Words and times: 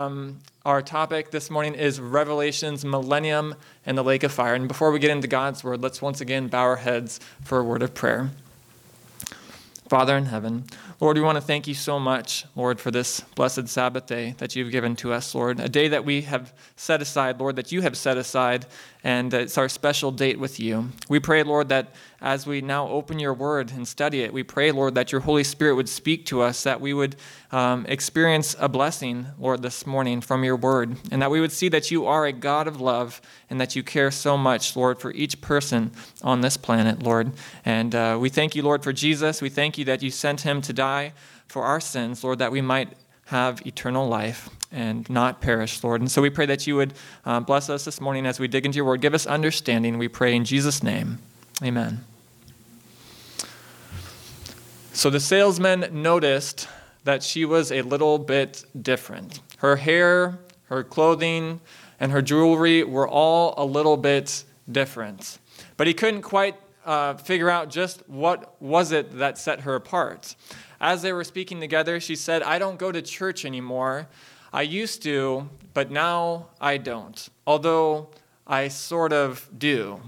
Um, 0.00 0.38
our 0.64 0.80
topic 0.80 1.32
this 1.32 1.50
morning 1.50 1.74
is 1.74 2.00
Revelation's 2.00 2.84
Millennium 2.84 3.56
and 3.84 3.98
the 3.98 4.04
Lake 4.04 4.22
of 4.22 4.30
Fire. 4.30 4.54
And 4.54 4.68
before 4.68 4.92
we 4.92 5.00
get 5.00 5.10
into 5.10 5.26
God's 5.26 5.64
Word, 5.64 5.82
let's 5.82 6.00
once 6.00 6.20
again 6.20 6.46
bow 6.46 6.62
our 6.62 6.76
heads 6.76 7.18
for 7.42 7.58
a 7.58 7.64
word 7.64 7.82
of 7.82 7.94
prayer. 7.94 8.30
Father 9.88 10.16
in 10.16 10.26
heaven, 10.26 10.66
Lord, 11.00 11.16
we 11.16 11.22
want 11.24 11.34
to 11.34 11.42
thank 11.42 11.66
you 11.66 11.74
so 11.74 11.98
much, 11.98 12.44
Lord, 12.54 12.78
for 12.78 12.92
this 12.92 13.22
blessed 13.34 13.66
Sabbath 13.66 14.06
day 14.06 14.36
that 14.38 14.54
you've 14.54 14.70
given 14.70 14.94
to 14.96 15.12
us, 15.12 15.34
Lord. 15.34 15.58
A 15.58 15.68
day 15.68 15.88
that 15.88 16.04
we 16.04 16.22
have 16.22 16.52
set 16.76 17.02
aside, 17.02 17.40
Lord, 17.40 17.56
that 17.56 17.72
you 17.72 17.80
have 17.80 17.96
set 17.96 18.16
aside, 18.16 18.66
and 19.04 19.32
it's 19.32 19.56
our 19.56 19.68
special 19.68 20.10
date 20.10 20.38
with 20.38 20.58
you. 20.58 20.90
We 21.08 21.20
pray, 21.20 21.42
Lord, 21.42 21.68
that 21.68 21.94
as 22.20 22.46
we 22.46 22.60
now 22.60 22.88
open 22.88 23.18
your 23.18 23.32
word 23.32 23.70
and 23.70 23.86
study 23.86 24.22
it, 24.22 24.32
we 24.32 24.42
pray, 24.42 24.72
Lord, 24.72 24.94
that 24.96 25.12
your 25.12 25.20
Holy 25.20 25.44
Spirit 25.44 25.76
would 25.76 25.88
speak 25.88 26.26
to 26.26 26.42
us, 26.42 26.64
that 26.64 26.80
we 26.80 26.92
would 26.92 27.16
um, 27.52 27.86
experience 27.86 28.56
a 28.58 28.68
blessing, 28.68 29.26
Lord, 29.38 29.62
this 29.62 29.86
morning 29.86 30.20
from 30.20 30.42
your 30.42 30.56
word, 30.56 30.96
and 31.12 31.22
that 31.22 31.30
we 31.30 31.40
would 31.40 31.52
see 31.52 31.68
that 31.68 31.90
you 31.90 32.06
are 32.06 32.26
a 32.26 32.32
God 32.32 32.66
of 32.66 32.80
love 32.80 33.20
and 33.48 33.60
that 33.60 33.76
you 33.76 33.82
care 33.82 34.10
so 34.10 34.36
much, 34.36 34.74
Lord, 34.74 34.98
for 34.98 35.12
each 35.12 35.40
person 35.40 35.92
on 36.22 36.40
this 36.40 36.56
planet, 36.56 37.02
Lord. 37.02 37.32
And 37.64 37.94
uh, 37.94 38.18
we 38.20 38.28
thank 38.28 38.56
you, 38.56 38.62
Lord, 38.62 38.82
for 38.82 38.92
Jesus. 38.92 39.40
We 39.40 39.48
thank 39.48 39.78
you 39.78 39.84
that 39.84 40.02
you 40.02 40.10
sent 40.10 40.40
him 40.40 40.60
to 40.62 40.72
die 40.72 41.12
for 41.46 41.62
our 41.64 41.80
sins, 41.80 42.24
Lord, 42.24 42.40
that 42.40 42.52
we 42.52 42.60
might 42.60 42.94
have 43.26 43.64
eternal 43.66 44.08
life 44.08 44.50
and 44.70 45.08
not 45.08 45.40
perish, 45.40 45.82
Lord. 45.82 46.00
And 46.00 46.10
so 46.10 46.20
we 46.20 46.30
pray 46.30 46.46
that 46.46 46.66
you 46.66 46.76
would 46.76 46.92
uh, 47.24 47.40
bless 47.40 47.70
us 47.70 47.84
this 47.84 48.00
morning 48.00 48.26
as 48.26 48.38
we 48.38 48.48
dig 48.48 48.66
into 48.66 48.76
your 48.76 48.84
word. 48.84 49.00
Give 49.00 49.14
us 49.14 49.26
understanding, 49.26 49.98
we 49.98 50.08
pray 50.08 50.34
in 50.34 50.44
Jesus' 50.44 50.82
name. 50.82 51.18
Amen. 51.62 52.04
So 54.92 55.10
the 55.10 55.20
salesman 55.20 55.88
noticed 56.02 56.68
that 57.04 57.22
she 57.22 57.44
was 57.44 57.72
a 57.72 57.82
little 57.82 58.18
bit 58.18 58.64
different. 58.80 59.40
Her 59.58 59.76
hair, 59.76 60.38
her 60.64 60.84
clothing, 60.84 61.60
and 62.00 62.12
her 62.12 62.20
jewelry 62.20 62.84
were 62.84 63.08
all 63.08 63.54
a 63.56 63.64
little 63.64 63.96
bit 63.96 64.44
different. 64.70 65.38
But 65.76 65.86
he 65.86 65.94
couldn't 65.94 66.22
quite 66.22 66.56
uh, 66.84 67.14
figure 67.14 67.50
out 67.50 67.70
just 67.70 68.02
what 68.08 68.60
was 68.60 68.92
it 68.92 69.18
that 69.18 69.38
set 69.38 69.60
her 69.60 69.74
apart. 69.74 70.34
As 70.80 71.02
they 71.02 71.12
were 71.12 71.24
speaking 71.24 71.60
together, 71.60 72.00
she 72.00 72.14
said, 72.14 72.42
I 72.42 72.58
don't 72.58 72.78
go 72.78 72.92
to 72.92 73.02
church 73.02 73.44
anymore. 73.44 74.08
I 74.52 74.62
used 74.62 75.02
to, 75.02 75.48
but 75.74 75.90
now 75.90 76.46
I 76.60 76.78
don't, 76.78 77.28
although 77.46 78.08
I 78.46 78.68
sort 78.68 79.12
of 79.12 79.48
do. 79.56 80.00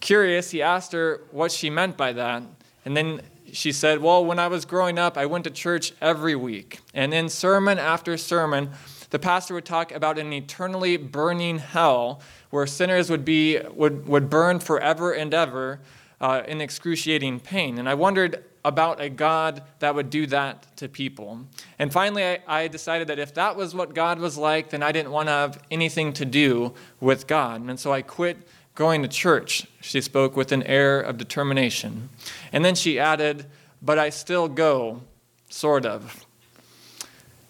Curious, 0.00 0.50
he 0.50 0.60
asked 0.60 0.92
her 0.92 1.22
what 1.30 1.52
she 1.52 1.70
meant 1.70 1.96
by 1.96 2.12
that. 2.12 2.42
And 2.84 2.96
then 2.96 3.22
she 3.52 3.72
said, 3.72 4.00
Well, 4.00 4.24
when 4.24 4.38
I 4.38 4.48
was 4.48 4.64
growing 4.64 4.98
up, 4.98 5.16
I 5.16 5.26
went 5.26 5.44
to 5.44 5.50
church 5.50 5.92
every 6.00 6.34
week. 6.34 6.80
And 6.92 7.14
in 7.14 7.28
sermon 7.28 7.78
after 7.78 8.16
sermon, 8.16 8.70
the 9.10 9.18
pastor 9.18 9.54
would 9.54 9.64
talk 9.64 9.92
about 9.92 10.18
an 10.18 10.32
eternally 10.32 10.96
burning 10.96 11.58
hell 11.58 12.20
where 12.50 12.66
sinners 12.66 13.08
would, 13.10 13.24
be, 13.24 13.60
would, 13.72 14.08
would 14.08 14.28
burn 14.28 14.58
forever 14.58 15.12
and 15.12 15.32
ever 15.32 15.80
uh, 16.20 16.42
in 16.48 16.60
excruciating 16.60 17.40
pain. 17.40 17.78
And 17.78 17.88
I 17.88 17.94
wondered 17.94 18.42
about 18.64 19.00
a 19.00 19.10
God 19.10 19.62
that 19.80 19.94
would 19.94 20.08
do 20.08 20.26
that 20.26 20.76
to 20.76 20.88
people. 20.88 21.40
And 21.78 21.92
finally, 21.92 22.24
I, 22.24 22.38
I, 22.46 22.68
decided 22.68 23.08
that 23.08 23.18
if 23.18 23.34
that 23.34 23.56
was 23.56 23.74
what 23.74 23.94
God 23.94 24.18
was 24.18 24.38
like, 24.38 24.70
then 24.70 24.82
I 24.82 24.90
didn't 24.90 25.10
want 25.10 25.28
to 25.28 25.32
have 25.32 25.62
anything 25.70 26.14
to 26.14 26.24
do 26.24 26.72
with 26.98 27.26
God. 27.26 27.60
And 27.60 27.78
so 27.78 27.92
I 27.92 28.00
quit 28.00 28.38
going 28.74 29.02
to 29.02 29.08
church, 29.08 29.66
she 29.80 30.00
spoke 30.00 30.36
with 30.36 30.50
an 30.50 30.62
air 30.64 31.00
of 31.00 31.16
determination. 31.16 32.08
And 32.52 32.64
then 32.64 32.74
she 32.74 32.98
added, 32.98 33.46
But 33.80 33.98
I 33.98 34.10
still 34.10 34.48
go, 34.48 35.02
sort 35.48 35.86
of. 35.86 36.26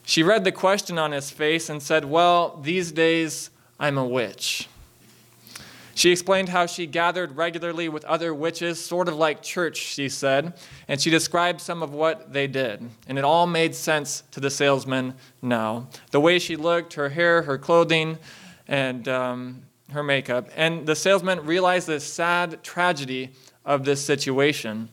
She 0.05 0.23
read 0.23 0.45
the 0.45 0.53
question 0.53 0.99
on 0.99 1.13
his 1.13 1.31
face 1.31 1.71
and 1.71 1.83
said, 1.83 2.05
Well, 2.05 2.61
these 2.63 2.93
days 2.93 3.51
I'm 3.81 3.97
a 3.97 4.07
witch. 4.07 4.69
She 5.95 6.11
explained 6.11 6.49
how 6.49 6.67
she 6.67 6.87
gathered 6.87 7.37
regularly 7.37 7.89
with 7.89 8.05
other 8.05 8.35
witches, 8.35 8.85
sort 8.85 9.09
of 9.09 9.15
like 9.15 9.43
church, 9.43 9.77
she 9.77 10.09
said, 10.09 10.55
and 10.89 11.01
she 11.01 11.09
described 11.11 11.61
some 11.61 11.83
of 11.83 11.93
what 11.93 12.33
they 12.33 12.49
did. 12.49 12.89
And 13.07 13.17
it 13.17 13.25
all 13.25 13.47
made 13.47 13.75
sense 13.75 14.25
to 14.33 14.41
the 14.41 14.51
salesman 14.51 15.15
now. 15.41 15.89
The 16.11 16.21
way 16.21 16.39
she 16.39 16.57
looked, 16.57 16.95
her 16.95 17.11
hair, 17.11 17.43
her 17.43 17.59
clothing, 17.59 18.19
and 18.67 19.07
um, 19.07 19.63
her 19.93 20.03
makeup. 20.03 20.49
And 20.57 20.85
the 20.85 20.97
salesman 20.97 21.47
realized 21.47 21.87
the 21.87 22.01
sad 22.01 22.65
tragedy 22.65 23.31
of 23.65 23.85
this 23.85 24.05
situation. 24.05 24.89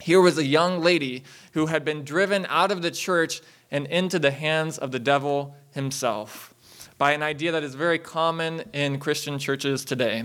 Here 0.00 0.20
was 0.20 0.38
a 0.38 0.44
young 0.44 0.82
lady 0.82 1.24
who 1.52 1.66
had 1.66 1.84
been 1.84 2.02
driven 2.02 2.46
out 2.48 2.72
of 2.72 2.82
the 2.82 2.90
church 2.90 3.42
and 3.70 3.86
into 3.86 4.18
the 4.18 4.30
hands 4.30 4.78
of 4.78 4.90
the 4.90 4.98
devil 4.98 5.54
himself 5.72 6.53
by 6.98 7.12
an 7.12 7.22
idea 7.22 7.52
that 7.52 7.62
is 7.62 7.74
very 7.74 7.98
common 7.98 8.64
in 8.72 8.98
Christian 8.98 9.38
churches 9.38 9.84
today. 9.84 10.24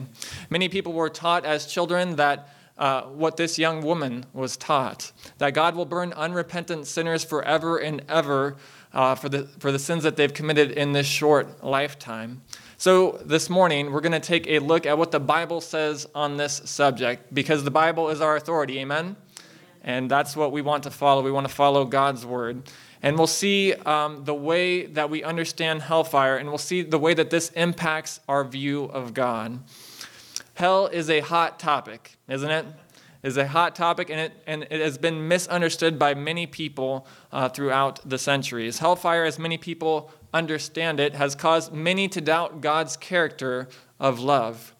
Many 0.50 0.69
people 0.69 0.94
were 0.94 1.09
taught 1.09 1.46
as 1.46 1.66
children 1.66 2.16
that 2.18 2.50
uh, 2.78 3.02
what 3.03 3.35
this 3.35 3.59
young 3.59 3.81
woman 3.81 4.25
was 4.31 4.56
taught 4.56 5.12
that 5.38 5.53
God 5.53 5.75
will 5.75 5.85
burn 5.85 6.13
unrepentant 6.13 6.88
sinners 6.88 7.25
forever 7.25 7.78
and 7.78 8.02
ever 8.08 8.56
uh, 8.94 9.16
for, 9.16 9.28
the, 9.28 9.44
for 9.59 9.72
the 9.72 9.79
sins 9.79 10.03
that 10.03 10.16
they've 10.16 10.34
committed 10.34 10.72
in 10.72 10.94
this 10.94 11.06
short 11.06 11.63
lifetime. 11.63 12.41
So, 12.78 13.19
this 13.25 13.50
morning, 13.50 13.91
we're 13.91 14.00
going 14.00 14.13
to 14.13 14.22
take 14.22 14.47
a 14.47 14.59
look 14.59 14.85
at 14.85 14.97
what 14.97 15.12
the 15.12 15.19
Bible 15.19 15.59
says 15.59 16.08
on 16.16 16.38
this 16.38 16.62
subject 16.63 17.34
because 17.34 17.66
the 17.66 17.72
Bible 17.72 18.09
is 18.09 18.22
our 18.22 18.38
authority. 18.38 18.79
Amen? 18.79 19.18
And 19.84 20.09
that's 20.12 20.35
what 20.35 20.51
we 20.51 20.62
want 20.62 20.84
to 20.84 20.91
follow. 20.91 21.22
We 21.22 21.31
want 21.31 21.47
to 21.47 21.53
follow 21.53 21.85
God's 21.85 22.25
word. 22.25 22.69
And 23.01 23.17
we'll 23.17 23.28
see 23.28 23.73
um, 23.73 24.25
the 24.25 24.34
way 24.34 24.85
that 24.88 25.09
we 25.09 25.23
understand 25.23 25.81
hellfire, 25.84 26.35
and 26.35 26.50
we'll 26.50 26.57
see 26.57 26.81
the 26.81 27.00
way 27.00 27.13
that 27.13 27.29
this 27.29 27.50
impacts 27.51 28.19
our 28.28 28.44
view 28.44 28.85
of 28.85 29.13
God. 29.13 29.59
Hell 30.56 30.88
is 30.88 31.09
a 31.09 31.22
hot 31.22 31.59
topic, 31.59 32.17
isn't 32.28 32.51
it? 32.51 32.66
Is 33.23 33.38
a 33.38 33.47
hot 33.47 33.75
topic, 33.75 34.09
and 34.09 34.19
it, 34.19 34.34
and 34.45 34.63
it 34.63 34.81
has 34.81 34.97
been 34.97 35.28
misunderstood 35.28 35.97
by 35.97 36.13
many 36.13 36.46
people 36.46 37.07
uh, 37.31 37.47
throughout 37.47 38.01
the 38.09 38.17
centuries. 38.17 38.79
Hellfire, 38.79 39.23
as 39.23 39.40
many 39.40 39.57
people 39.57 40.11
understand 40.34 41.00
it, 41.00 41.16
has 41.16 41.35
caused 41.35 41.72
many 41.73 42.07
to 42.09 42.22
doubt 42.22 42.59
God's 42.61 42.97
character 42.97 43.69
of 44.00 44.19
love. 44.19 44.73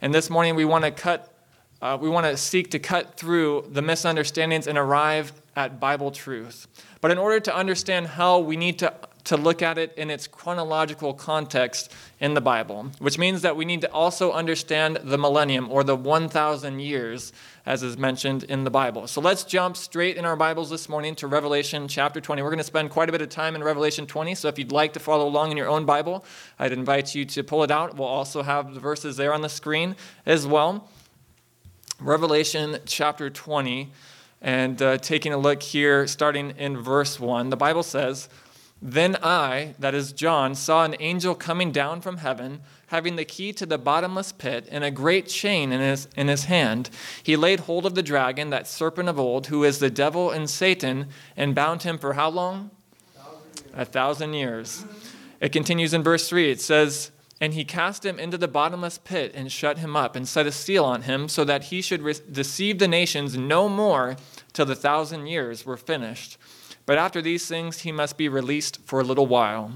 And 0.00 0.14
this 0.14 0.30
morning, 0.30 0.54
we 0.54 0.64
want 0.64 0.84
to 0.84 0.90
cut, 0.90 1.32
uh, 1.80 1.96
we 2.00 2.08
want 2.08 2.26
to 2.26 2.36
seek 2.36 2.70
to 2.72 2.78
cut 2.78 3.16
through 3.16 3.68
the 3.70 3.82
misunderstandings 3.82 4.66
and 4.66 4.76
arrive 4.76 5.32
at 5.54 5.78
Bible 5.80 6.10
truth. 6.10 6.66
But 7.00 7.10
in 7.10 7.18
order 7.18 7.40
to 7.40 7.54
understand 7.54 8.08
hell, 8.08 8.42
we 8.42 8.56
need 8.56 8.78
to, 8.80 8.92
to 9.24 9.36
look 9.36 9.62
at 9.62 9.78
it 9.78 9.92
in 9.96 10.10
its 10.10 10.26
chronological 10.26 11.14
context 11.14 11.92
in 12.18 12.34
the 12.34 12.40
Bible, 12.40 12.90
which 12.98 13.18
means 13.18 13.42
that 13.42 13.56
we 13.56 13.64
need 13.64 13.80
to 13.82 13.92
also 13.92 14.32
understand 14.32 14.98
the 15.04 15.18
millennium 15.18 15.70
or 15.70 15.84
the 15.84 15.96
1,000 15.96 16.80
years 16.80 17.32
as 17.68 17.82
is 17.82 17.98
mentioned 17.98 18.44
in 18.44 18.64
the 18.64 18.70
Bible. 18.70 19.06
So 19.06 19.20
let's 19.20 19.44
jump 19.44 19.76
straight 19.76 20.16
in 20.16 20.24
our 20.24 20.36
Bibles 20.36 20.70
this 20.70 20.88
morning 20.88 21.14
to 21.16 21.26
Revelation 21.26 21.86
chapter 21.86 22.18
20. 22.18 22.40
We're 22.40 22.48
going 22.48 22.58
to 22.58 22.64
spend 22.64 22.88
quite 22.88 23.10
a 23.10 23.12
bit 23.12 23.20
of 23.20 23.28
time 23.28 23.54
in 23.54 23.62
Revelation 23.62 24.06
20, 24.06 24.34
so 24.36 24.48
if 24.48 24.58
you'd 24.58 24.72
like 24.72 24.94
to 24.94 25.00
follow 25.00 25.28
along 25.28 25.50
in 25.50 25.58
your 25.58 25.68
own 25.68 25.84
Bible, 25.84 26.24
I'd 26.58 26.72
invite 26.72 27.14
you 27.14 27.26
to 27.26 27.44
pull 27.44 27.62
it 27.62 27.70
out. 27.70 27.94
We'll 27.98 28.08
also 28.08 28.42
have 28.42 28.72
the 28.72 28.80
verses 28.80 29.18
there 29.18 29.34
on 29.34 29.42
the 29.42 29.50
screen 29.50 29.96
as 30.24 30.46
well. 30.46 30.88
Revelation 32.00 32.78
chapter 32.86 33.28
20. 33.28 33.90
And 34.40 34.80
uh, 34.80 34.98
taking 34.98 35.32
a 35.32 35.36
look 35.36 35.62
here, 35.64 36.06
starting 36.06 36.52
in 36.56 36.76
verse 36.76 37.18
1, 37.18 37.50
the 37.50 37.56
Bible 37.56 37.82
says, 37.82 38.28
Then 38.80 39.16
I, 39.20 39.74
that 39.80 39.94
is 39.94 40.12
John, 40.12 40.54
saw 40.54 40.84
an 40.84 40.94
angel 41.00 41.34
coming 41.34 41.72
down 41.72 42.00
from 42.00 42.18
heaven, 42.18 42.60
having 42.86 43.16
the 43.16 43.24
key 43.24 43.52
to 43.54 43.66
the 43.66 43.78
bottomless 43.78 44.30
pit 44.30 44.68
and 44.70 44.84
a 44.84 44.92
great 44.92 45.26
chain 45.26 45.72
in 45.72 45.80
his, 45.80 46.06
in 46.16 46.28
his 46.28 46.44
hand. 46.44 46.88
He 47.20 47.36
laid 47.36 47.60
hold 47.60 47.84
of 47.84 47.96
the 47.96 48.02
dragon, 48.02 48.50
that 48.50 48.68
serpent 48.68 49.08
of 49.08 49.18
old, 49.18 49.48
who 49.48 49.64
is 49.64 49.80
the 49.80 49.90
devil 49.90 50.30
and 50.30 50.48
Satan, 50.48 51.08
and 51.36 51.52
bound 51.52 51.82
him 51.82 51.98
for 51.98 52.12
how 52.12 52.28
long? 52.28 52.70
A 53.74 53.84
thousand 53.84 54.34
years. 54.34 54.84
It 55.40 55.50
continues 55.50 55.92
in 55.92 56.04
verse 56.04 56.28
3. 56.28 56.52
It 56.52 56.60
says, 56.60 57.10
and 57.40 57.54
he 57.54 57.64
cast 57.64 58.04
him 58.04 58.18
into 58.18 58.36
the 58.36 58.48
bottomless 58.48 58.98
pit 58.98 59.32
and 59.34 59.52
shut 59.52 59.78
him 59.78 59.94
up 59.96 60.16
and 60.16 60.26
set 60.26 60.46
a 60.46 60.52
seal 60.52 60.84
on 60.84 61.02
him 61.02 61.28
so 61.28 61.44
that 61.44 61.64
he 61.64 61.80
should 61.80 62.02
re- 62.02 62.14
deceive 62.30 62.78
the 62.78 62.88
nations 62.88 63.36
no 63.36 63.68
more 63.68 64.16
till 64.52 64.66
the 64.66 64.74
thousand 64.74 65.26
years 65.26 65.64
were 65.64 65.76
finished. 65.76 66.36
But 66.86 66.98
after 66.98 67.22
these 67.22 67.46
things 67.46 67.80
he 67.80 67.92
must 67.92 68.16
be 68.16 68.28
released 68.28 68.80
for 68.84 69.00
a 69.00 69.04
little 69.04 69.26
while. 69.26 69.72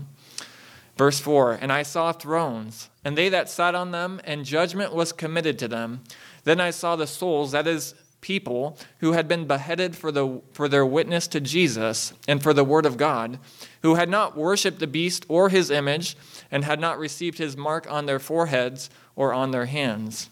Verse 0.96 1.20
4 1.20 1.52
And 1.60 1.72
I 1.72 1.82
saw 1.82 2.12
thrones, 2.12 2.90
and 3.04 3.16
they 3.16 3.28
that 3.28 3.48
sat 3.48 3.74
on 3.74 3.92
them, 3.92 4.20
and 4.24 4.44
judgment 4.44 4.94
was 4.94 5.12
committed 5.12 5.58
to 5.60 5.68
them. 5.68 6.02
Then 6.44 6.60
I 6.60 6.70
saw 6.70 6.96
the 6.96 7.06
souls, 7.06 7.52
that 7.52 7.66
is, 7.66 7.94
people, 8.22 8.78
who 9.00 9.12
had 9.12 9.28
been 9.28 9.46
beheaded 9.46 9.94
for, 9.94 10.10
the, 10.10 10.40
for 10.54 10.68
their 10.68 10.86
witness 10.86 11.28
to 11.28 11.40
Jesus 11.40 12.14
and 12.26 12.42
for 12.42 12.54
the 12.54 12.64
word 12.64 12.86
of 12.86 12.96
God, 12.96 13.38
who 13.82 13.96
had 13.96 14.08
not 14.08 14.34
worshipped 14.34 14.78
the 14.78 14.86
beast 14.86 15.26
or 15.28 15.50
his 15.50 15.70
image 15.70 16.16
and 16.50 16.64
had 16.64 16.80
not 16.80 16.98
received 16.98 17.36
his 17.36 17.56
mark 17.56 17.90
on 17.90 18.06
their 18.06 18.18
foreheads 18.18 18.88
or 19.14 19.34
on 19.34 19.50
their 19.50 19.66
hands. 19.66 20.30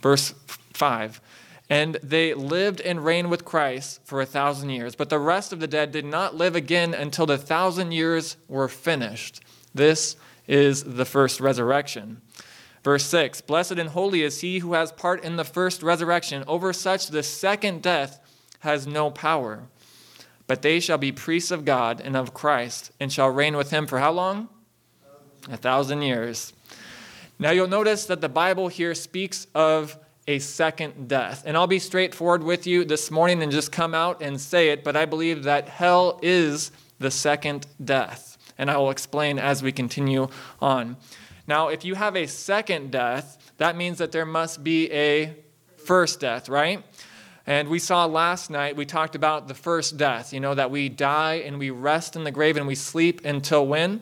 Verse 0.00 0.34
5 0.74 1.20
And 1.68 1.96
they 2.02 2.34
lived 2.34 2.80
and 2.80 3.04
reigned 3.04 3.30
with 3.30 3.44
Christ 3.44 4.00
for 4.04 4.20
a 4.20 4.26
thousand 4.26 4.70
years. 4.70 4.94
But 4.94 5.08
the 5.08 5.18
rest 5.18 5.52
of 5.52 5.58
the 5.58 5.66
dead 5.66 5.90
did 5.90 6.04
not 6.04 6.36
live 6.36 6.54
again 6.54 6.94
until 6.94 7.26
the 7.26 7.38
thousand 7.38 7.92
years 7.92 8.36
were 8.46 8.68
finished. 8.68 9.42
This 9.74 10.16
is 10.46 10.84
the 10.84 11.04
first 11.04 11.40
resurrection. 11.40 12.20
Verse 12.82 13.04
6 13.06 13.40
Blessed 13.42 13.72
and 13.72 13.90
holy 13.90 14.22
is 14.22 14.40
he 14.40 14.58
who 14.58 14.74
has 14.74 14.92
part 14.92 15.24
in 15.24 15.36
the 15.36 15.44
first 15.44 15.82
resurrection. 15.82 16.44
Over 16.46 16.72
such 16.72 17.08
the 17.08 17.22
second 17.22 17.82
death 17.82 18.20
has 18.60 18.86
no 18.86 19.10
power. 19.10 19.64
But 20.46 20.62
they 20.62 20.80
shall 20.80 20.98
be 20.98 21.12
priests 21.12 21.50
of 21.50 21.64
God 21.64 22.00
and 22.00 22.16
of 22.16 22.34
Christ, 22.34 22.90
and 22.98 23.12
shall 23.12 23.30
reign 23.30 23.56
with 23.56 23.70
him 23.70 23.86
for 23.86 24.00
how 24.00 24.10
long? 24.10 24.48
A 25.50 25.56
thousand 25.56 26.02
years. 26.02 26.52
Now 27.38 27.50
you'll 27.50 27.68
notice 27.68 28.06
that 28.06 28.20
the 28.20 28.28
Bible 28.28 28.68
here 28.68 28.94
speaks 28.94 29.46
of 29.54 29.96
a 30.28 30.38
second 30.38 31.08
death. 31.08 31.42
And 31.46 31.56
I'll 31.56 31.66
be 31.66 31.78
straightforward 31.78 32.42
with 32.42 32.66
you 32.66 32.84
this 32.84 33.10
morning 33.10 33.42
and 33.42 33.50
just 33.50 33.72
come 33.72 33.94
out 33.94 34.22
and 34.22 34.40
say 34.40 34.68
it, 34.68 34.84
but 34.84 34.96
I 34.96 35.04
believe 35.04 35.44
that 35.44 35.68
hell 35.68 36.20
is 36.22 36.70
the 36.98 37.10
second 37.10 37.66
death. 37.84 38.38
And 38.58 38.70
I 38.70 38.76
will 38.76 38.90
explain 38.90 39.38
as 39.38 39.62
we 39.62 39.72
continue 39.72 40.28
on. 40.60 40.96
Now, 41.46 41.68
if 41.68 41.84
you 41.84 41.94
have 41.94 42.16
a 42.16 42.26
second 42.26 42.92
death, 42.92 43.52
that 43.58 43.76
means 43.76 43.98
that 43.98 44.12
there 44.12 44.26
must 44.26 44.62
be 44.62 44.90
a 44.92 45.36
first 45.76 46.20
death, 46.20 46.48
right? 46.48 46.84
And 47.46 47.68
we 47.68 47.80
saw 47.80 48.04
last 48.04 48.50
night, 48.50 48.76
we 48.76 48.86
talked 48.86 49.16
about 49.16 49.48
the 49.48 49.54
first 49.54 49.96
death, 49.96 50.32
you 50.32 50.38
know, 50.38 50.54
that 50.54 50.70
we 50.70 50.88
die 50.88 51.34
and 51.44 51.58
we 51.58 51.70
rest 51.70 52.14
in 52.14 52.22
the 52.22 52.30
grave 52.30 52.56
and 52.56 52.66
we 52.66 52.76
sleep 52.76 53.24
until 53.24 53.66
when? 53.66 54.00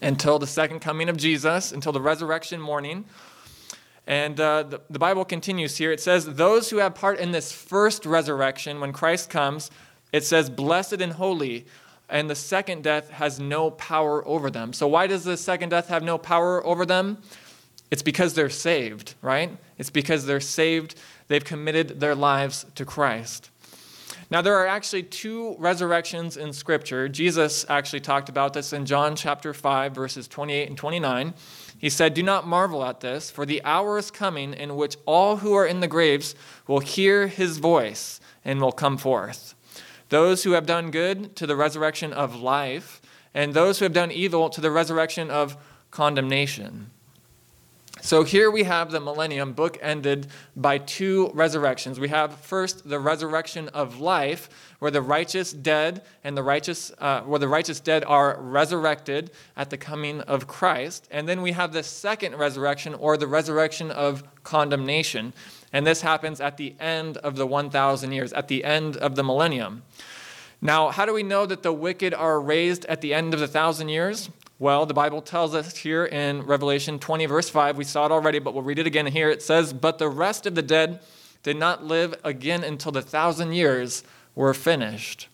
Until 0.00 0.38
the 0.38 0.46
second 0.46 0.80
coming 0.80 1.08
of 1.08 1.16
Jesus, 1.16 1.72
until 1.72 1.90
the 1.90 2.00
resurrection 2.00 2.60
morning. 2.60 3.04
And 4.06 4.38
uh, 4.38 4.64
the, 4.64 4.80
the 4.90 4.98
Bible 4.98 5.24
continues 5.24 5.76
here. 5.76 5.90
It 5.90 6.00
says, 6.00 6.26
Those 6.26 6.70
who 6.70 6.78
have 6.78 6.94
part 6.94 7.18
in 7.18 7.32
this 7.32 7.52
first 7.52 8.06
resurrection, 8.06 8.80
when 8.80 8.92
Christ 8.92 9.30
comes, 9.30 9.70
it 10.12 10.24
says, 10.24 10.50
Blessed 10.50 11.00
and 11.00 11.12
holy, 11.12 11.66
and 12.12 12.30
the 12.30 12.36
second 12.36 12.84
death 12.84 13.10
has 13.10 13.40
no 13.40 13.72
power 13.72 14.26
over 14.28 14.50
them. 14.50 14.72
So, 14.72 14.86
why 14.86 15.08
does 15.08 15.24
the 15.24 15.36
second 15.36 15.70
death 15.70 15.88
have 15.88 16.04
no 16.04 16.16
power 16.18 16.64
over 16.64 16.86
them? 16.86 17.18
It's 17.90 18.02
because 18.02 18.34
they're 18.34 18.48
saved, 18.48 19.14
right? 19.20 19.50
It's 19.76 19.90
because 19.90 20.24
they're 20.24 20.40
saved 20.40 20.94
They've 21.32 21.42
committed 21.42 21.98
their 21.98 22.14
lives 22.14 22.66
to 22.74 22.84
Christ. 22.84 23.48
Now, 24.30 24.42
there 24.42 24.54
are 24.56 24.66
actually 24.66 25.04
two 25.04 25.56
resurrections 25.58 26.36
in 26.36 26.52
Scripture. 26.52 27.08
Jesus 27.08 27.64
actually 27.70 28.00
talked 28.00 28.28
about 28.28 28.52
this 28.52 28.74
in 28.74 28.84
John 28.84 29.16
chapter 29.16 29.54
5, 29.54 29.94
verses 29.94 30.28
28 30.28 30.68
and 30.68 30.76
29. 30.76 31.32
He 31.78 31.88
said, 31.88 32.12
Do 32.12 32.22
not 32.22 32.46
marvel 32.46 32.84
at 32.84 33.00
this, 33.00 33.30
for 33.30 33.46
the 33.46 33.62
hour 33.64 33.96
is 33.96 34.10
coming 34.10 34.52
in 34.52 34.76
which 34.76 34.98
all 35.06 35.38
who 35.38 35.54
are 35.54 35.66
in 35.66 35.80
the 35.80 35.88
graves 35.88 36.34
will 36.66 36.80
hear 36.80 37.28
his 37.28 37.56
voice 37.56 38.20
and 38.44 38.60
will 38.60 38.72
come 38.72 38.98
forth. 38.98 39.54
Those 40.12 40.42
who 40.42 40.50
have 40.50 40.66
done 40.66 40.90
good 40.90 41.34
to 41.36 41.46
the 41.46 41.56
resurrection 41.56 42.12
of 42.12 42.38
life, 42.38 43.00
and 43.32 43.54
those 43.54 43.78
who 43.78 43.86
have 43.86 43.94
done 43.94 44.12
evil 44.12 44.50
to 44.50 44.60
the 44.60 44.70
resurrection 44.70 45.30
of 45.30 45.56
condemnation. 45.90 46.90
So 48.02 48.22
here 48.22 48.50
we 48.50 48.64
have 48.64 48.90
the 48.90 49.00
millennium 49.00 49.54
book 49.54 49.78
ended 49.80 50.26
by 50.54 50.76
two 50.76 51.30
resurrections. 51.32 51.98
We 51.98 52.10
have 52.10 52.34
first 52.40 52.86
the 52.86 52.98
resurrection 52.98 53.70
of 53.70 54.00
life, 54.00 54.50
where 54.80 54.90
the 54.90 55.00
righteous 55.00 55.50
dead 55.50 56.02
and 56.24 56.36
the 56.36 56.42
righteous, 56.42 56.92
uh, 56.98 57.22
where 57.22 57.38
the 57.38 57.48
righteous 57.48 57.80
dead 57.80 58.04
are 58.04 58.36
resurrected 58.38 59.30
at 59.56 59.70
the 59.70 59.78
coming 59.78 60.20
of 60.20 60.46
Christ, 60.46 61.08
and 61.10 61.26
then 61.26 61.40
we 61.40 61.52
have 61.52 61.72
the 61.72 61.82
second 61.82 62.36
resurrection, 62.36 62.92
or 62.92 63.16
the 63.16 63.26
resurrection 63.26 63.90
of 63.90 64.24
condemnation, 64.42 65.32
and 65.72 65.86
this 65.86 66.02
happens 66.02 66.40
at 66.40 66.56
the 66.56 66.74
end 66.78 67.16
of 67.18 67.36
the 67.36 67.46
1,000 67.46 68.12
years, 68.12 68.32
at 68.32 68.48
the 68.48 68.64
end 68.64 68.96
of 68.96 69.16
the 69.16 69.24
millennium. 69.24 69.82
Now, 70.60 70.90
how 70.90 71.06
do 71.06 71.12
we 71.12 71.22
know 71.22 71.46
that 71.46 71.62
the 71.62 71.72
wicked 71.72 72.14
are 72.14 72.40
raised 72.40 72.84
at 72.86 73.00
the 73.00 73.14
end 73.14 73.34
of 73.34 73.40
the 73.40 73.48
thousand 73.48 73.88
years? 73.88 74.30
Well, 74.58 74.86
the 74.86 74.94
Bible 74.94 75.22
tells 75.22 75.54
us 75.56 75.76
here 75.76 76.04
in 76.04 76.42
Revelation 76.42 77.00
20, 77.00 77.26
verse 77.26 77.48
5, 77.48 77.76
we 77.76 77.84
saw 77.84 78.06
it 78.06 78.12
already, 78.12 78.38
but 78.38 78.54
we'll 78.54 78.62
read 78.62 78.78
it 78.78 78.86
again 78.86 79.06
here. 79.06 79.28
It 79.28 79.42
says, 79.42 79.72
But 79.72 79.98
the 79.98 80.08
rest 80.08 80.46
of 80.46 80.54
the 80.54 80.62
dead 80.62 81.00
did 81.42 81.56
not 81.56 81.84
live 81.84 82.14
again 82.22 82.62
until 82.62 82.92
the 82.92 83.02
thousand 83.02 83.54
years 83.54 84.04
were 84.36 84.54
finished. 84.54 85.26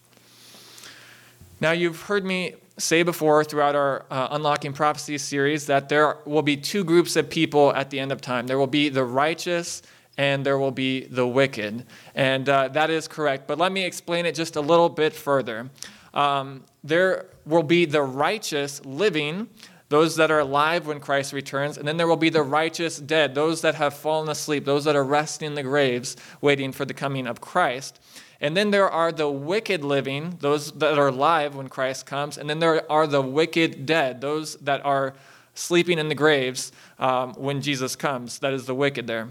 Now, 1.60 1.72
you've 1.72 2.02
heard 2.02 2.24
me 2.24 2.54
say 2.78 3.02
before 3.02 3.44
throughout 3.44 3.74
our 3.74 4.06
uh, 4.10 4.28
Unlocking 4.30 4.72
Prophecy 4.72 5.18
series 5.18 5.66
that 5.66 5.88
there 5.88 6.16
will 6.24 6.42
be 6.42 6.56
two 6.56 6.84
groups 6.84 7.16
of 7.16 7.28
people 7.28 7.74
at 7.74 7.90
the 7.90 7.98
end 7.98 8.12
of 8.12 8.20
time 8.20 8.46
there 8.46 8.56
will 8.58 8.68
be 8.68 8.88
the 8.88 9.04
righteous 9.04 9.82
and 10.18 10.44
there 10.44 10.58
will 10.58 10.72
be 10.72 11.04
the 11.04 11.26
wicked. 11.26 11.86
And 12.14 12.48
uh, 12.48 12.68
that 12.68 12.90
is 12.90 13.06
correct. 13.08 13.46
But 13.46 13.56
let 13.56 13.72
me 13.72 13.84
explain 13.84 14.26
it 14.26 14.34
just 14.34 14.56
a 14.56 14.60
little 14.60 14.88
bit 14.88 15.14
further. 15.14 15.70
Um, 16.12 16.64
there 16.82 17.26
will 17.46 17.62
be 17.62 17.84
the 17.84 18.02
righteous 18.02 18.84
living, 18.84 19.48
those 19.88 20.16
that 20.16 20.30
are 20.30 20.40
alive 20.40 20.86
when 20.86 20.98
Christ 20.98 21.32
returns, 21.32 21.78
and 21.78 21.86
then 21.86 21.96
there 21.96 22.08
will 22.08 22.16
be 22.16 22.30
the 22.30 22.42
righteous 22.42 22.98
dead, 22.98 23.34
those 23.34 23.62
that 23.62 23.76
have 23.76 23.94
fallen 23.94 24.28
asleep, 24.28 24.64
those 24.64 24.84
that 24.84 24.96
are 24.96 25.04
resting 25.04 25.46
in 25.46 25.54
the 25.54 25.62
graves, 25.62 26.16
waiting 26.40 26.72
for 26.72 26.84
the 26.84 26.92
coming 26.92 27.26
of 27.26 27.40
Christ. 27.40 28.00
And 28.40 28.56
then 28.56 28.70
there 28.70 28.90
are 28.90 29.12
the 29.12 29.30
wicked 29.30 29.84
living, 29.84 30.36
those 30.40 30.72
that 30.72 30.98
are 30.98 31.08
alive 31.08 31.54
when 31.54 31.68
Christ 31.68 32.06
comes, 32.06 32.36
and 32.38 32.50
then 32.50 32.58
there 32.58 32.90
are 32.90 33.06
the 33.06 33.22
wicked 33.22 33.86
dead, 33.86 34.20
those 34.20 34.56
that 34.56 34.84
are 34.84 35.14
sleeping 35.54 35.98
in 35.98 36.08
the 36.08 36.14
graves 36.14 36.70
um, 36.98 37.34
when 37.34 37.60
Jesus 37.62 37.96
comes. 37.96 38.38
That 38.40 38.52
is 38.52 38.66
the 38.66 38.74
wicked 38.74 39.06
there. 39.06 39.28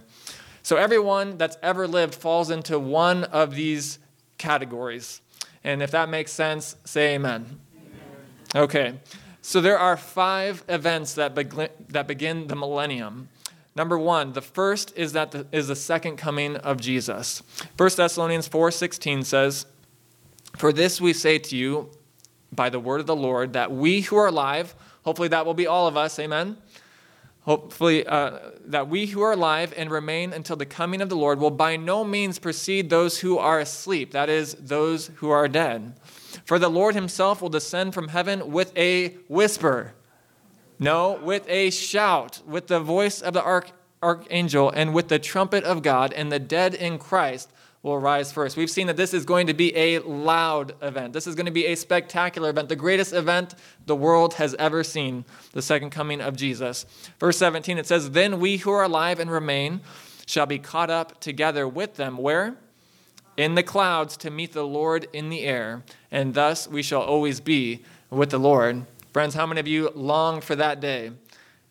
So 0.68 0.75
everyone 0.75 1.38
that's 1.38 1.58
ever 1.64 1.88
lived 1.88 2.14
falls 2.14 2.50
into 2.50 2.78
one 2.78 3.24
of 3.24 3.56
these 3.56 4.00
categories. 4.38 5.22
And 5.64 5.81
if 5.81 5.92
that 5.92 6.10
makes 6.10 6.34
sense, 6.34 6.75
say 6.84 7.16
amen. 7.16 7.62
amen. 7.74 8.64
Okay. 8.64 9.00
So 9.42 9.62
there 9.62 9.80
are 9.80 9.96
five 9.96 10.66
events 10.68 11.14
that, 11.14 11.34
begin, 11.34 11.69
that 11.88 12.06
begin 12.06 12.48
the 12.48 12.58
millennium. 12.58 13.30
Number 13.78 13.98
one, 13.98 14.34
the 14.34 14.42
first 14.42 14.92
is 14.98 15.14
that 15.14 15.31
the, 15.31 15.48
is 15.54 15.69
the 15.69 15.75
second 15.78 16.18
coming 16.18 16.58
of 16.58 16.81
Jesus. 16.81 17.44
1 17.78 17.90
Thessalonians 17.96 18.50
4:16 18.50 19.24
says, 19.24 19.68
"For 20.58 20.74
this 20.74 21.00
we 21.00 21.14
say 21.14 21.40
to 21.40 21.56
you 21.56 21.92
by 22.52 22.69
the 22.69 22.81
word 22.81 23.00
of 23.00 23.08
the 23.08 23.16
Lord, 23.16 23.54
that 23.54 23.72
we 23.72 24.02
who 24.02 24.18
are 24.18 24.28
alive, 24.28 24.75
hopefully 25.06 25.30
that 25.30 25.46
will 25.46 25.54
be 25.54 25.66
all 25.66 25.88
of 25.88 25.96
us, 25.96 26.19
amen, 26.19 26.58
hopefully, 27.47 28.05
uh, 28.05 28.39
that 28.65 28.89
we 28.89 29.05
who 29.05 29.21
are 29.21 29.31
alive 29.31 29.73
and 29.77 29.89
remain 29.89 30.33
until 30.33 30.57
the 30.57 30.65
coming 30.65 31.01
of 31.01 31.07
the 31.07 31.15
Lord 31.15 31.39
will 31.39 31.49
by 31.49 31.77
no 31.77 32.03
means 32.03 32.39
precede 32.39 32.89
those 32.89 33.19
who 33.19 33.38
are 33.38 33.61
asleep, 33.61 34.11
that 34.11 34.27
is, 34.27 34.53
those 34.55 35.07
who 35.15 35.29
are 35.29 35.47
dead. 35.47 35.97
For 36.44 36.59
the 36.59 36.67
Lord 36.69 36.94
himself 36.94 37.41
will 37.41 37.47
descend 37.47 37.94
from 37.94 38.09
heaven 38.09 38.51
with 38.51 38.77
a 38.77 39.15
whisper. 39.29 39.94
No, 40.77 41.21
with 41.23 41.47
a 41.47 41.69
shout, 41.69 42.42
with 42.45 42.68
the 42.68 42.81
voice 42.81 43.21
of 43.21 43.33
the 43.33 43.42
arch- 43.42 43.71
archangel, 44.04 44.69
and 44.69 44.94
with 44.94 45.07
the 45.07 45.18
trumpet 45.18 45.63
of 45.63 45.81
God, 45.81 46.11
and 46.11 46.30
the 46.30 46.39
dead 46.39 46.73
in 46.75 46.99
Christ 46.99 47.49
will 47.84 48.00
rise 48.00 48.31
first. 48.31 48.57
We've 48.57 48.69
seen 48.69 48.88
that 48.88 48.98
this 48.98 49.14
is 49.14 49.26
going 49.26 49.48
to 49.48 49.54
be 49.54 49.76
a 49.76 50.00
loud 50.00 50.74
event. 50.81 51.14
This 51.14 51.28
is 51.28 51.36
going 51.36 51.46
to 51.46 51.52
be 51.52 51.68
a 51.68 51.76
spectacular 51.76 52.50
event, 52.50 52.69
the 52.69 52.76
greatest 52.76 53.14
event 53.14 53.56
the 53.86 53.96
world 53.96 54.36
has 54.36 54.56
ever 54.56 54.84
seen, 54.84 55.26
the 55.54 55.62
second 55.62 55.92
coming 55.92 56.22
of 56.22 56.36
Jesus. 56.36 56.86
Verse 57.19 57.38
17, 57.38 57.78
it 57.78 57.86
says, 57.86 58.12
Then 58.12 58.40
we 58.40 58.57
who 58.57 58.72
are 58.72 58.84
alive 58.84 59.19
and 59.19 59.31
remain 59.31 59.81
shall 60.26 60.46
be 60.46 60.60
caught 60.60 60.90
up 60.90 61.19
together 61.19 61.68
with 61.68 61.96
them. 61.96 62.18
Where? 62.18 62.56
In 63.38 63.56
the 63.56 63.64
clouds 63.64 64.18
to 64.18 64.31
meet 64.31 64.54
the 64.54 64.66
Lord 64.66 65.07
in 65.14 65.30
the 65.30 65.44
air, 65.44 65.84
and 66.12 66.34
thus 66.34 66.68
we 66.68 66.81
shall 66.81 67.02
always 67.02 67.40
be 67.40 67.84
with 68.10 68.31
the 68.31 68.40
Lord. 68.40 68.86
Friends, 69.14 69.36
how 69.36 69.46
many 69.46 69.60
of 69.60 69.68
you 69.68 69.92
long 69.96 70.42
for 70.42 70.56
that 70.56 70.80
day? 70.80 71.12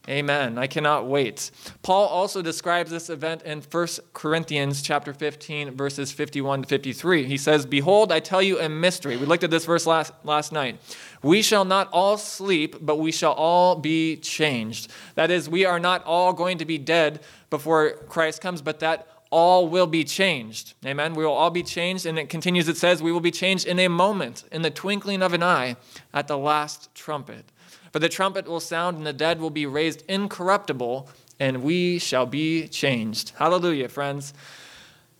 Amen. 0.08 0.56
I 0.56 0.66
cannot 0.68 1.06
wait. 1.06 1.50
Paul 1.82 2.06
also 2.06 2.40
describes 2.40 2.90
this 2.90 3.10
event 3.10 3.42
in 3.42 3.60
1 3.60 3.88
Corinthians 4.12 4.80
chapter 4.80 5.12
15 5.12 5.76
verses 5.76 6.12
51 6.12 6.62
to 6.62 6.68
53. 6.68 7.24
He 7.24 7.36
says, 7.36 7.66
"Behold, 7.66 8.12
I 8.12 8.20
tell 8.20 8.40
you 8.40 8.60
a 8.60 8.68
mystery." 8.68 9.16
We 9.16 9.26
looked 9.26 9.42
at 9.42 9.50
this 9.50 9.64
verse 9.64 9.86
last 9.86 10.12
last 10.22 10.52
night. 10.52 10.78
We 11.22 11.42
shall 11.42 11.64
not 11.64 11.88
all 11.92 12.18
sleep, 12.18 12.76
but 12.80 13.00
we 13.00 13.10
shall 13.10 13.32
all 13.32 13.74
be 13.74 14.16
changed. 14.16 14.92
That 15.16 15.30
is, 15.30 15.48
we 15.48 15.64
are 15.64 15.80
not 15.80 16.04
all 16.04 16.32
going 16.32 16.58
to 16.58 16.64
be 16.64 16.78
dead 16.78 17.20
before 17.50 17.90
Christ 18.08 18.40
comes, 18.40 18.62
but 18.62 18.78
that 18.80 19.08
all 19.30 19.68
will 19.68 19.86
be 19.86 20.04
changed. 20.04 20.74
Amen. 20.84 21.14
We 21.14 21.24
will 21.24 21.32
all 21.32 21.50
be 21.50 21.62
changed. 21.62 22.06
And 22.06 22.18
it 22.18 22.28
continues, 22.28 22.68
it 22.68 22.76
says, 22.76 23.02
we 23.02 23.12
will 23.12 23.20
be 23.20 23.30
changed 23.30 23.66
in 23.66 23.78
a 23.78 23.88
moment, 23.88 24.44
in 24.52 24.62
the 24.62 24.70
twinkling 24.70 25.22
of 25.22 25.32
an 25.32 25.42
eye, 25.42 25.76
at 26.14 26.28
the 26.28 26.38
last 26.38 26.94
trumpet. 26.94 27.50
For 27.92 27.98
the 27.98 28.08
trumpet 28.08 28.46
will 28.46 28.60
sound, 28.60 28.96
and 28.96 29.06
the 29.06 29.12
dead 29.12 29.40
will 29.40 29.50
be 29.50 29.66
raised 29.66 30.02
incorruptible, 30.08 31.08
and 31.38 31.62
we 31.62 31.98
shall 31.98 32.26
be 32.26 32.68
changed. 32.68 33.32
Hallelujah, 33.36 33.88
friends. 33.88 34.34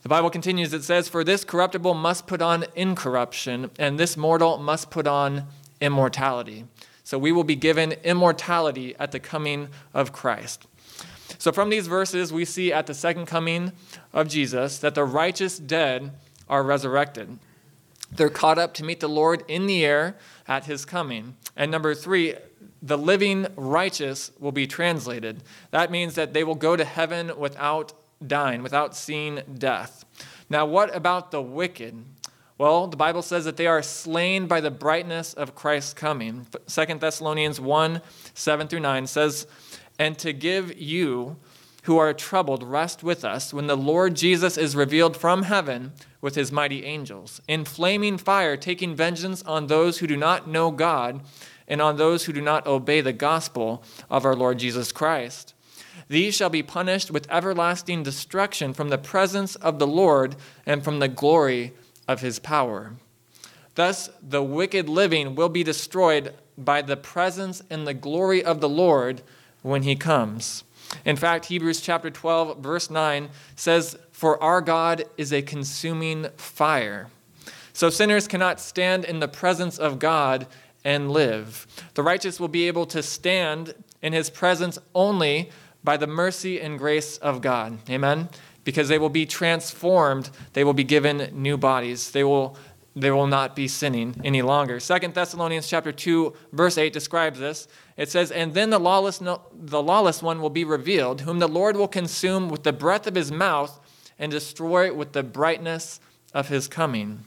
The 0.02 0.08
Bible 0.08 0.30
continues, 0.30 0.72
it 0.72 0.84
says, 0.84 1.08
For 1.08 1.24
this 1.24 1.44
corruptible 1.44 1.94
must 1.94 2.26
put 2.26 2.40
on 2.40 2.64
incorruption, 2.74 3.70
and 3.78 3.98
this 3.98 4.16
mortal 4.16 4.58
must 4.58 4.90
put 4.90 5.06
on 5.06 5.46
immortality. 5.80 6.64
So 7.02 7.18
we 7.18 7.32
will 7.32 7.44
be 7.44 7.56
given 7.56 7.92
immortality 8.04 8.94
at 8.98 9.12
the 9.12 9.20
coming 9.20 9.68
of 9.94 10.12
Christ. 10.12 10.66
So, 11.38 11.52
from 11.52 11.70
these 11.70 11.86
verses, 11.86 12.32
we 12.32 12.44
see 12.44 12.72
at 12.72 12.86
the 12.86 12.94
second 12.94 13.26
coming 13.26 13.72
of 14.12 14.28
Jesus 14.28 14.78
that 14.78 14.94
the 14.94 15.04
righteous 15.04 15.58
dead 15.58 16.12
are 16.48 16.62
resurrected. 16.62 17.38
They're 18.10 18.30
caught 18.30 18.58
up 18.58 18.74
to 18.74 18.84
meet 18.84 19.00
the 19.00 19.08
Lord 19.08 19.44
in 19.48 19.66
the 19.66 19.84
air 19.84 20.16
at 20.46 20.66
his 20.66 20.84
coming. 20.84 21.36
And 21.56 21.70
number 21.70 21.94
three, 21.94 22.34
the 22.86 22.98
living 22.98 23.46
righteous 23.56 24.30
will 24.38 24.52
be 24.52 24.66
translated. 24.66 25.42
That 25.72 25.90
means 25.90 26.14
that 26.14 26.32
they 26.32 26.44
will 26.44 26.54
go 26.54 26.76
to 26.76 26.84
heaven 26.84 27.32
without 27.36 27.92
dying, 28.24 28.62
without 28.62 28.94
seeing 28.96 29.42
death. 29.58 30.04
Now, 30.48 30.66
what 30.66 30.94
about 30.94 31.32
the 31.32 31.42
wicked? 31.42 32.04
Well, 32.58 32.86
the 32.86 32.96
Bible 32.96 33.22
says 33.22 33.44
that 33.44 33.56
they 33.56 33.66
are 33.66 33.82
slain 33.82 34.46
by 34.46 34.60
the 34.60 34.70
brightness 34.70 35.34
of 35.34 35.54
Christ's 35.54 35.94
coming. 35.94 36.46
2 36.68 36.84
Thessalonians 36.98 37.60
1 37.60 38.00
7 38.34 38.68
through 38.68 38.80
9 38.80 39.06
says, 39.06 39.46
And 39.98 40.16
to 40.18 40.32
give 40.32 40.78
you 40.78 41.36
who 41.82 41.98
are 41.98 42.14
troubled 42.14 42.62
rest 42.62 43.02
with 43.02 43.24
us 43.24 43.52
when 43.52 43.66
the 43.66 43.76
Lord 43.76 44.16
Jesus 44.16 44.56
is 44.56 44.74
revealed 44.74 45.16
from 45.16 45.44
heaven 45.44 45.92
with 46.20 46.34
his 46.34 46.50
mighty 46.50 46.84
angels, 46.84 47.40
in 47.46 47.64
flaming 47.64 48.18
fire, 48.18 48.56
taking 48.56 48.96
vengeance 48.96 49.42
on 49.42 49.66
those 49.66 49.98
who 49.98 50.06
do 50.06 50.16
not 50.16 50.48
know 50.48 50.70
God 50.70 51.20
and 51.68 51.82
on 51.82 51.96
those 51.96 52.24
who 52.24 52.32
do 52.32 52.40
not 52.40 52.66
obey 52.66 53.00
the 53.00 53.12
gospel 53.12 53.82
of 54.10 54.24
our 54.24 54.34
Lord 54.34 54.58
Jesus 54.58 54.92
Christ. 54.92 55.54
These 56.08 56.34
shall 56.36 56.50
be 56.50 56.62
punished 56.62 57.10
with 57.10 57.30
everlasting 57.30 58.02
destruction 58.02 58.72
from 58.72 58.90
the 58.90 58.98
presence 58.98 59.56
of 59.56 59.78
the 59.78 59.86
Lord 59.86 60.36
and 60.64 60.84
from 60.84 60.98
the 60.98 61.08
glory 61.08 61.72
of 62.06 62.20
his 62.20 62.38
power. 62.38 62.92
Thus, 63.74 64.10
the 64.22 64.42
wicked 64.42 64.88
living 64.88 65.34
will 65.34 65.48
be 65.48 65.62
destroyed 65.62 66.34
by 66.56 66.82
the 66.82 66.96
presence 66.96 67.62
and 67.68 67.86
the 67.86 67.94
glory 67.94 68.42
of 68.42 68.60
the 68.60 68.68
Lord 68.68 69.22
when 69.62 69.82
he 69.82 69.96
comes. 69.96 70.64
In 71.04 71.16
fact, 71.16 71.46
Hebrews 71.46 71.80
chapter 71.80 72.10
12, 72.10 72.58
verse 72.58 72.88
9 72.88 73.28
says, 73.56 73.98
For 74.12 74.42
our 74.42 74.60
God 74.60 75.04
is 75.16 75.32
a 75.32 75.42
consuming 75.42 76.28
fire. 76.36 77.08
So 77.72 77.90
sinners 77.90 78.28
cannot 78.28 78.60
stand 78.60 79.04
in 79.04 79.20
the 79.20 79.28
presence 79.28 79.76
of 79.76 79.98
God 79.98 80.46
and 80.86 81.10
live. 81.10 81.66
The 81.94 82.02
righteous 82.04 82.38
will 82.38 82.46
be 82.46 82.68
able 82.68 82.86
to 82.86 83.02
stand 83.02 83.74
in 84.02 84.12
his 84.12 84.30
presence 84.30 84.78
only 84.94 85.50
by 85.82 85.96
the 85.96 86.06
mercy 86.06 86.60
and 86.60 86.78
grace 86.78 87.18
of 87.18 87.40
God. 87.40 87.78
Amen? 87.90 88.28
Because 88.62 88.86
they 88.88 88.98
will 88.98 89.08
be 89.08 89.26
transformed, 89.26 90.30
they 90.52 90.62
will 90.62 90.74
be 90.74 90.84
given 90.84 91.28
new 91.32 91.58
bodies. 91.58 92.12
They 92.12 92.24
will 92.24 92.56
they 92.98 93.10
will 93.10 93.26
not 93.26 93.54
be 93.54 93.68
sinning 93.68 94.18
any 94.24 94.40
longer. 94.40 94.80
Second 94.80 95.12
Thessalonians 95.12 95.68
chapter 95.68 95.92
2 95.92 96.32
verse 96.52 96.78
8 96.78 96.94
describes 96.94 97.38
this. 97.38 97.68
It 97.98 98.08
says, 98.08 98.30
"And 98.30 98.54
then 98.54 98.70
the 98.70 98.78
lawless 98.78 99.18
the 99.18 99.82
lawless 99.82 100.22
one 100.22 100.40
will 100.40 100.50
be 100.50 100.64
revealed, 100.64 101.22
whom 101.22 101.40
the 101.40 101.48
Lord 101.48 101.76
will 101.76 101.88
consume 101.88 102.48
with 102.48 102.62
the 102.62 102.72
breath 102.72 103.08
of 103.08 103.16
his 103.16 103.32
mouth 103.32 103.80
and 104.18 104.30
destroy 104.30 104.94
with 104.94 105.12
the 105.12 105.24
brightness 105.24 106.00
of 106.32 106.48
his 106.48 106.68
coming." 106.68 107.24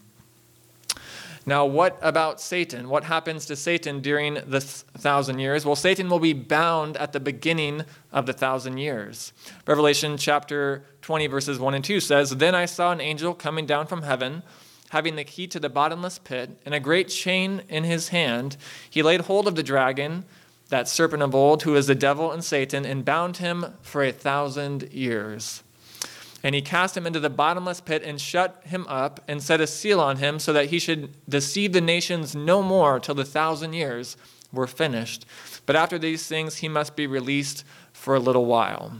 Now, 1.45 1.65
what 1.65 1.97
about 2.01 2.41
Satan? 2.41 2.89
What 2.89 3.05
happens 3.05 3.45
to 3.47 3.55
Satan 3.55 4.01
during 4.01 4.35
the 4.35 4.61
thousand 4.61 5.39
years? 5.39 5.65
Well, 5.65 5.75
Satan 5.75 6.09
will 6.09 6.19
be 6.19 6.33
bound 6.33 6.97
at 6.97 7.13
the 7.13 7.19
beginning 7.19 7.85
of 8.11 8.25
the 8.25 8.33
thousand 8.33 8.77
years. 8.77 9.33
Revelation 9.65 10.17
chapter 10.17 10.83
20, 11.01 11.27
verses 11.27 11.59
1 11.59 11.73
and 11.73 11.83
2 11.83 11.99
says, 11.99 12.31
Then 12.31 12.55
I 12.55 12.65
saw 12.65 12.91
an 12.91 13.01
angel 13.01 13.33
coming 13.33 13.65
down 13.65 13.87
from 13.87 14.03
heaven, 14.03 14.43
having 14.89 15.15
the 15.15 15.23
key 15.23 15.47
to 15.47 15.59
the 15.59 15.69
bottomless 15.69 16.19
pit, 16.19 16.59
and 16.65 16.73
a 16.73 16.79
great 16.79 17.07
chain 17.07 17.63
in 17.69 17.83
his 17.83 18.09
hand. 18.09 18.57
He 18.89 19.01
laid 19.01 19.21
hold 19.21 19.47
of 19.47 19.55
the 19.55 19.63
dragon, 19.63 20.25
that 20.69 20.87
serpent 20.87 21.23
of 21.23 21.33
old, 21.33 21.63
who 21.63 21.75
is 21.75 21.87
the 21.87 21.95
devil 21.95 22.31
and 22.31 22.43
Satan, 22.43 22.85
and 22.85 23.05
bound 23.05 23.37
him 23.37 23.73
for 23.81 24.03
a 24.03 24.11
thousand 24.11 24.91
years. 24.93 25.63
And 26.43 26.55
he 26.55 26.61
cast 26.61 26.95
him 26.95 27.05
into 27.05 27.19
the 27.19 27.29
bottomless 27.29 27.81
pit 27.81 28.01
and 28.03 28.19
shut 28.19 28.61
him 28.65 28.85
up 28.87 29.19
and 29.27 29.43
set 29.43 29.59
a 29.59 29.67
seal 29.67 29.99
on 29.99 30.17
him 30.17 30.39
so 30.39 30.53
that 30.53 30.67
he 30.67 30.79
should 30.79 31.13
deceive 31.27 31.73
the 31.73 31.81
nations 31.81 32.35
no 32.35 32.63
more 32.63 32.99
till 32.99 33.15
the 33.15 33.25
thousand 33.25 33.73
years 33.73 34.15
were 34.51 34.67
finished. 34.67 35.25
But 35.65 35.75
after 35.75 35.99
these 35.99 36.27
things, 36.27 36.57
he 36.57 36.69
must 36.69 36.95
be 36.95 37.07
released 37.07 37.65
for 37.93 38.15
a 38.15 38.19
little 38.19 38.45
while. 38.45 38.93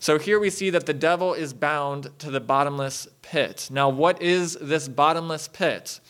So 0.00 0.18
here 0.18 0.38
we 0.38 0.50
see 0.50 0.68
that 0.70 0.84
the 0.84 0.92
devil 0.92 1.32
is 1.32 1.54
bound 1.54 2.10
to 2.18 2.30
the 2.30 2.40
bottomless 2.40 3.08
pit. 3.22 3.68
Now, 3.72 3.88
what 3.88 4.20
is 4.20 4.58
this 4.60 4.86
bottomless 4.86 5.48
pit? 5.48 6.00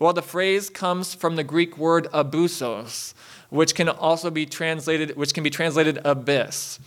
Well, 0.00 0.12
the 0.12 0.22
phrase 0.22 0.70
comes 0.70 1.14
from 1.14 1.36
the 1.36 1.44
Greek 1.44 1.78
word 1.78 2.08
abyssos, 2.12 3.14
which 3.50 3.76
can 3.76 3.88
also 3.88 4.28
be 4.28 4.44
translated, 4.44 5.16
which 5.16 5.32
can 5.32 5.44
be 5.44 5.50
translated 5.50 6.00
abyss. 6.04 6.80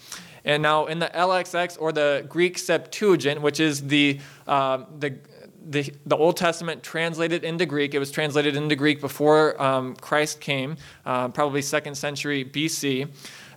And 0.46 0.63
now 0.63 0.86
in 0.86 1.00
the 1.00 1.08
LXX 1.08 1.77
or 1.79 1.91
the 1.91 2.25
Greek 2.27 2.58
Septuagint, 2.58 3.41
which 3.41 3.60
is 3.60 3.88
the, 3.88 4.20
uh, 4.48 4.84
the, 5.00 5.17
the, 5.65 5.94
the, 6.06 6.15
Old 6.15 6.38
Testament 6.38 6.84
translated 6.84 7.44
into 7.44 7.65
Greek, 7.65 7.94
it 7.94 8.00
was 8.00 8.12
translated 8.12 8.56
into 8.56 8.75
Greek 8.75 9.01
before 9.01 9.62
um, 9.62 9.96
Christ 9.96 10.39
came, 10.39 10.77
uh, 11.06 11.29
probably 11.29 11.62
second 11.62 11.96
century 11.96 12.46
BC. 12.46 13.10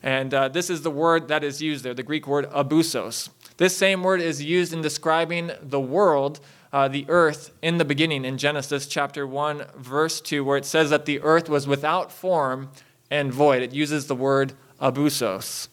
And 0.02 0.32
uh, 0.32 0.48
this 0.48 0.70
is 0.70 0.82
the 0.82 0.90
word 0.90 1.28
that 1.28 1.44
is 1.44 1.60
used 1.60 1.84
there, 1.84 1.94
the 1.94 2.02
Greek 2.02 2.26
word 2.26 2.48
abyssos. 2.50 3.28
This 3.58 3.76
same 3.76 4.02
word 4.02 4.22
is 4.22 4.42
used 4.42 4.72
in 4.72 4.80
describing 4.80 5.50
the 5.60 5.80
world, 5.80 6.40
uh, 6.72 6.88
the 6.88 7.04
earth, 7.08 7.52
in 7.60 7.76
the 7.76 7.84
beginning 7.84 8.24
in 8.24 8.38
Genesis 8.38 8.86
chapter 8.86 9.26
1, 9.26 9.66
verse 9.76 10.20
2, 10.20 10.42
where 10.42 10.56
it 10.56 10.64
says 10.64 10.88
that 10.90 11.04
the 11.04 11.20
earth 11.20 11.48
was 11.50 11.66
without 11.66 12.10
form 12.10 12.70
and 13.10 13.32
void. 13.32 13.62
It 13.62 13.72
uses 13.72 14.06
the 14.06 14.14
word 14.14 14.54
abyssos. 14.80 15.68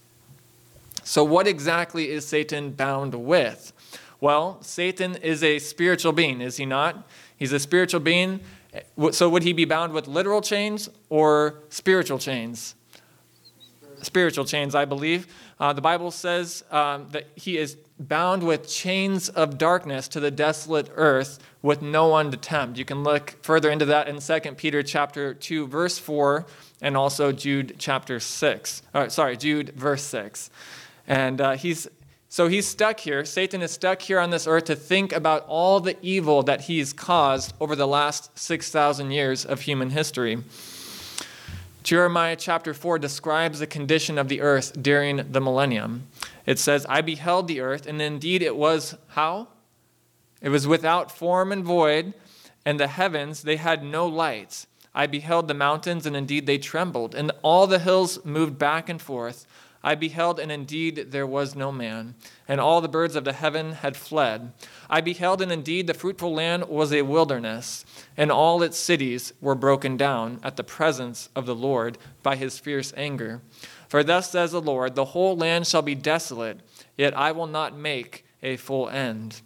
So, 1.08 1.24
what 1.24 1.48
exactly 1.48 2.10
is 2.10 2.28
Satan 2.28 2.72
bound 2.72 3.16
with? 3.16 3.72
Well, 4.20 4.62
Satan 4.62 5.16
is 5.16 5.42
a 5.42 5.58
spiritual 5.58 6.12
being, 6.12 6.42
is 6.42 6.58
he 6.58 6.66
not? 6.66 7.08
He's 7.38 7.54
a 7.54 7.60
spiritual 7.60 8.02
being. 8.02 8.42
So, 9.12 9.30
would 9.30 9.44
he 9.44 9.54
be 9.54 9.64
bound 9.64 9.94
with 9.94 10.10
literal 10.10 10.42
chains 10.42 10.90
or 11.08 11.64
spiritual 11.70 12.20
chains? 12.20 12.76
Spiritual 14.02 14.44
chains, 14.44 14.76
I 14.76 14.84
believe. 14.84 15.28
Uh, 15.62 15.72
the 15.72 15.82
Bible 15.82 16.12
says 16.12 16.66
um, 16.72 17.08
that 17.12 17.28
he 17.36 17.58
is 17.58 17.78
bound 17.98 18.44
with 18.44 18.68
chains 18.68 19.30
of 19.30 19.58
darkness 19.58 20.10
to 20.10 20.20
the 20.20 20.30
desolate 20.30 20.92
earth 20.94 21.40
with 21.62 21.82
no 21.82 22.10
one 22.10 22.32
to 22.32 22.38
tempt. 22.38 22.78
You 22.78 22.84
can 22.84 23.04
look 23.04 23.38
further 23.44 23.72
into 23.72 23.86
that 23.86 24.10
in 24.10 24.20
2 24.20 24.56
Peter 24.56 24.84
chapter 24.84 25.34
2, 25.34 25.68
verse 25.68 25.98
4, 25.98 26.46
and 26.82 26.98
also 26.98 27.32
Jude 27.32 27.76
chapter 27.78 28.20
6. 28.20 28.82
Uh, 28.94 29.08
sorry, 29.08 29.38
Jude 29.38 29.70
verse 29.70 30.04
6. 30.04 30.50
And 31.08 31.40
uh, 31.40 31.52
he's 31.54 31.88
so 32.30 32.50
he's 32.50 32.68
stuck 32.68 33.00
here. 33.00 33.24
Satan 33.24 33.62
is 33.62 33.72
stuck 33.72 34.02
here 34.02 34.20
on 34.20 34.32
this 34.32 34.48
earth 34.48 34.66
to 34.66 34.76
think 34.76 35.14
about 35.14 35.46
all 35.48 35.80
the 35.80 35.98
evil 36.02 36.44
that 36.44 36.62
he's 36.62 36.92
caused 36.92 37.54
over 37.62 37.74
the 37.74 37.88
last 37.88 38.38
6,000 38.38 39.12
years 39.12 39.46
of 39.46 39.62
human 39.62 39.92
history. 39.92 40.44
Jeremiah 41.84 42.36
chapter 42.36 42.74
4 42.74 43.00
describes 43.00 43.60
the 43.60 43.68
condition 43.68 44.18
of 44.18 44.28
the 44.28 44.42
earth 44.42 44.74
during 44.82 45.32
the 45.32 45.40
millennium. 45.40 46.08
It 46.46 46.60
says, 46.60 46.86
I 46.90 47.00
beheld 47.00 47.48
the 47.48 47.62
earth, 47.62 47.88
and 47.88 48.02
indeed 48.02 48.42
it 48.42 48.58
was 48.58 48.98
how? 49.10 49.48
It 50.42 50.50
was 50.50 50.68
without 50.68 51.18
form 51.18 51.54
and 51.54 51.64
void, 51.64 52.14
and 52.66 52.78
the 52.78 52.88
heavens, 52.88 53.44
they 53.44 53.56
had 53.56 53.84
no 53.84 54.06
lights. 54.06 54.68
I 54.94 55.08
beheld 55.08 55.48
the 55.48 55.54
mountains, 55.54 56.06
and 56.06 56.14
indeed 56.14 56.46
they 56.46 56.58
trembled, 56.58 57.16
and 57.16 57.32
all 57.42 57.68
the 57.68 57.80
hills 57.80 58.24
moved 58.26 58.60
back 58.60 58.90
and 58.90 59.02
forth. 59.02 59.46
I 59.88 59.96
beheld, 59.96 60.38
and 60.38 60.51
indeed 60.51 61.12
there 61.12 61.25
was 61.25 61.56
no 61.56 61.72
man, 61.72 62.15
and 62.46 62.60
all 62.60 62.82
the 62.82 62.89
birds 62.89 63.15
of 63.15 63.24
the 63.24 63.32
heaven 63.32 63.72
had 63.72 63.96
fled. 63.96 64.51
I 64.89 65.00
beheld, 65.00 65.41
and 65.41 65.50
indeed 65.50 65.88
the 65.88 65.94
fruitful 65.94 66.34
land 66.34 66.65
was 66.65 66.91
a 66.91 67.03
wilderness, 67.03 67.86
and 68.17 68.29
all 68.29 68.62
its 68.62 68.77
cities 68.77 69.32
were 69.39 69.56
broken 69.56 69.96
down 69.96 70.41
at 70.44 70.58
the 70.58 70.63
presence 70.65 71.29
of 71.38 71.46
the 71.46 71.56
Lord 71.56 71.98
by 72.22 72.36
his 72.36 72.60
fierce 72.60 72.91
anger. 72.98 73.41
For 73.88 74.03
thus 74.03 74.29
says 74.29 74.51
the 74.51 74.60
Lord 74.60 74.96
The 74.96 75.06
whole 75.06 75.38
land 75.38 75.65
shall 75.65 75.84
be 75.84 75.96
desolate, 75.96 76.60
yet 76.98 77.17
I 77.17 77.32
will 77.32 77.48
not 77.48 77.77
make 77.77 78.25
a 78.44 78.58
full 78.58 78.89
end. 78.89 79.41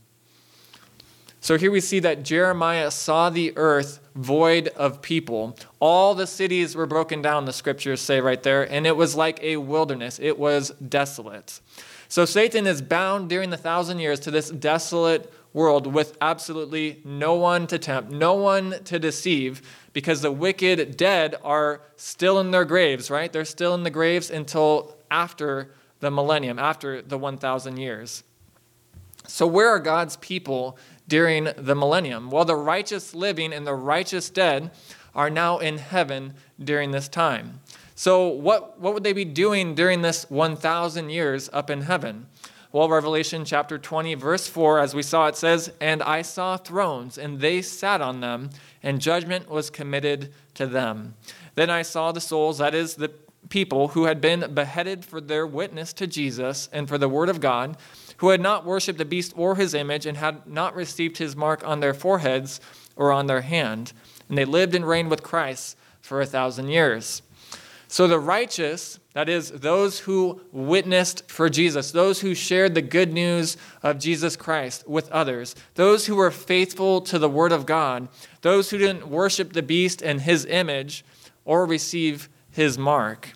So 1.44 1.58
here 1.58 1.72
we 1.72 1.82
see 1.82 1.98
that 2.02 2.22
Jeremiah 2.22 2.92
saw 2.92 3.32
the 3.32 3.52
earth 3.58 4.00
void 4.14 4.68
of 4.70 5.02
people. 5.02 5.58
All 5.80 6.14
the 6.14 6.28
cities 6.28 6.76
were 6.76 6.86
broken 6.86 7.24
down, 7.24 7.46
the 7.46 7.52
scriptures 7.52 8.00
say 8.00 8.22
right 8.22 8.42
there, 8.44 8.72
and 8.72 8.86
it 8.86 8.96
was 8.96 9.16
like 9.16 9.42
a 9.42 9.58
wilderness. 9.58 10.20
It 10.20 10.38
was 10.38 10.70
desolate. 10.88 11.60
So 12.08 12.26
Satan 12.26 12.68
is 12.68 12.84
bound 12.84 13.28
during 13.28 13.50
the 13.50 13.58
thousand 13.58 13.98
years 13.98 14.20
to 14.20 14.30
this 14.30 14.52
desolate 14.52 15.34
world 15.52 15.88
with 15.88 16.16
absolutely 16.22 17.02
no 17.04 17.34
one 17.34 17.66
to 17.68 17.80
tempt, 17.80 18.12
no 18.12 18.36
one 18.36 18.76
to 18.84 19.00
deceive, 19.00 19.64
because 19.94 20.22
the 20.22 20.32
wicked 20.32 20.96
dead 20.96 21.36
are 21.44 21.82
still 21.96 22.40
in 22.40 22.52
their 22.52 22.66
graves, 22.66 23.10
right? 23.10 23.34
They're 23.34 23.46
still 23.46 23.74
in 23.74 23.82
the 23.82 23.90
graves 23.90 24.30
until 24.30 24.96
after 25.10 25.72
the 26.02 26.12
millennium, 26.12 26.60
after 26.60 27.02
the 27.02 27.18
1,000 27.18 27.78
years. 27.78 28.24
So, 29.28 29.46
where 29.46 29.70
are 29.70 29.80
God's 29.80 30.18
people 30.18 30.78
during 31.12 31.50
the 31.58 31.76
millennium? 31.76 32.32
Well, 32.32 32.46
the 32.46 32.56
righteous 32.56 33.14
living 33.14 33.52
and 33.52 33.68
the 33.68 33.74
righteous 33.74 34.30
dead 34.30 34.72
are 35.14 35.30
now 35.30 35.58
in 35.58 35.78
heaven 35.78 36.36
during 36.58 36.92
this 36.92 37.10
time. 37.10 37.60
So, 37.96 38.30
what, 38.30 38.80
what 38.80 38.94
would 38.94 39.04
they 39.04 39.12
be 39.12 39.26
doing 39.26 39.76
during 39.76 40.04
this 40.04 40.24
1,000 40.32 41.10
years 41.10 41.50
up 41.52 41.70
in 41.70 41.82
heaven? 41.82 42.28
Well, 42.72 42.88
Revelation 42.88 43.44
chapter 43.44 43.78
20, 43.78 44.16
verse 44.16 44.48
4, 44.48 44.80
as 44.80 44.96
we 44.96 45.04
saw, 45.04 45.28
it 45.28 45.36
says, 45.36 45.74
And 45.82 46.02
I 46.02 46.22
saw 46.22 46.56
thrones, 46.56 47.18
and 47.18 47.42
they 47.42 47.62
sat 47.62 48.00
on 48.00 48.22
them, 48.22 48.50
and 48.82 49.02
judgment 49.02 49.50
was 49.50 49.70
committed 49.70 50.32
to 50.54 50.66
them. 50.66 51.16
Then 51.56 51.70
I 51.70 51.82
saw 51.82 52.14
the 52.14 52.22
souls, 52.22 52.60
that 52.60 52.74
is, 52.74 52.96
the 52.96 53.12
people 53.50 53.90
who 53.90 54.06
had 54.06 54.22
been 54.22 54.54
beheaded 54.54 55.04
for 55.04 55.20
their 55.20 55.46
witness 55.46 55.92
to 55.92 56.08
Jesus 56.08 56.70
and 56.72 56.88
for 56.88 56.98
the 56.98 57.10
word 57.10 57.28
of 57.28 57.42
God, 57.42 57.76
who 58.22 58.30
had 58.30 58.40
not 58.40 58.64
worshipped 58.64 59.00
the 59.00 59.04
beast 59.04 59.34
or 59.36 59.56
his 59.56 59.74
image, 59.74 60.06
and 60.06 60.16
had 60.16 60.46
not 60.46 60.76
received 60.76 61.18
his 61.18 61.36
mark 61.36 61.66
on 61.68 61.80
their 61.80 61.94
foreheads 61.94 62.62
or 62.96 63.12
on 63.12 63.26
their 63.26 63.42
hand. 63.42 63.94
And 64.30 64.38
they 64.38 64.46
lived 64.46 64.76
and 64.76 64.88
reigned 64.88 65.10
with 65.10 65.24
Christ 65.24 65.76
for 66.02 66.22
a 66.22 66.28
thousand 66.28 66.70
years. 66.70 67.24
So 67.88 68.08
the 68.08 68.20
righteous, 68.20 69.00
that 69.14 69.28
is, 69.28 69.50
those 69.50 70.02
who 70.02 70.40
witnessed 70.52 71.32
for 71.32 71.50
Jesus, 71.50 71.90
those 71.90 72.22
who 72.22 72.36
shared 72.36 72.76
the 72.76 72.84
good 72.84 73.12
news 73.12 73.58
of 73.82 73.98
Jesus 73.98 74.36
Christ 74.36 74.88
with 74.88 75.12
others, 75.12 75.56
those 75.74 76.06
who 76.06 76.16
were 76.16 76.30
faithful 76.30 77.02
to 77.02 77.18
the 77.18 77.28
Word 77.28 77.52
of 77.52 77.66
God, 77.66 78.08
those 78.42 78.70
who 78.70 78.78
didn't 78.78 79.08
worship 79.08 79.54
the 79.54 79.64
beast 79.64 80.04
and 80.04 80.22
his 80.22 80.46
image 80.46 81.04
or 81.44 81.66
receive 81.66 82.30
his 82.52 82.78
mark. 82.78 83.32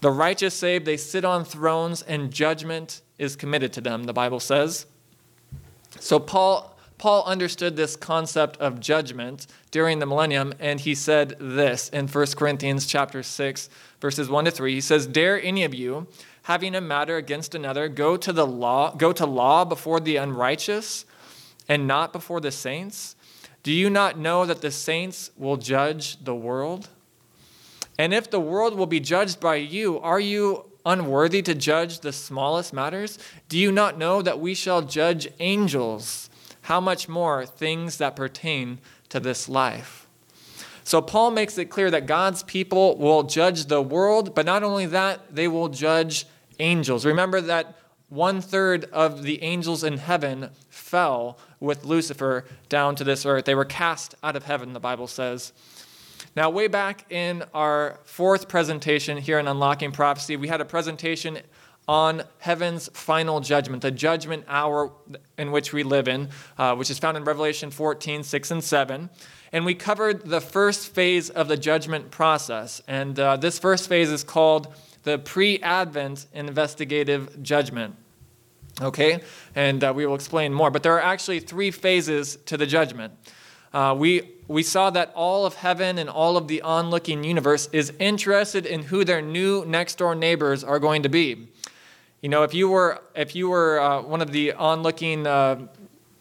The 0.00 0.10
righteous 0.10 0.54
saved, 0.54 0.86
they 0.86 0.96
sit 0.96 1.26
on 1.26 1.44
thrones 1.44 2.00
and 2.00 2.32
judgment 2.32 3.02
is 3.18 3.36
committed 3.36 3.72
to 3.74 3.80
them, 3.80 4.04
the 4.04 4.12
Bible 4.12 4.40
says. 4.40 4.86
So 6.00 6.18
Paul 6.18 6.74
Paul 6.98 7.24
understood 7.24 7.76
this 7.76 7.96
concept 7.96 8.56
of 8.58 8.80
judgment 8.80 9.46
during 9.70 9.98
the 9.98 10.06
millennium, 10.06 10.54
and 10.60 10.80
he 10.80 10.94
said 10.94 11.36
this 11.38 11.88
in 11.88 12.06
1 12.06 12.26
Corinthians 12.36 12.86
chapter 12.86 13.22
6, 13.22 13.68
verses 14.00 14.28
1 14.28 14.44
to 14.46 14.50
3. 14.50 14.74
He 14.74 14.80
says, 14.80 15.06
Dare 15.06 15.42
any 15.42 15.64
of 15.64 15.74
you, 15.74 16.06
having 16.44 16.74
a 16.74 16.80
matter 16.80 17.16
against 17.16 17.54
another, 17.54 17.88
go 17.88 18.16
to 18.16 18.32
the 18.32 18.46
law, 18.46 18.94
go 18.94 19.12
to 19.12 19.26
law 19.26 19.64
before 19.64 20.00
the 20.00 20.16
unrighteous 20.16 21.04
and 21.68 21.86
not 21.86 22.12
before 22.12 22.40
the 22.40 22.52
saints? 22.52 23.16
Do 23.62 23.72
you 23.72 23.90
not 23.90 24.18
know 24.18 24.46
that 24.46 24.60
the 24.60 24.70
saints 24.70 25.30
will 25.36 25.56
judge 25.56 26.22
the 26.24 26.34
world? 26.34 26.88
And 27.98 28.14
if 28.14 28.30
the 28.30 28.40
world 28.40 28.76
will 28.76 28.86
be 28.86 29.00
judged 29.00 29.40
by 29.40 29.56
you, 29.56 29.98
are 30.00 30.20
you 30.20 30.70
unworthy 30.84 31.42
to 31.42 31.54
judge 31.54 32.00
the 32.00 32.12
smallest 32.12 32.72
matters? 32.72 33.18
Do 33.48 33.58
you 33.58 33.72
not 33.72 33.98
know 33.98 34.22
that 34.22 34.40
we 34.40 34.54
shall 34.54 34.82
judge 34.82 35.28
angels? 35.40 36.28
how 36.64 36.80
much 36.80 37.08
more 37.08 37.44
things 37.44 37.98
that 37.98 38.16
pertain 38.16 38.78
to 39.10 39.20
this 39.20 39.48
life. 39.48 40.06
So, 40.82 41.00
Paul 41.00 41.30
makes 41.30 41.56
it 41.56 41.66
clear 41.66 41.90
that 41.90 42.06
God's 42.06 42.42
people 42.42 42.96
will 42.98 43.22
judge 43.22 43.66
the 43.66 43.82
world, 43.82 44.34
but 44.34 44.44
not 44.44 44.62
only 44.62 44.86
that, 44.86 45.34
they 45.34 45.48
will 45.48 45.68
judge 45.68 46.26
angels. 46.58 47.06
Remember 47.06 47.40
that 47.40 47.76
one 48.08 48.40
third 48.40 48.84
of 48.92 49.22
the 49.22 49.42
angels 49.42 49.84
in 49.84 49.98
heaven 49.98 50.50
fell 50.68 51.38
with 51.60 51.84
Lucifer 51.84 52.44
down 52.68 52.96
to 52.96 53.04
this 53.04 53.24
earth. 53.26 53.44
They 53.44 53.54
were 53.54 53.64
cast 53.64 54.14
out 54.22 54.36
of 54.36 54.44
heaven, 54.44 54.72
the 54.72 54.80
Bible 54.80 55.06
says. 55.06 55.52
Now, 56.36 56.50
way 56.50 56.68
back 56.68 57.10
in 57.10 57.44
our 57.54 58.00
fourth 58.04 58.48
presentation 58.48 59.16
here 59.18 59.38
in 59.38 59.46
Unlocking 59.46 59.92
Prophecy, 59.92 60.36
we 60.36 60.48
had 60.48 60.60
a 60.60 60.64
presentation 60.64 61.38
on 61.86 62.22
heaven's 62.38 62.88
final 62.94 63.40
judgment, 63.40 63.82
the 63.82 63.90
judgment 63.90 64.44
hour 64.48 64.90
in 65.36 65.52
which 65.52 65.72
we 65.72 65.82
live 65.82 66.08
in, 66.08 66.28
uh, 66.56 66.74
which 66.74 66.90
is 66.90 66.98
found 66.98 67.16
in 67.16 67.24
Revelation 67.24 67.70
14, 67.70 68.22
6 68.22 68.50
and 68.50 68.64
7. 68.64 69.10
And 69.52 69.64
we 69.64 69.74
covered 69.74 70.24
the 70.24 70.40
first 70.40 70.94
phase 70.94 71.30
of 71.30 71.48
the 71.48 71.56
judgment 71.56 72.10
process. 72.10 72.82
And 72.88 73.18
uh, 73.20 73.36
this 73.36 73.58
first 73.58 73.88
phase 73.88 74.10
is 74.10 74.24
called 74.24 74.74
the 75.04 75.18
pre 75.18 75.60
Advent 75.60 76.26
investigative 76.32 77.42
judgment. 77.42 77.96
Okay? 78.80 79.20
And 79.54 79.84
uh, 79.84 79.92
we 79.94 80.06
will 80.06 80.14
explain 80.16 80.52
more. 80.52 80.70
But 80.70 80.82
there 80.82 80.94
are 80.94 81.02
actually 81.02 81.40
three 81.40 81.70
phases 81.70 82.36
to 82.46 82.56
the 82.56 82.66
judgment. 82.66 83.12
Uh, 83.74 83.92
we, 83.92 84.22
we 84.46 84.62
saw 84.62 84.88
that 84.88 85.12
all 85.16 85.44
of 85.44 85.56
heaven 85.56 85.98
and 85.98 86.08
all 86.08 86.36
of 86.36 86.46
the 86.46 86.62
onlooking 86.62 87.24
universe 87.24 87.68
is 87.72 87.92
interested 87.98 88.66
in 88.66 88.84
who 88.84 89.04
their 89.04 89.20
new 89.20 89.64
next 89.64 89.98
door 89.98 90.14
neighbors 90.14 90.62
are 90.62 90.78
going 90.78 91.02
to 91.02 91.08
be. 91.08 91.48
You 92.22 92.28
know, 92.28 92.44
if 92.44 92.54
you 92.54 92.68
were 92.68 93.02
if 93.16 93.34
you 93.34 93.50
were 93.50 93.80
uh, 93.80 94.00
one 94.02 94.22
of 94.22 94.30
the 94.30 94.52
onlooking 94.52 95.26
uh, 95.26 95.66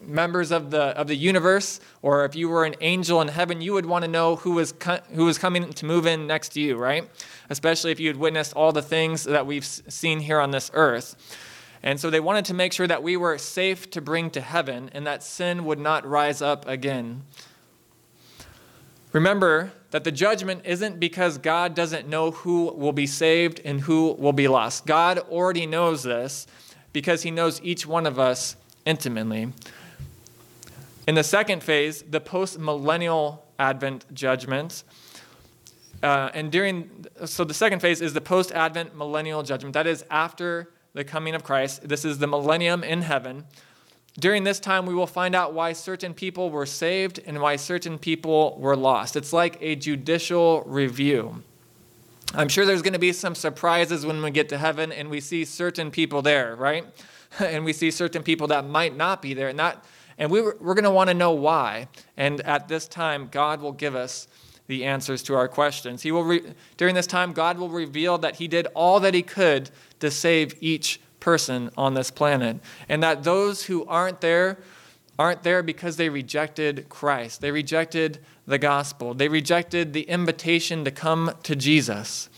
members 0.01 0.51
of 0.51 0.71
the 0.71 0.81
of 0.97 1.07
the 1.07 1.15
universe, 1.15 1.79
or 2.01 2.25
if 2.25 2.35
you 2.35 2.49
were 2.49 2.65
an 2.65 2.75
angel 2.81 3.21
in 3.21 3.27
heaven, 3.27 3.61
you 3.61 3.73
would 3.73 3.85
want 3.85 4.03
to 4.03 4.09
know 4.09 4.35
who 4.37 4.53
was 4.53 4.71
co- 4.71 4.99
who 5.13 5.25
was 5.25 5.37
coming 5.37 5.71
to 5.71 5.85
move 5.85 6.07
in 6.07 6.25
next 6.25 6.49
to 6.53 6.59
you, 6.59 6.75
right? 6.75 7.07
Especially 7.51 7.91
if 7.91 7.99
you 7.99 8.07
had 8.07 8.17
witnessed 8.17 8.53
all 8.53 8.71
the 8.71 8.81
things 8.81 9.25
that 9.25 9.45
we've 9.45 9.63
seen 9.63 10.19
here 10.19 10.39
on 10.39 10.49
this 10.49 10.71
earth. 10.73 11.15
And 11.83 11.99
so 11.99 12.09
they 12.09 12.21
wanted 12.21 12.45
to 12.45 12.53
make 12.53 12.71
sure 12.71 12.87
that 12.87 13.03
we 13.03 13.17
were 13.17 13.37
safe 13.37 13.89
to 13.91 14.01
bring 14.01 14.29
to 14.31 14.41
heaven 14.41 14.89
and 14.93 15.05
that 15.05 15.21
sin 15.21 15.65
would 15.65 15.79
not 15.79 16.07
rise 16.07 16.41
up 16.41 16.65
again. 16.67 17.23
Remember 19.13 19.71
that 19.91 20.03
the 20.03 20.11
judgment 20.11 20.63
isn't 20.65 20.99
because 20.99 21.37
God 21.37 21.75
doesn't 21.75 22.09
know 22.09 22.31
who 22.31 22.73
will 22.73 22.91
be 22.91 23.05
saved 23.05 23.61
and 23.63 23.81
who 23.81 24.13
will 24.13 24.33
be 24.33 24.47
lost. 24.47 24.87
God 24.87 25.19
already 25.19 25.67
knows 25.67 26.01
this 26.01 26.47
because 26.93 27.21
he 27.21 27.29
knows 27.29 27.61
each 27.61 27.85
one 27.85 28.07
of 28.07 28.17
us 28.17 28.55
intimately. 28.85 29.53
In 31.07 31.13
the 31.15 31.23
second 31.23 31.61
phase, 31.61 32.01
the 32.01 32.19
post 32.19 32.57
millennial 32.57 33.45
Advent 33.59 34.11
judgment, 34.15 34.83
uh, 36.01 36.31
and 36.33 36.51
during, 36.51 37.05
so 37.25 37.43
the 37.43 37.53
second 37.53 37.81
phase 37.81 38.01
is 38.01 38.13
the 38.13 38.21
post 38.21 38.51
Advent 38.51 38.95
millennial 38.95 39.43
judgment. 39.43 39.73
That 39.73 39.85
is 39.85 40.03
after 40.09 40.71
the 40.93 41.03
coming 41.03 41.35
of 41.35 41.43
Christ. 41.43 41.87
This 41.87 42.03
is 42.03 42.17
the 42.17 42.27
millennium 42.27 42.83
in 42.83 43.03
heaven. 43.03 43.45
During 44.19 44.43
this 44.43 44.59
time, 44.59 44.85
we 44.85 44.93
will 44.93 45.07
find 45.07 45.33
out 45.33 45.53
why 45.53 45.73
certain 45.73 46.13
people 46.13 46.51
were 46.51 46.67
saved 46.67 47.19
and 47.25 47.41
why 47.41 47.55
certain 47.55 47.97
people 47.97 48.55
were 48.59 48.75
lost. 48.75 49.15
It's 49.15 49.33
like 49.33 49.57
a 49.59 49.75
judicial 49.75 50.63
review. 50.67 51.41
I'm 52.35 52.47
sure 52.47 52.65
there's 52.65 52.81
going 52.81 52.93
to 52.93 52.99
be 52.99 53.13
some 53.13 53.35
surprises 53.35 54.05
when 54.05 54.21
we 54.21 54.31
get 54.31 54.49
to 54.49 54.57
heaven 54.57 54.91
and 54.91 55.09
we 55.09 55.19
see 55.19 55.45
certain 55.45 55.89
people 55.89 56.21
there, 56.21 56.55
right? 56.55 56.85
and 57.39 57.65
we 57.65 57.73
see 57.73 57.91
certain 57.91 58.23
people 58.23 58.47
that 58.47 58.65
might 58.65 58.95
not 58.95 59.21
be 59.21 59.33
there. 59.33 59.49
And, 59.49 59.57
that, 59.59 59.83
and 60.17 60.29
we, 60.29 60.41
we're 60.41 60.75
going 60.75 60.83
to 60.83 60.91
want 60.91 61.09
to 61.09 61.15
know 61.15 61.31
why. 61.31 61.87
And 62.15 62.41
at 62.41 62.67
this 62.67 62.87
time, 62.87 63.29
God 63.31 63.61
will 63.61 63.71
give 63.71 63.95
us 63.95 64.27
the 64.67 64.85
answers 64.85 65.21
to 65.23 65.35
our 65.35 65.47
questions. 65.47 66.03
He 66.03 66.11
will 66.11 66.23
re- 66.23 66.53
during 66.77 66.95
this 66.95 67.07
time, 67.07 67.33
God 67.33 67.57
will 67.57 67.69
reveal 67.69 68.17
that 68.19 68.37
He 68.37 68.47
did 68.47 68.67
all 68.73 68.99
that 69.01 69.13
He 69.13 69.21
could 69.21 69.69
to 69.99 70.09
save 70.09 70.55
each 70.61 70.99
person 71.23 71.69
on 71.77 71.93
this 71.93 72.11
planet. 72.11 72.57
And 72.89 73.01
that 73.01 73.23
those 73.23 73.63
who 73.63 73.85
aren't 73.85 74.19
there 74.19 74.57
aren't 75.17 75.43
there 75.43 75.63
because 75.63 75.95
they 75.95 76.09
rejected 76.09 76.89
Christ. 76.89 77.39
They 77.39 77.51
rejected 77.51 78.19
the 78.45 78.57
gospel. 78.57 79.13
They 79.13 79.29
rejected 79.29 79.93
the 79.93 80.01
invitation 80.01 80.83
to 80.83 80.91
come 80.91 81.31
to 81.43 81.55
Jesus. 81.55 82.29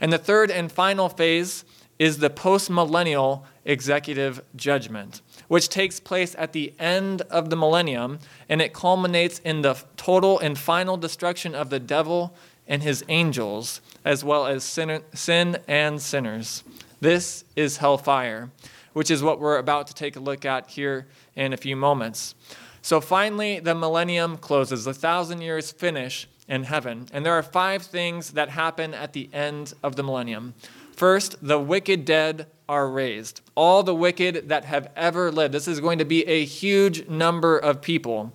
And 0.00 0.12
the 0.12 0.18
third 0.18 0.50
and 0.50 0.70
final 0.70 1.08
phase 1.08 1.64
is 1.98 2.18
the 2.18 2.30
postmillennial 2.30 3.42
executive 3.64 4.42
judgment, 4.56 5.20
which 5.48 5.68
takes 5.68 6.00
place 6.00 6.34
at 6.38 6.52
the 6.52 6.72
end 6.78 7.20
of 7.22 7.50
the 7.50 7.56
millennium 7.56 8.20
and 8.48 8.62
it 8.62 8.72
culminates 8.72 9.40
in 9.40 9.60
the 9.60 9.74
total 9.96 10.38
and 10.38 10.56
final 10.56 10.96
destruction 10.96 11.54
of 11.54 11.68
the 11.68 11.80
devil 11.80 12.34
and 12.66 12.82
his 12.82 13.04
angels, 13.08 13.82
as 14.04 14.24
well 14.24 14.46
as 14.46 14.64
sin, 14.64 15.02
sin 15.12 15.58
and 15.68 16.00
sinners. 16.00 16.62
This 17.00 17.44
is 17.56 17.78
hellfire, 17.78 18.50
which 18.92 19.10
is 19.10 19.22
what 19.22 19.40
we're 19.40 19.58
about 19.58 19.86
to 19.86 19.94
take 19.94 20.16
a 20.16 20.20
look 20.20 20.44
at 20.44 20.70
here 20.70 21.06
in 21.34 21.52
a 21.52 21.56
few 21.56 21.74
moments. 21.74 22.34
So 22.82 23.00
finally, 23.00 23.58
the 23.60 23.74
millennium 23.74 24.36
closes, 24.36 24.84
the 24.84 24.94
thousand 24.94 25.40
years 25.40 25.70
finish 25.70 26.28
in 26.48 26.64
heaven. 26.64 27.06
And 27.12 27.24
there 27.24 27.34
are 27.34 27.42
five 27.42 27.82
things 27.82 28.32
that 28.32 28.50
happen 28.50 28.92
at 28.92 29.12
the 29.12 29.30
end 29.32 29.72
of 29.82 29.96
the 29.96 30.02
millennium. 30.02 30.54
First, 30.92 31.36
the 31.40 31.58
wicked 31.58 32.04
dead 32.04 32.46
are 32.68 32.88
raised. 32.88 33.40
All 33.54 33.82
the 33.82 33.94
wicked 33.94 34.48
that 34.48 34.64
have 34.64 34.90
ever 34.96 35.32
lived. 35.32 35.54
This 35.54 35.68
is 35.68 35.80
going 35.80 35.98
to 35.98 36.04
be 36.04 36.26
a 36.26 36.44
huge 36.44 37.08
number 37.08 37.56
of 37.56 37.80
people. 37.80 38.32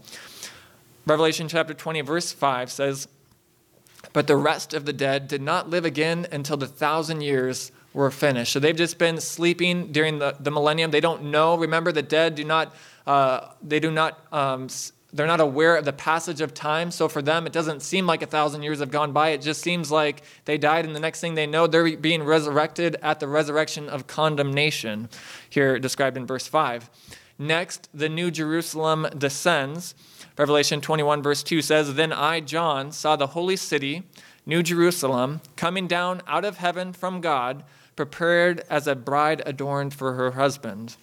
Revelation 1.05 1.47
chapter 1.47 1.73
20, 1.73 2.01
verse 2.01 2.31
5 2.31 2.71
says, 2.71 3.07
But 4.13 4.27
the 4.27 4.37
rest 4.37 4.73
of 4.73 4.85
the 4.85 4.93
dead 4.93 5.27
did 5.27 5.41
not 5.41 5.69
live 5.69 5.85
again 5.85 6.25
until 6.31 6.57
the 6.57 6.67
thousand 6.67 7.21
years 7.21 7.71
were 7.95 8.11
finished. 8.11 8.51
So 8.51 8.59
they've 8.59 8.75
just 8.75 8.97
been 8.97 9.21
sleeping 9.21 9.93
during 9.93 10.19
the, 10.19 10.35
the 10.37 10.51
millennium. 10.51 10.91
They 10.91 10.99
don't 10.99 11.23
know. 11.23 11.57
Remember, 11.57 11.93
the 11.93 12.03
dead 12.03 12.35
do 12.35 12.43
not, 12.43 12.75
uh, 13.07 13.47
they 13.63 13.79
do 13.79 13.89
not, 13.89 14.19
um, 14.33 14.67
they're 15.13 15.25
not 15.25 15.39
aware 15.39 15.77
of 15.77 15.85
the 15.85 15.93
passage 15.93 16.41
of 16.41 16.53
time. 16.53 16.91
So 16.91 17.07
for 17.07 17.21
them, 17.21 17.47
it 17.47 17.53
doesn't 17.53 17.81
seem 17.81 18.05
like 18.05 18.21
a 18.21 18.25
thousand 18.25 18.63
years 18.63 18.79
have 18.79 18.91
gone 18.91 19.13
by. 19.13 19.29
It 19.29 19.41
just 19.41 19.61
seems 19.61 19.91
like 19.91 20.23
they 20.43 20.57
died, 20.57 20.85
and 20.85 20.93
the 20.93 20.99
next 20.99 21.21
thing 21.21 21.35
they 21.35 21.47
know, 21.47 21.67
they're 21.67 21.95
being 21.95 22.23
resurrected 22.23 22.97
at 23.01 23.21
the 23.21 23.29
resurrection 23.29 23.87
of 23.87 24.07
condemnation, 24.07 25.07
here 25.49 25.79
described 25.79 26.17
in 26.17 26.27
verse 26.27 26.47
5. 26.47 26.89
Next, 27.39 27.87
the 27.93 28.09
New 28.09 28.29
Jerusalem 28.29 29.07
descends. 29.17 29.95
Revelation 30.37 30.81
21, 30.81 31.23
verse 31.23 31.43
2 31.43 31.61
says, 31.61 31.93
Then 31.93 32.11
I, 32.11 32.41
John, 32.41 32.91
saw 32.91 33.15
the 33.15 33.27
holy 33.27 33.55
city 33.55 34.03
New 34.45 34.61
Jerusalem, 34.61 35.41
coming 35.55 35.87
down 35.87 36.21
out 36.27 36.45
of 36.45 36.57
heaven 36.57 36.93
from 36.93 37.19
God, 37.19 37.63
prepared 37.95 38.63
as 38.69 38.87
a 38.87 38.95
bride 38.95 39.41
adorned 39.45 39.93
for 39.93 40.13
her 40.13 40.31
husband. 40.31 40.97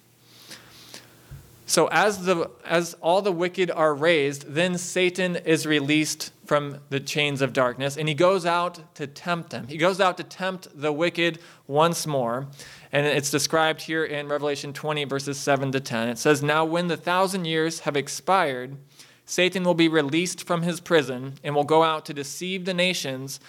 So 1.65 1.87
as 1.87 2.25
the 2.25 2.51
as 2.65 2.93
all 3.01 3.21
the 3.21 3.31
wicked 3.31 3.71
are 3.71 3.95
raised, 3.95 4.53
then 4.53 4.77
Satan 4.77 5.37
is 5.37 5.65
released 5.65 6.31
from 6.45 6.79
the 6.89 6.99
chains 6.99 7.41
of 7.41 7.53
darkness 7.53 7.97
and 7.97 8.07
he 8.07 8.13
goes 8.13 8.45
out 8.45 8.95
to 8.95 9.07
tempt 9.07 9.51
them. 9.51 9.67
He 9.67 9.77
goes 9.77 10.01
out 10.01 10.17
to 10.17 10.23
tempt 10.23 10.67
the 10.75 10.91
wicked 10.91 11.39
once 11.65 12.05
more. 12.05 12.47
And 12.91 13.07
it's 13.07 13.31
described 13.31 13.81
here 13.81 14.03
in 14.03 14.27
Revelation 14.27 14.73
20 14.73 15.05
verses 15.05 15.39
7 15.39 15.71
to 15.71 15.79
10. 15.79 16.09
It 16.09 16.17
says, 16.17 16.43
"Now 16.43 16.65
when 16.65 16.89
the 16.89 16.97
1000 16.97 17.45
years 17.45 17.79
have 17.81 17.95
expired, 17.95 18.77
Satan 19.25 19.63
will 19.63 19.73
be 19.73 19.87
released 19.87 20.45
from 20.45 20.63
his 20.63 20.79
prison 20.79 21.35
and 21.43 21.55
will 21.55 21.63
go 21.63 21.83
out 21.83 22.05
to 22.05 22.13
deceive 22.13 22.65
the 22.65 22.73
nations 22.73 23.39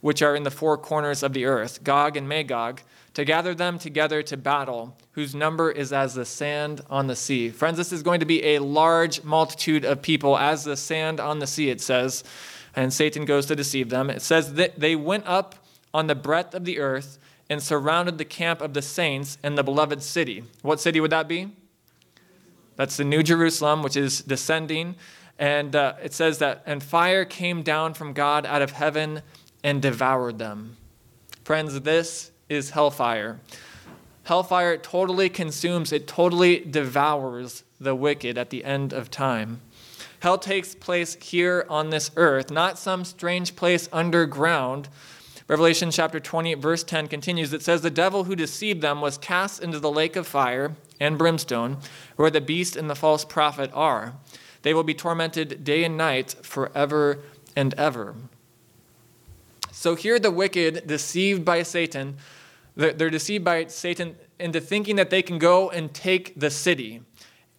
which 0.00 0.22
are 0.22 0.36
in 0.36 0.42
the 0.42 0.50
four 0.50 0.76
corners 0.76 1.22
of 1.22 1.32
the 1.32 1.44
earth, 1.44 1.82
Gog 1.84 2.16
and 2.16 2.28
Magog." 2.28 2.80
to 3.16 3.24
gather 3.24 3.54
them 3.54 3.78
together 3.78 4.22
to 4.22 4.36
battle, 4.36 4.94
whose 5.12 5.34
number 5.34 5.70
is 5.70 5.90
as 5.90 6.12
the 6.12 6.24
sand 6.26 6.82
on 6.90 7.06
the 7.06 7.16
sea. 7.16 7.48
Friends, 7.48 7.78
this 7.78 7.90
is 7.90 8.02
going 8.02 8.20
to 8.20 8.26
be 8.26 8.44
a 8.44 8.58
large 8.58 9.24
multitude 9.24 9.86
of 9.86 10.02
people, 10.02 10.36
as 10.36 10.64
the 10.64 10.76
sand 10.76 11.18
on 11.18 11.38
the 11.38 11.46
sea, 11.46 11.70
it 11.70 11.80
says. 11.80 12.22
And 12.74 12.92
Satan 12.92 13.24
goes 13.24 13.46
to 13.46 13.56
deceive 13.56 13.88
them. 13.88 14.10
It 14.10 14.20
says 14.20 14.52
that 14.54 14.78
they 14.78 14.94
went 14.94 15.26
up 15.26 15.54
on 15.94 16.08
the 16.08 16.14
breadth 16.14 16.54
of 16.54 16.66
the 16.66 16.78
earth 16.78 17.18
and 17.48 17.62
surrounded 17.62 18.18
the 18.18 18.26
camp 18.26 18.60
of 18.60 18.74
the 18.74 18.82
saints 18.82 19.38
and 19.42 19.56
the 19.56 19.64
beloved 19.64 20.02
city. 20.02 20.44
What 20.60 20.78
city 20.78 21.00
would 21.00 21.12
that 21.12 21.26
be? 21.26 21.52
That's 22.76 22.98
the 22.98 23.04
New 23.04 23.22
Jerusalem, 23.22 23.82
which 23.82 23.96
is 23.96 24.20
descending. 24.20 24.94
And 25.38 25.74
uh, 25.74 25.94
it 26.04 26.12
says 26.12 26.36
that, 26.40 26.62
and 26.66 26.82
fire 26.82 27.24
came 27.24 27.62
down 27.62 27.94
from 27.94 28.12
God 28.12 28.44
out 28.44 28.60
of 28.60 28.72
heaven 28.72 29.22
and 29.66 29.82
devoured 29.82 30.38
them. 30.38 30.76
Friends, 31.42 31.80
this 31.80 32.30
is 32.48 32.70
hellfire. 32.70 33.40
Hellfire 34.22 34.76
totally 34.76 35.28
consumes, 35.28 35.90
it 35.90 36.06
totally 36.06 36.60
devours 36.60 37.64
the 37.80 37.96
wicked 37.96 38.38
at 38.38 38.50
the 38.50 38.64
end 38.64 38.92
of 38.92 39.10
time. 39.10 39.60
Hell 40.20 40.38
takes 40.38 40.76
place 40.76 41.16
here 41.20 41.66
on 41.68 41.90
this 41.90 42.12
earth, 42.14 42.48
not 42.48 42.78
some 42.78 43.04
strange 43.04 43.56
place 43.56 43.88
underground. 43.92 44.88
Revelation 45.48 45.90
chapter 45.90 46.20
20, 46.20 46.54
verse 46.54 46.84
10 46.84 47.08
continues. 47.08 47.52
It 47.52 47.62
says, 47.62 47.82
The 47.82 47.90
devil 47.90 48.22
who 48.22 48.36
deceived 48.36 48.82
them 48.82 49.00
was 49.00 49.18
cast 49.18 49.60
into 49.60 49.80
the 49.80 49.90
lake 49.90 50.14
of 50.14 50.28
fire 50.28 50.76
and 51.00 51.18
brimstone, 51.18 51.78
where 52.14 52.30
the 52.30 52.40
beast 52.40 52.76
and 52.76 52.88
the 52.88 52.94
false 52.94 53.24
prophet 53.24 53.72
are. 53.74 54.14
They 54.62 54.74
will 54.74 54.84
be 54.84 54.94
tormented 54.94 55.64
day 55.64 55.82
and 55.82 55.96
night 55.96 56.36
forever 56.42 57.18
and 57.56 57.74
ever. 57.74 58.14
So 59.76 59.94
here 59.94 60.18
the 60.18 60.30
wicked, 60.30 60.86
deceived 60.86 61.44
by 61.44 61.62
Satan, 61.62 62.16
they're 62.76 63.10
deceived 63.10 63.44
by 63.44 63.66
Satan 63.66 64.16
into 64.40 64.58
thinking 64.58 64.96
that 64.96 65.10
they 65.10 65.20
can 65.20 65.38
go 65.38 65.68
and 65.68 65.92
take 65.92 66.40
the 66.40 66.50
city. 66.50 67.02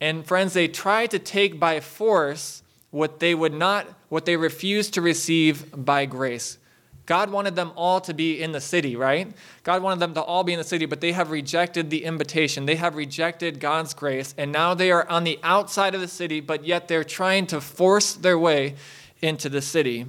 And 0.02 0.26
friends, 0.26 0.54
they 0.54 0.68
try 0.68 1.06
to 1.06 1.20
take 1.20 1.60
by 1.60 1.80
force 1.80 2.64
what 2.90 3.20
they 3.20 3.36
would 3.36 3.54
not, 3.54 3.86
what 4.10 4.26
they 4.26 4.36
refused 4.36 4.96
to 4.96 5.02
receive 5.02 5.86
by 5.86 6.08
grace. 6.08 6.58
God 7.06 7.30
wanted 7.30 7.56
them 7.56 7.72
all 7.76 8.02
to 8.02 8.16
be 8.16 8.42
in 8.42 8.52
the 8.52 8.62
city, 8.62 8.96
right? 8.96 9.32
God 9.62 9.84
wanted 9.84 10.00
them 10.00 10.16
to 10.16 10.22
all 10.24 10.44
be 10.44 10.54
in 10.54 10.58
the 10.58 10.66
city, 10.66 10.88
but 10.88 11.02
they 11.02 11.12
have 11.12 11.30
rejected 11.30 11.92
the 11.92 12.04
invitation. 12.04 12.66
They 12.66 12.78
have 12.78 12.96
rejected 12.96 13.60
God's 13.60 13.94
grace, 13.94 14.34
and 14.40 14.52
now 14.52 14.74
they 14.74 14.90
are 14.92 15.08
on 15.08 15.24
the 15.24 15.40
outside 15.44 15.94
of 15.94 16.02
the 16.02 16.08
city, 16.08 16.40
but 16.40 16.66
yet 16.66 16.88
they're 16.88 17.04
trying 17.04 17.46
to 17.48 17.62
force 17.62 18.14
their 18.14 18.40
way 18.40 18.74
into 19.22 19.50
the 19.50 19.62
city. 19.62 20.08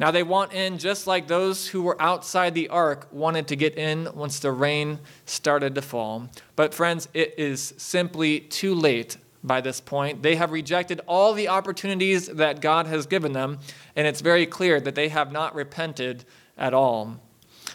Now 0.00 0.10
they 0.10 0.22
want 0.22 0.52
in 0.52 0.78
just 0.78 1.06
like 1.06 1.28
those 1.28 1.68
who 1.68 1.82
were 1.82 2.00
outside 2.02 2.54
the 2.54 2.68
ark 2.68 3.06
wanted 3.12 3.46
to 3.48 3.56
get 3.56 3.78
in 3.78 4.08
once 4.14 4.40
the 4.40 4.50
rain 4.50 4.98
started 5.24 5.74
to 5.76 5.82
fall. 5.82 6.28
But, 6.56 6.74
friends, 6.74 7.08
it 7.14 7.34
is 7.38 7.74
simply 7.76 8.40
too 8.40 8.74
late 8.74 9.16
by 9.44 9.60
this 9.60 9.80
point. 9.80 10.22
They 10.22 10.36
have 10.36 10.50
rejected 10.50 11.00
all 11.06 11.32
the 11.32 11.48
opportunities 11.48 12.26
that 12.26 12.60
God 12.60 12.86
has 12.86 13.06
given 13.06 13.32
them, 13.32 13.60
and 13.94 14.06
it's 14.06 14.20
very 14.20 14.46
clear 14.46 14.80
that 14.80 14.94
they 14.94 15.10
have 15.10 15.30
not 15.30 15.54
repented 15.54 16.24
at 16.58 16.74
all. 16.74 17.20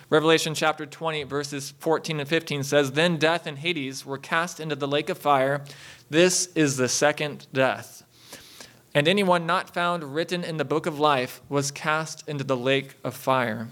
Revelation 0.10 0.56
chapter 0.56 0.88
20, 0.88 1.24
verses 1.24 1.74
14 1.80 2.20
and 2.20 2.28
15 2.28 2.64
says 2.64 2.92
Then 2.92 3.18
death 3.18 3.46
and 3.46 3.60
Hades 3.60 4.06
were 4.06 4.18
cast 4.18 4.60
into 4.60 4.76
the 4.76 4.88
lake 4.88 5.10
of 5.10 5.20
fire. 5.20 5.64
This 6.10 6.48
is 6.56 6.78
the 6.78 6.90
second 6.90 7.46
death. 7.54 8.04
And 8.94 9.08
anyone 9.08 9.46
not 9.46 9.74
found 9.74 10.16
written 10.16 10.44
in 10.44 10.58
the 10.58 10.66
book 10.66 10.86
of 10.86 11.00
life 11.00 11.42
was 11.48 11.72
cast 11.72 12.28
into 12.28 12.44
the 12.44 12.58
lake 12.58 12.96
of 13.04 13.14
fire. 13.14 13.68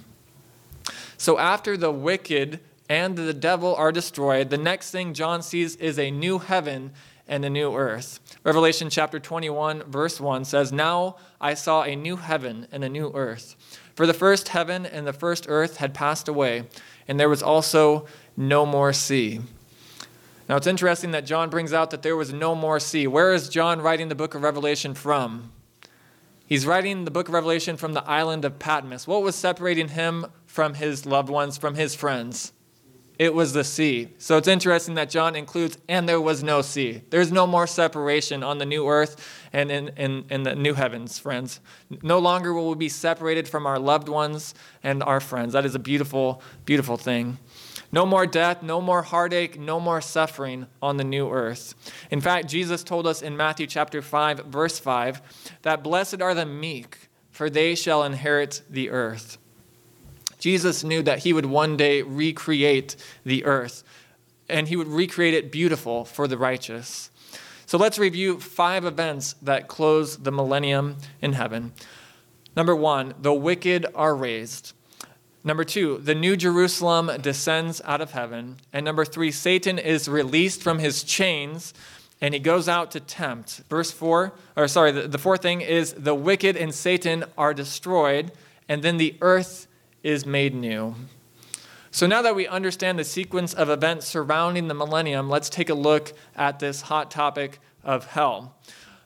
So 1.18 1.40
after 1.40 1.76
the 1.76 1.92
wicked 1.92 2.60
and 2.88 3.16
the 3.16 3.34
devil 3.34 3.76
are 3.76 3.92
destroyed, 3.92 4.50
the 4.50 4.58
next 4.58 4.92
thing 4.92 5.14
John 5.14 5.42
sees 5.42 5.76
is 5.78 5.98
a 5.98 6.12
new 6.12 6.38
heaven 6.38 6.92
and 7.28 7.44
a 7.44 7.50
new 7.50 7.76
earth. 7.76 8.20
Revelation 8.44 8.90
chapter 8.90 9.20
21, 9.20 9.84
verse 9.84 10.22
1 10.22 10.46
says, 10.46 10.72
Now 10.72 11.18
I 11.42 11.56
saw 11.56 11.84
a 11.84 11.96
new 11.96 12.16
heaven 12.16 12.68
and 12.72 12.84
a 12.84 12.90
new 12.90 13.12
earth. 13.14 13.56
For 13.96 14.06
the 14.06 14.14
first 14.14 14.50
heaven 14.50 14.86
and 14.86 15.06
the 15.06 15.14
first 15.14 15.48
earth 15.50 15.78
had 15.78 15.94
passed 15.94 16.28
away, 16.28 16.64
and 17.08 17.20
there 17.20 17.30
was 17.30 17.44
also 17.44 18.06
no 18.38 18.66
more 18.66 18.94
sea. 18.94 19.42
Now 20.48 20.56
it's 20.56 20.68
interesting 20.68 21.12
that 21.12 21.26
John 21.26 21.50
brings 21.50 21.74
out 21.74 21.92
that 21.92 22.02
there 22.02 22.16
was 22.16 22.32
no 22.32 22.56
more 22.56 22.80
sea. 22.80 23.06
Where 23.06 23.34
is 23.34 23.50
John 23.50 23.82
writing 23.82 24.08
the 24.08 24.16
book 24.16 24.34
of 24.34 24.44
Revelation 24.44 24.94
from? 24.94 25.52
He's 26.46 26.66
writing 26.66 27.04
the 27.04 27.12
book 27.12 27.28
of 27.28 27.34
Revelation 27.34 27.76
from 27.76 27.94
the 27.94 28.04
island 28.10 28.46
of 28.46 28.58
Patmos. 28.58 29.06
What 29.06 29.22
was 29.22 29.36
separating 29.36 29.90
him 29.90 30.28
from 30.46 30.76
his 30.76 31.06
loved 31.06 31.28
ones, 31.28 31.58
from 31.58 31.76
his 31.76 31.94
friends? 31.94 32.54
It 33.20 33.34
was 33.34 33.52
the 33.52 33.64
sea. 33.64 34.10
So 34.20 34.38
it's 34.38 34.48
interesting 34.48 34.94
that 34.94 35.10
John 35.10 35.36
includes, 35.36 35.78
and 35.90 36.08
there 36.08 36.22
was 36.22 36.44
no 36.44 36.62
sea. 36.62 37.02
There's 37.10 37.32
no 37.32 37.48
more 37.48 37.66
separation 37.66 38.44
on 38.44 38.60
the 38.60 38.66
new 38.66 38.88
earth 38.88 39.48
and 39.52 39.72
in, 39.72 39.90
in, 39.98 40.26
in 40.30 40.44
the 40.44 40.56
new 40.56 40.76
heavens, 40.76 41.18
friends. 41.18 41.60
No 42.04 42.20
longer 42.20 42.54
will 42.54 42.70
we 42.70 42.76
be 42.76 42.90
separated 42.90 43.48
from 43.48 43.66
our 43.66 43.80
loved 43.80 44.08
ones 44.08 44.54
and 44.84 45.02
our 45.02 45.20
friends. 45.20 45.54
That 45.54 45.66
is 45.66 45.74
a 45.74 45.80
beautiful, 45.80 46.44
beautiful 46.64 46.96
thing. 46.96 47.40
No 47.92 48.06
more 48.06 48.28
death, 48.28 48.62
no 48.62 48.82
more 48.82 49.02
heartache, 49.02 49.58
no 49.60 49.80
more 49.80 50.02
suffering 50.02 50.68
on 50.82 50.98
the 50.98 51.04
new 51.04 51.30
earth. 51.30 51.74
In 52.12 52.20
fact, 52.20 52.50
Jesus 52.50 52.84
told 52.84 53.08
us 53.08 53.22
in 53.22 53.38
Matthew 53.38 53.68
chapter 53.68 54.02
5, 54.02 54.46
verse 54.46 54.78
5, 54.78 55.22
that 55.62 55.84
blessed 55.84 56.22
are 56.22 56.34
the 56.34 56.46
meek, 56.46 57.10
for 57.32 57.50
they 57.50 57.76
shall 57.76 58.04
inherit 58.04 58.62
the 58.70 58.90
earth. 58.90 59.38
Jesus 60.40 60.84
knew 60.84 61.02
that 61.04 61.20
he 61.20 61.34
would 61.34 61.46
one 61.46 61.78
day 61.78 62.02
recreate 62.02 62.96
the 63.26 63.46
earth, 63.46 63.84
and 64.50 64.68
he 64.68 64.76
would 64.76 64.88
recreate 64.88 65.34
it 65.34 65.52
beautiful 65.52 66.06
for 66.06 66.28
the 66.28 66.38
righteous. 66.38 67.10
So 67.66 67.78
let's 67.78 68.00
review 68.00 68.40
five 68.40 68.86
events 68.86 69.36
that 69.42 69.68
close 69.68 70.18
the 70.18 70.32
millennium 70.32 70.98
in 71.22 71.34
heaven. 71.34 71.74
Number 72.56 72.76
one, 72.76 73.14
the 73.22 73.34
wicked 73.34 73.86
are 73.94 74.16
raised. 74.16 74.74
Number 75.48 75.64
two, 75.64 76.00
the 76.00 76.14
New 76.14 76.36
Jerusalem 76.36 77.10
descends 77.22 77.82
out 77.86 78.02
of 78.02 78.12
heaven. 78.12 78.58
And 78.74 78.84
number 78.84 79.06
three, 79.06 79.32
Satan 79.32 79.80
is 79.80 80.10
released 80.10 80.62
from 80.62 80.80
his 80.80 81.04
chains 81.04 81.74
and 82.20 82.34
he 82.34 82.40
goes 82.42 82.68
out 82.68 82.92
to 82.92 83.00
tempt. 83.00 83.62
Verse 83.70 83.90
four, 83.90 84.34
or 84.58 84.68
sorry, 84.68 84.92
the, 84.92 85.08
the 85.08 85.18
fourth 85.18 85.42
thing 85.42 85.62
is 85.62 85.94
the 85.94 86.14
wicked 86.14 86.58
and 86.58 86.76
Satan 86.76 87.24
are 87.38 87.54
destroyed, 87.54 88.34
and 88.68 88.84
then 88.84 88.98
the 88.98 89.16
earth 89.22 89.68
is 90.04 90.26
made 90.26 90.54
new. 90.54 90.96
So 91.92 92.08
now 92.08 92.22
that 92.24 92.36
we 92.36 92.46
understand 92.46 93.00
the 93.00 93.06
sequence 93.06 93.54
of 93.54 93.70
events 93.70 94.06
surrounding 94.06 94.68
the 94.68 94.74
millennium, 94.74 95.30
let's 95.30 95.50
take 95.50 95.70
a 95.70 95.74
look 95.74 96.12
at 96.36 96.60
this 96.60 96.82
hot 96.82 97.10
topic 97.10 97.60
of 97.86 98.08
hell. 98.08 98.58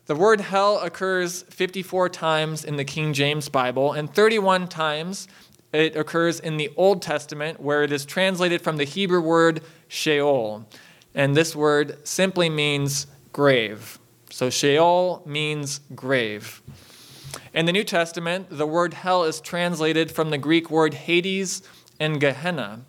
The 0.08 0.16
word 0.16 0.42
hell 0.42 0.80
occurs 0.80 1.44
54 1.44 2.10
times 2.10 2.66
in 2.66 2.78
the 2.78 2.84
King 2.84 3.14
James 3.14 3.48
Bible 3.48 3.94
and 3.94 4.12
31 4.12 4.68
times 4.68 5.28
it 5.74 5.96
occurs 5.96 6.40
in 6.40 6.58
the 6.58 6.72
Old 6.76 7.02
Testament 7.02 7.60
where 7.60 7.84
it 7.84 7.92
is 7.92 8.06
translated 8.06 8.62
from 8.62 8.78
the 8.78 8.84
Hebrew 8.84 9.22
word 9.22 9.62
Sheol. 9.88 10.68
And 11.14 11.36
this 11.36 11.56
word 11.56 12.06
simply 12.08 12.50
means 12.50 13.08
grave. 13.34 14.00
So 14.30 14.50
Sheol 14.50 15.24
means 15.26 15.82
grave. 15.96 16.62
In 17.54 17.66
the 17.66 17.74
New 17.74 17.84
Testament, 17.84 18.48
the 18.50 18.68
word 18.68 18.94
hell 18.94 19.24
is 19.24 19.42
translated 19.42 20.12
from 20.12 20.30
the 20.30 20.38
Greek 20.38 20.70
word 20.70 20.94
Hades 20.94 21.62
and 22.00 22.20
Gehenna. 22.20 22.82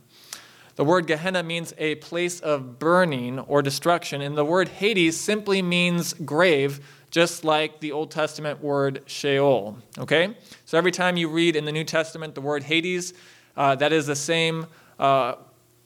The 0.77 0.85
word 0.85 1.07
Gehenna 1.07 1.43
means 1.43 1.75
a 1.79 1.97
place 1.97 2.41
of 2.41 2.79
burning 2.79 3.39
or 3.41 3.61
destruction, 3.61 4.23
and 4.23 4.39
the 4.39 4.45
word 4.45 4.69
Hades 4.69 5.21
simply 5.21 5.63
means 5.63 6.15
grave, 6.15 6.81
just 7.11 7.45
like 7.45 7.81
the 7.81 7.93
Old 7.93 8.11
Testament 8.11 8.63
word 8.63 9.03
Sheol. 9.07 9.77
Okay? 9.99 10.35
So 10.73 10.79
every 10.79 10.91
time 10.91 11.19
you 11.19 11.29
read 11.29 11.55
in 11.55 11.67
the 11.67 11.71
New 11.71 11.85
Testament 11.85 12.35
the 12.35 12.41
word 12.41 12.63
Hades, 12.63 13.13
uh, 13.59 13.75
that 13.75 13.93
is 13.93 14.07
the 14.07 14.17
same 14.17 14.67
uh, 14.99 15.35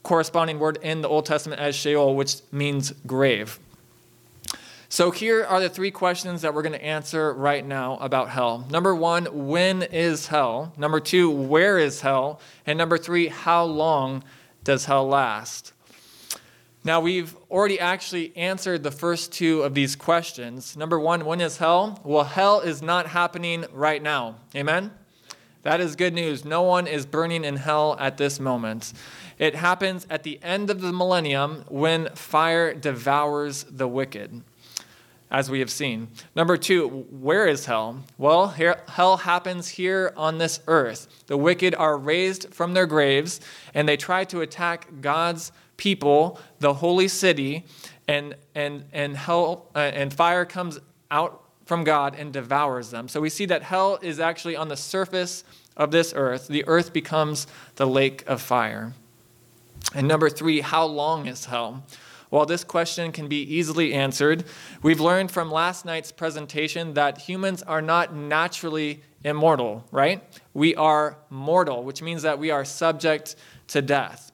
corresponding 0.05 0.61
word 0.61 0.79
in 0.81 1.01
the 1.01 1.09
Old 1.09 1.27
Testament 1.27 1.61
as 1.61 1.75
Sheol, 1.75 2.15
which 2.15 2.37
means 2.53 2.93
grave. 3.05 3.59
So 4.89 5.11
here 5.11 5.45
are 5.45 5.59
the 5.59 5.69
three 5.69 5.91
questions 5.91 6.43
that 6.43 6.55
we're 6.55 6.63
going 6.63 6.73
to 6.73 6.85
answer 6.85 7.35
right 7.35 7.67
now 7.67 7.97
about 7.97 8.29
hell. 8.29 8.65
Number 8.71 8.95
one, 8.95 9.49
when 9.49 9.83
is 9.83 10.29
hell? 10.29 10.73
Number 10.77 11.01
two, 11.01 11.33
where 11.33 11.81
is 11.81 12.03
hell? 12.03 12.41
And 12.65 12.79
number 12.79 12.97
three, 12.97 13.27
how 13.27 13.65
long 13.65 14.23
does 14.63 14.85
hell 14.85 15.09
last? 15.09 15.73
Now, 16.87 17.01
we've 17.01 17.37
already 17.51 17.81
actually 17.81 18.33
answered 18.37 18.85
the 18.85 18.93
first 18.93 19.33
two 19.33 19.63
of 19.63 19.75
these 19.75 19.97
questions. 19.97 20.77
Number 20.77 21.01
one, 21.01 21.25
when 21.25 21.41
is 21.41 21.57
hell? 21.57 22.01
Well, 22.05 22.23
hell 22.23 22.61
is 22.61 22.81
not 22.81 23.09
happening 23.09 23.65
right 23.73 24.01
now. 24.01 24.37
Amen? 24.55 24.93
That 25.65 25.81
is 25.81 25.97
good 25.97 26.15
news. 26.15 26.45
No 26.45 26.63
one 26.63 26.87
is 26.87 27.05
burning 27.05 27.45
in 27.45 27.57
hell 27.57 27.97
at 27.99 28.19
this 28.19 28.39
moment. 28.39 28.93
It 29.37 29.57
happens 29.57 30.07
at 30.09 30.23
the 30.23 30.39
end 30.45 30.71
of 30.71 30.81
the 30.81 30.93
millennium 30.93 31.65
when 31.67 32.09
fire 32.15 32.73
devours 32.73 33.65
the 33.65 33.89
wicked 33.89 34.43
as 35.29 35.51
we 35.51 35.59
have 35.59 35.73
seen. 35.73 36.07
Number 36.37 36.57
two, 36.57 36.87
where 37.11 37.49
is 37.49 37.67
hell? 37.67 38.05
Well, 38.17 38.55
hell 38.87 39.17
happens 39.17 39.71
here 39.71 40.13
on 40.17 40.39
this 40.39 40.61
earth. 40.69 41.09
The 41.27 41.37
wicked 41.37 41.75
are 41.75 41.99
raised 41.99 42.55
from 42.55 42.75
their 42.75 42.87
graves 42.87 43.41
and 43.75 43.89
they 43.89 43.97
try 43.97 44.23
to 44.27 44.41
attack 44.41 44.87
God's 45.01 45.51
people, 45.77 46.41
the 46.61 46.75
holy 46.75 47.09
city, 47.09 47.65
and, 48.09 48.35
and, 48.55 48.85
and, 48.93 49.17
hell, 49.17 49.71
uh, 49.75 49.79
and 49.79 50.13
fire 50.13 50.45
comes 50.45 50.79
out 51.11 51.43
from 51.65 51.85
God 51.85 52.15
and 52.17 52.33
devours 52.33 52.91
them. 52.91 53.09
So 53.09 53.21
we 53.21 53.29
see 53.29 53.47
that 53.47 53.63
hell 53.63 53.99
is 54.01 54.21
actually 54.21 54.57
on 54.57 54.69
the 54.69 54.77
surface 54.77 55.45
of 55.77 55.91
this 55.91 56.13
earth. 56.17 56.49
The 56.49 56.65
earth 56.67 56.93
becomes 56.93 57.47
the 57.75 57.87
lake 57.87 58.25
of 58.27 58.41
fire. 58.41 58.95
And 59.95 60.09
number 60.09 60.31
three, 60.31 60.61
how 60.61 60.85
long 60.85 61.27
is 61.27 61.47
hell? 61.47 61.85
While 62.31 62.47
this 62.47 62.65
question 62.65 63.13
can 63.13 63.29
be 63.29 63.43
easily 63.43 63.95
answered, 63.95 64.45
we've 64.83 65.01
learned 65.01 65.31
from 65.31 65.51
last 65.51 65.85
night's 65.85 66.11
presentation 66.11 66.95
that 66.95 67.19
humans 67.19 67.63
are 67.63 67.83
not 67.83 68.15
naturally 68.15 69.03
immortal, 69.25 69.85
right? 69.91 70.23
We 70.53 70.75
are 70.75 71.19
mortal, 71.31 71.85
which 71.85 72.03
means 72.03 72.23
that 72.23 72.39
we 72.39 72.51
are 72.51 72.65
subject 72.65 73.37
to 73.69 73.83
death. 73.83 74.26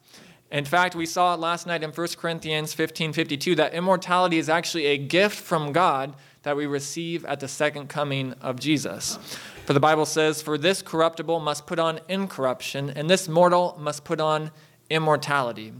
In 0.53 0.67
fact, 0.67 0.95
we 0.95 1.07
saw 1.07 1.35
last 1.35 1.67
night 1.67 1.83
in 1.83 1.93
1 1.93 2.19
Corinthians 2.19 2.75
15:52 2.75 3.57
that 3.57 3.73
immortality 3.73 4.37
is 4.37 4.51
actually 4.51 4.85
a 4.85 4.99
gift 4.99 5.41
from 5.41 5.73
God 5.73 6.15
that 6.43 6.57
we 6.57 6.67
receive 6.67 7.25
at 7.25 7.41
the 7.41 7.49
second 7.49 7.89
coming 7.89 8.35
of 8.35 8.61
Jesus. 8.61 9.19
For 9.65 9.73
the 9.73 9.81
Bible 9.81 10.05
says, 10.05 10.43
"For 10.43 10.59
this 10.59 10.83
corruptible 10.83 11.41
must 11.41 11.67
put 11.67 11.79
on 11.79 12.01
incorruption, 12.07 12.91
and 12.91 13.09
this 13.09 13.29
mortal 13.29 13.79
must 13.81 14.05
put 14.05 14.21
on 14.21 14.51
immortality." 14.91 15.73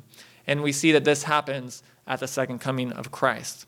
And 0.47 0.63
we 0.63 0.73
see 0.73 0.91
that 0.93 1.05
this 1.05 1.25
happens 1.25 1.83
at 2.07 2.21
the 2.21 2.29
second 2.29 2.61
coming 2.61 2.93
of 2.93 3.11
Christ. 3.11 3.67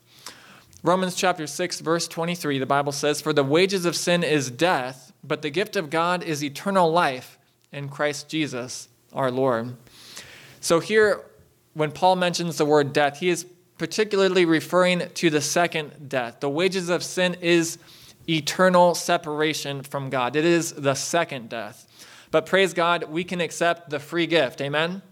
Romans 0.83 1.15
chapter 1.15 1.47
6 1.47 1.81
verse 1.81 2.09
23 2.09 2.59
the 2.59 2.67
Bible 2.67 2.93
says 2.93 3.21
for 3.21 3.33
the 3.35 3.45
wages 3.45 3.85
of 3.85 3.95
sin 3.95 4.23
is 4.23 4.51
death 4.51 5.13
but 5.23 5.43
the 5.43 5.51
gift 5.51 5.77
of 5.77 5.91
God 5.91 6.23
is 6.23 6.43
eternal 6.43 6.91
life 6.91 7.39
in 7.73 7.89
Christ 7.91 8.29
Jesus 8.29 8.89
our 9.13 9.31
Lord. 9.31 9.77
So 10.65 10.81
here 10.81 11.21
when 11.75 11.93
Paul 11.93 12.17
mentions 12.17 12.57
the 12.57 12.65
word 12.65 12.95
death 12.95 13.19
he 13.19 13.29
is 13.29 13.45
particularly 13.77 14.47
referring 14.47 15.11
to 15.13 15.29
the 15.29 15.43
second 15.43 16.09
death. 16.09 16.41
The 16.41 16.49
wages 16.49 16.89
of 16.89 17.05
sin 17.05 17.37
is 17.43 17.77
eternal 18.27 18.95
separation 18.95 19.83
from 19.83 20.09
God. 20.09 20.37
It 20.37 20.47
is 20.47 20.73
the 20.73 20.95
second 20.95 21.51
death. 21.51 21.87
But 22.31 22.47
praise 22.47 22.73
God, 22.73 23.05
we 23.11 23.25
can 23.25 23.43
accept 23.43 23.91
the 23.91 24.01
free 24.01 24.27
gift. 24.27 24.63
Amen 24.63 25.03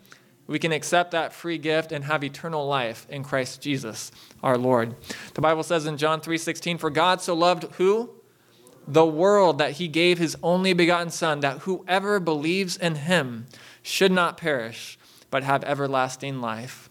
we 0.49 0.59
can 0.59 0.73
accept 0.73 1.13
that 1.13 1.33
free 1.33 1.57
gift 1.57 1.93
and 1.93 2.05
have 2.05 2.25
eternal 2.25 2.67
life 2.67 3.07
in 3.09 3.23
Christ 3.23 3.63
Jesus, 3.63 4.11
our 4.43 4.59
Lord. 4.59 4.95
The 5.35 5.41
Bible 5.41 5.63
says 5.63 5.87
in 5.87 5.97
John 5.97 6.21
3:16, 6.21 6.79
"For 6.79 6.91
God 6.91 7.23
so 7.23 7.33
loved 7.33 7.65
who? 7.77 8.11
The 8.87 9.07
world 9.07 9.59
that 9.59 9.73
he 9.73 9.87
gave 9.87 10.19
his 10.19 10.37
only 10.43 10.73
begotten 10.73 11.11
son 11.11 11.41
that 11.41 11.61
whoever 11.61 12.19
believes 12.19 12.77
in 12.77 12.97
him 12.97 13.47
should 13.83 14.11
not 14.11 14.37
perish 14.37 14.99
but 15.33 15.43
have 15.43 15.65
everlasting 15.65 16.41
life." 16.41 16.89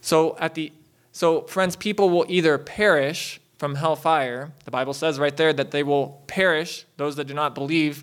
So 0.00 0.36
at 0.40 0.54
the 0.54 0.72
so 1.12 1.42
friends, 1.42 1.76
people 1.76 2.10
will 2.10 2.26
either 2.28 2.58
perish 2.58 3.40
from 3.58 3.74
hellfire. 3.74 4.52
The 4.64 4.70
Bible 4.70 4.94
says 4.94 5.18
right 5.18 5.36
there 5.36 5.52
that 5.52 5.70
they 5.70 5.82
will 5.82 6.22
perish, 6.26 6.86
those 6.96 7.16
that 7.16 7.26
do 7.26 7.34
not 7.34 7.54
believe 7.54 8.02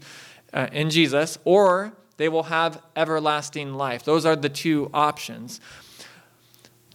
uh, 0.54 0.67
in 0.72 0.89
Jesus, 0.89 1.39
or 1.46 1.93
they 2.17 2.30
will 2.30 2.43
have 2.43 2.82
everlasting 2.96 3.74
life. 3.74 4.04
Those 4.04 4.26
are 4.26 4.36
the 4.36 4.50
two 4.50 4.89
options. 4.93 5.60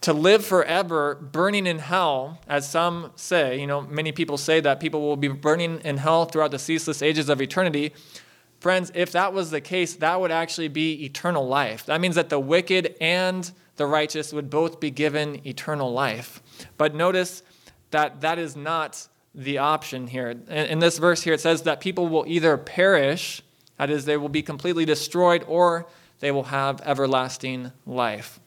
To 0.03 0.13
live 0.13 0.45
forever 0.45 1.15
burning 1.15 1.67
in 1.67 1.79
hell, 1.79 2.41
as 2.49 2.69
some 2.69 3.13
say, 3.17 3.61
you 3.61 3.67
know, 3.67 3.83
many 3.83 4.13
people 4.13 4.37
say 4.37 4.61
that 4.61 4.81
people 4.81 5.01
will 5.01 5.17
be 5.17 5.29
burning 5.29 5.81
in 5.85 5.97
hell 5.97 6.25
throughout 6.25 6.51
the 6.51 6.59
ceaseless 6.59 7.03
ages 7.03 7.29
of 7.29 7.41
eternity. 7.41 7.93
Friends, 8.63 8.93
if 8.95 9.11
that 9.11 9.33
was 9.33 9.51
the 9.51 9.61
case, 9.61 9.97
that 9.97 10.21
would 10.21 10.31
actually 10.31 10.69
be 10.69 11.05
eternal 11.05 11.49
life. 11.49 11.85
That 11.87 12.01
means 12.01 12.15
that 12.15 12.29
the 12.29 12.39
wicked 12.39 12.95
and 13.01 13.51
the 13.75 13.87
righteous 13.87 14.33
would 14.33 14.51
both 14.51 14.79
be 14.79 14.93
given 14.93 15.45
eternal 15.45 15.93
life. 15.93 16.41
But 16.77 16.95
notice 16.95 17.43
that 17.91 18.21
that 18.21 18.39
is 18.39 18.55
not 18.55 19.09
the 19.35 19.59
option 19.59 20.07
here. 20.07 20.31
In, 20.49 20.79
this 20.79 20.99
verse 20.99 21.23
here, 21.23 21.35
it 21.35 21.41
says 21.41 21.63
that 21.63 21.81
people 21.81 22.07
will 22.07 22.25
either 22.29 22.57
perish 22.57 23.43
that 23.79 23.91
is, 23.91 24.05
they 24.05 24.17
will 24.17 24.29
be 24.29 24.43
completely 24.43 24.85
destroyed 24.85 25.45
or 25.49 25.89
they 26.21 26.31
will 26.31 26.45
have 26.45 26.81
everlasting 26.85 27.73
life. 27.85 28.39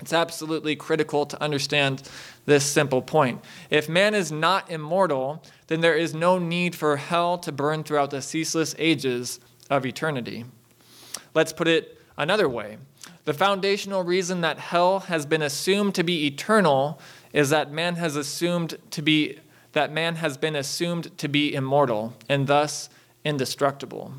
It's 0.00 0.12
absolutely 0.12 0.76
critical 0.76 1.26
to 1.26 1.42
understand 1.42 2.02
this 2.46 2.64
simple 2.64 3.02
point. 3.02 3.44
If 3.68 3.88
man 3.88 4.14
is 4.14 4.30
not 4.30 4.70
immortal, 4.70 5.42
then 5.66 5.80
there 5.80 5.96
is 5.96 6.14
no 6.14 6.38
need 6.38 6.76
for 6.76 6.96
hell 6.96 7.38
to 7.38 7.52
burn 7.52 7.82
throughout 7.82 8.10
the 8.10 8.22
ceaseless 8.22 8.74
ages 8.78 9.40
of 9.68 9.84
eternity. 9.84 10.44
Let's 11.34 11.52
put 11.52 11.68
it 11.68 12.00
another 12.16 12.48
way. 12.48 12.78
The 13.24 13.34
foundational 13.34 14.04
reason 14.04 14.40
that 14.40 14.58
hell 14.58 15.00
has 15.00 15.26
been 15.26 15.42
assumed 15.42 15.94
to 15.96 16.02
be 16.02 16.26
eternal 16.26 17.00
is 17.32 17.50
that 17.50 17.70
man 17.70 17.96
has 17.96 18.16
assumed 18.16 18.78
to 18.92 19.02
be 19.02 19.38
that 19.72 19.92
man 19.92 20.16
has 20.16 20.38
been 20.38 20.56
assumed 20.56 21.16
to 21.18 21.28
be 21.28 21.54
immortal 21.54 22.14
and 22.28 22.46
thus 22.46 22.88
indestructible. 23.24 24.14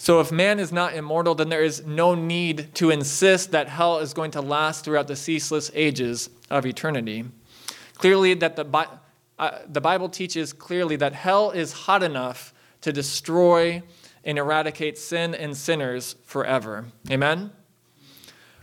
So, 0.00 0.20
if 0.20 0.30
man 0.30 0.60
is 0.60 0.70
not 0.72 0.94
immortal, 0.94 1.34
then 1.34 1.48
there 1.48 1.64
is 1.64 1.84
no 1.84 2.14
need 2.14 2.72
to 2.76 2.90
insist 2.90 3.50
that 3.50 3.68
hell 3.68 3.98
is 3.98 4.14
going 4.14 4.30
to 4.30 4.40
last 4.40 4.84
throughout 4.84 5.08
the 5.08 5.16
ceaseless 5.16 5.72
ages 5.74 6.30
of 6.48 6.64
eternity. 6.64 7.24
Clearly, 7.94 8.34
that 8.34 8.54
the, 8.54 8.64
Bi- 8.64 8.86
uh, 9.40 9.58
the 9.68 9.80
Bible 9.80 10.08
teaches 10.08 10.52
clearly 10.52 10.94
that 10.96 11.14
hell 11.14 11.50
is 11.50 11.72
hot 11.72 12.04
enough 12.04 12.54
to 12.82 12.92
destroy 12.92 13.82
and 14.24 14.38
eradicate 14.38 14.98
sin 14.98 15.34
and 15.34 15.56
sinners 15.56 16.14
forever. 16.24 16.86
Amen? 17.10 17.50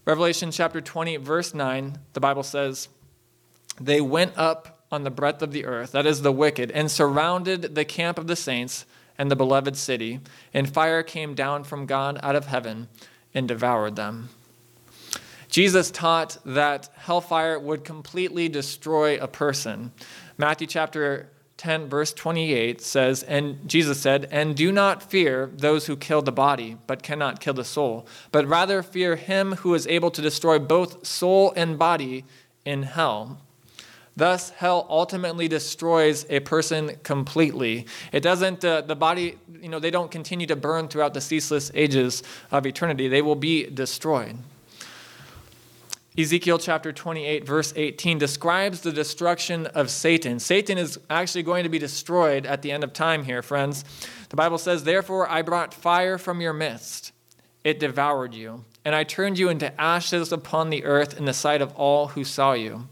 Revelation 0.05 0.51
chapter 0.51 0.79
20, 0.79 1.17
verse 1.17 1.53
9, 1.53 1.99
the 2.13 2.21
Bible 2.21 2.43
says, 2.43 2.87
They 3.81 3.99
went 3.99 4.37
up 4.37 4.85
on 4.89 5.03
the 5.03 5.11
breadth 5.11 5.41
of 5.41 5.51
the 5.51 5.65
earth, 5.65 5.91
that 5.91 6.05
is 6.05 6.21
the 6.21 6.31
wicked, 6.31 6.71
and 6.71 6.89
surrounded 6.89 7.75
the 7.75 7.83
camp 7.83 8.17
of 8.17 8.27
the 8.27 8.37
saints 8.37 8.85
and 9.17 9.31
the 9.31 9.35
beloved 9.35 9.75
city, 9.77 10.19
and 10.53 10.71
fire 10.71 11.03
came 11.03 11.33
down 11.33 11.63
from 11.63 11.85
God 11.85 12.19
out 12.21 12.35
of 12.35 12.47
heaven 12.47 12.87
and 13.33 13.47
devoured 13.47 13.95
them. 13.95 14.29
Jesus 15.49 15.91
taught 15.91 16.37
that 16.45 16.89
hellfire 16.95 17.57
would 17.57 17.83
completely 17.83 18.49
destroy 18.49 19.17
a 19.17 19.27
person. 19.27 19.91
Matthew 20.37 20.67
chapter 20.67 21.29
10, 21.57 21.87
verse 21.87 22.13
28 22.13 22.81
says, 22.81 23.23
And 23.23 23.67
Jesus 23.67 24.01
said, 24.01 24.27
And 24.31 24.55
do 24.55 24.71
not 24.71 25.01
fear 25.01 25.49
those 25.55 25.85
who 25.85 25.95
kill 25.95 26.21
the 26.21 26.31
body, 26.31 26.77
but 26.87 27.03
cannot 27.03 27.39
kill 27.39 27.53
the 27.53 27.63
soul, 27.63 28.05
but 28.31 28.45
rather 28.45 28.83
fear 28.83 29.15
him 29.15 29.53
who 29.53 29.73
is 29.73 29.87
able 29.87 30.11
to 30.11 30.21
destroy 30.21 30.59
both 30.59 31.07
soul 31.07 31.53
and 31.55 31.79
body 31.79 32.25
in 32.65 32.83
hell. 32.83 33.39
Thus, 34.17 34.51
hell 34.51 34.85
ultimately 34.89 35.47
destroys 35.47 36.25
a 36.29 36.39
person 36.39 36.97
completely. 37.03 37.85
It 38.13 38.21
doesn't, 38.21 38.63
uh, 38.63 38.81
the 38.81 38.95
body, 38.95 39.37
you 39.61 39.67
know, 39.67 39.79
they 39.79 39.91
don't 39.91 40.09
continue 40.09 40.47
to 40.47 40.55
burn 40.55 40.87
throughout 40.87 41.13
the 41.13 41.21
ceaseless 41.21 41.69
ages 41.73 42.23
of 42.49 42.65
eternity. 42.65 43.09
They 43.09 43.21
will 43.21 43.35
be 43.35 43.65
destroyed. 43.65 44.37
Ezekiel 46.17 46.59
chapter 46.59 46.93
28, 46.93 47.45
verse 47.45 47.73
18, 47.75 48.17
describes 48.17 48.79
the 48.79 48.93
destruction 48.93 49.65
of 49.67 49.89
Satan. 49.89 50.39
Satan 50.39 50.77
is 50.77 50.97
actually 51.09 51.43
going 51.43 51.63
to 51.63 51.69
be 51.69 51.77
destroyed 51.77 52.45
at 52.45 52.61
the 52.61 52.71
end 52.71 52.85
of 52.85 52.93
time 52.93 53.25
here, 53.25 53.41
friends. 53.41 53.83
The 54.29 54.37
Bible 54.37 54.57
says, 54.57 54.85
Therefore 54.85 55.29
I 55.29 55.41
brought 55.41 55.73
fire 55.73 56.17
from 56.17 56.39
your 56.39 56.53
midst, 56.53 57.11
it 57.65 57.81
devoured 57.81 58.33
you, 58.33 58.63
and 58.85 58.95
I 58.95 59.03
turned 59.03 59.37
you 59.37 59.49
into 59.49 59.79
ashes 59.79 60.31
upon 60.31 60.69
the 60.69 60.85
earth 60.85 61.17
in 61.17 61.25
the 61.25 61.33
sight 61.33 61.61
of 61.61 61.73
all 61.75 62.07
who 62.07 62.23
saw 62.23 62.53
you. 62.53 62.87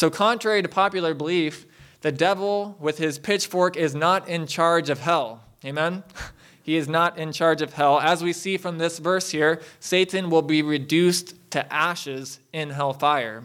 So, 0.00 0.08
contrary 0.08 0.62
to 0.62 0.68
popular 0.70 1.12
belief, 1.12 1.66
the 2.00 2.10
devil 2.10 2.74
with 2.80 2.96
his 2.96 3.18
pitchfork 3.18 3.76
is 3.76 3.94
not 3.94 4.26
in 4.30 4.46
charge 4.46 4.88
of 4.88 5.00
hell. 5.00 5.44
Amen? 5.62 6.04
He 6.62 6.76
is 6.76 6.88
not 6.88 7.18
in 7.18 7.32
charge 7.32 7.60
of 7.62 7.74
hell. 7.74 7.98
As 8.00 8.22
we 8.22 8.32
see 8.32 8.56
from 8.56 8.78
this 8.78 8.98
verse 8.98 9.30
here, 9.30 9.60
Satan 9.80 10.30
will 10.30 10.42
be 10.42 10.62
reduced 10.62 11.34
to 11.50 11.70
ashes 11.72 12.38
in 12.52 12.70
hellfire. 12.70 13.42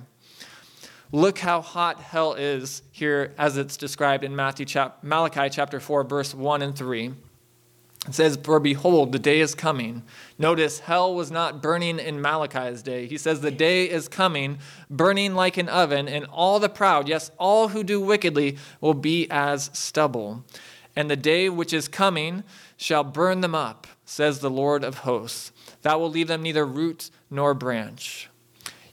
Look 1.11 1.39
how 1.39 1.61
hot 1.61 1.99
hell 1.99 2.33
is 2.33 2.83
here 2.91 3.33
as 3.37 3.57
it's 3.57 3.77
described 3.77 4.23
in 4.23 4.35
Matthew 4.35 4.65
chap- 4.65 5.03
Malachi 5.03 5.49
chapter 5.49 5.79
4 5.79 6.03
verse 6.03 6.35
1 6.35 6.61
and 6.61 6.75
3. 6.75 7.13
It 8.07 8.13
says, 8.13 8.37
For 8.41 8.59
behold, 8.59 9.11
the 9.11 9.19
day 9.19 9.39
is 9.39 9.55
coming. 9.55 10.03
Notice, 10.37 10.79
hell 10.79 11.15
was 11.15 11.31
not 11.31 11.61
burning 11.61 11.97
in 11.99 12.21
Malachi's 12.21 12.83
day. 12.83 13.07
He 13.07 13.17
says, 13.17 13.41
The 13.41 13.51
day 13.51 13.89
is 13.89 14.07
coming, 14.07 14.59
burning 14.89 15.33
like 15.33 15.57
an 15.57 15.69
oven, 15.69 16.07
and 16.07 16.25
all 16.25 16.59
the 16.59 16.69
proud, 16.69 17.07
yes, 17.07 17.31
all 17.39 17.69
who 17.69 17.83
do 17.83 17.99
wickedly, 17.99 18.57
will 18.79 18.93
be 18.93 19.27
as 19.31 19.71
stubble. 19.73 20.43
And 20.95 21.09
the 21.09 21.15
day 21.15 21.49
which 21.49 21.73
is 21.73 21.87
coming 21.87 22.43
shall 22.77 23.03
burn 23.03 23.41
them 23.41 23.55
up, 23.55 23.87
says 24.05 24.39
the 24.39 24.49
Lord 24.49 24.83
of 24.83 24.99
hosts. 24.99 25.51
That 25.81 25.99
will 25.99 26.09
leave 26.09 26.27
them 26.27 26.43
neither 26.43 26.65
root 26.65 27.09
nor 27.29 27.53
branch. 27.53 28.29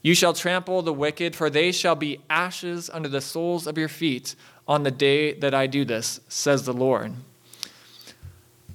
You 0.01 0.14
shall 0.14 0.33
trample 0.33 0.83
the 0.83 0.92
wicked, 0.92 1.37
for 1.37 1.48
they 1.48 1.70
shall 1.70 1.94
be 1.94 2.18
ashes 2.29 2.90
under 2.90 3.09
the 3.09 3.20
soles 3.20 3.68
of 3.68 3.79
your 3.79 3.88
feet 3.88 4.35
on 4.66 4.83
the 4.83 4.90
day 4.90 5.35
that 5.35 5.55
I 5.55 5.66
do 5.66 5.85
this, 5.85 6.20
says 6.29 6.64
the 6.64 6.72
Lord. 6.72 7.14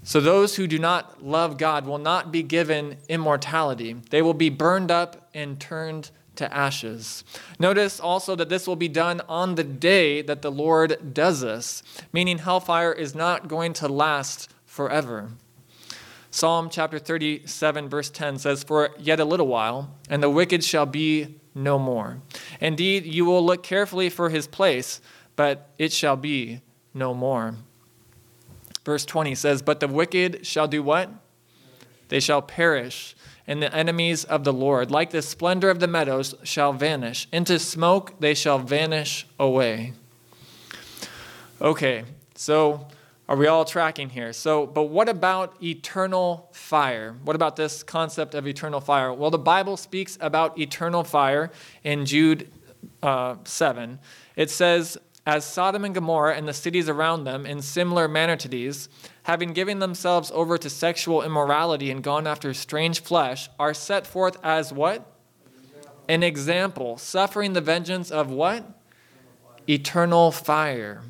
So 0.08 0.22
those 0.22 0.56
who 0.56 0.67
do 0.67 0.80
not 0.80 1.22
love 1.22 1.58
God 1.58 1.86
will 1.86 1.98
not 1.98 2.32
be 2.32 2.41
given 2.41 2.96
immortality. 3.10 3.98
They 4.10 4.22
will 4.22 4.34
be 4.34 4.50
burned 4.50 4.89
up 4.89 5.30
and 5.34 5.60
turned 5.60 6.12
to 6.38 6.52
ashes. 6.54 7.26
Notice 7.60 8.00
also 8.00 8.34
that 8.38 8.48
this 8.48 8.67
will 8.67 8.78
be 8.78 8.88
done 8.88 9.20
on 9.28 9.56
the 9.56 9.65
day 9.65 10.22
that 10.22 10.41
the 10.41 10.50
Lord 10.50 11.13
does 11.13 11.41
this, 11.41 11.84
meaning 12.13 12.38
hellfire 12.38 12.93
is 12.93 13.15
not 13.15 13.50
going 13.50 13.74
to 13.74 13.89
last 13.89 14.50
forever. 14.65 15.32
Psalm 16.32 16.70
chapter 16.70 17.00
37, 17.00 17.89
verse 17.89 18.10
10 18.10 18.38
says, 18.38 18.63
For 18.63 18.91
yet 18.98 19.20
a 19.20 19.26
little 19.26 19.48
while, 19.48 19.93
and 20.10 20.24
the 20.24 20.30
wicked 20.30 20.63
shall 20.63 20.86
be 20.86 21.36
no 21.54 21.78
more. 21.78 22.22
Indeed, 22.62 23.06
you 23.06 23.26
will 23.26 23.46
look 23.46 23.62
carefully 23.62 24.10
for 24.10 24.30
his 24.30 24.48
place, 24.48 25.02
but 25.36 25.70
it 25.78 25.91
shall 25.91 26.15
be 26.15 26.62
no 26.93 27.13
more. 27.13 27.56
Verse 28.88 29.04
20 29.04 29.36
says, 29.36 29.62
But 29.62 29.82
the 29.82 29.88
wicked 29.89 30.47
shall 30.47 30.65
do 30.65 30.82
what? 30.82 31.10
They 32.08 32.21
shall 32.21 32.41
perish, 32.41 33.17
and 33.45 33.62
the 33.62 33.76
enemies 33.76 34.23
of 34.23 34.45
the 34.45 34.54
Lord, 34.54 34.91
like 34.91 35.10
the 35.10 35.21
splendor 35.21 35.69
of 35.69 35.82
the 35.82 35.89
meadows, 35.89 36.36
shall 36.43 36.71
vanish. 36.71 37.28
Into 37.34 37.60
smoke 37.60 38.17
they 38.21 38.34
shall 38.34 38.60
vanish 38.60 39.28
away. 39.38 39.91
Okay, 41.60 42.06
so 42.36 42.88
are 43.28 43.36
we 43.36 43.47
all 43.47 43.65
tracking 43.65 44.08
here? 44.08 44.32
So, 44.32 44.65
but 44.65 44.84
what 44.84 45.10
about 45.10 45.62
eternal 45.62 46.47
fire? 46.54 47.13
What 47.26 47.36
about 47.36 47.58
this 47.58 47.84
concept 47.84 48.36
of 48.36 48.47
eternal 48.47 48.80
fire? 48.80 49.12
Well, 49.12 49.32
the 49.32 49.38
Bible 49.38 49.76
speaks 49.76 50.17
about 50.21 50.58
eternal 50.58 51.04
fire 51.04 51.52
in 51.84 52.06
Jude 52.06 52.50
uh, 53.04 53.36
7. 53.43 54.00
It 54.38 54.50
says, 54.50 54.97
as 55.27 55.43
Sodom 55.43 55.83
and 55.83 55.93
Gomorrah 55.93 56.37
and 56.37 56.47
the 56.47 56.53
cities 56.53 56.87
around 56.87 57.25
them, 57.25 57.45
in 57.45 57.61
similar 57.61 58.07
manner 58.07 58.37
to 58.37 58.47
these, 58.47 58.87
having 59.23 59.51
given 59.51 59.79
themselves 59.79 60.31
over 60.33 60.57
to 60.57 60.69
sexual 60.69 61.21
immorality 61.21 61.91
and 61.91 62.01
gone 62.01 62.25
after 62.25 62.53
strange 62.53 63.01
flesh, 63.01 63.49
are 63.59 63.73
set 63.73 64.07
forth 64.07 64.37
as 64.41 64.71
what? 64.71 65.05
An 66.07 66.23
example, 66.23 66.97
suffering 66.97 67.51
the 67.51 67.59
vengeance 67.59 68.09
of 68.09 68.31
what? 68.31 68.63
Eternal 69.67 70.31
fire. 70.31 71.01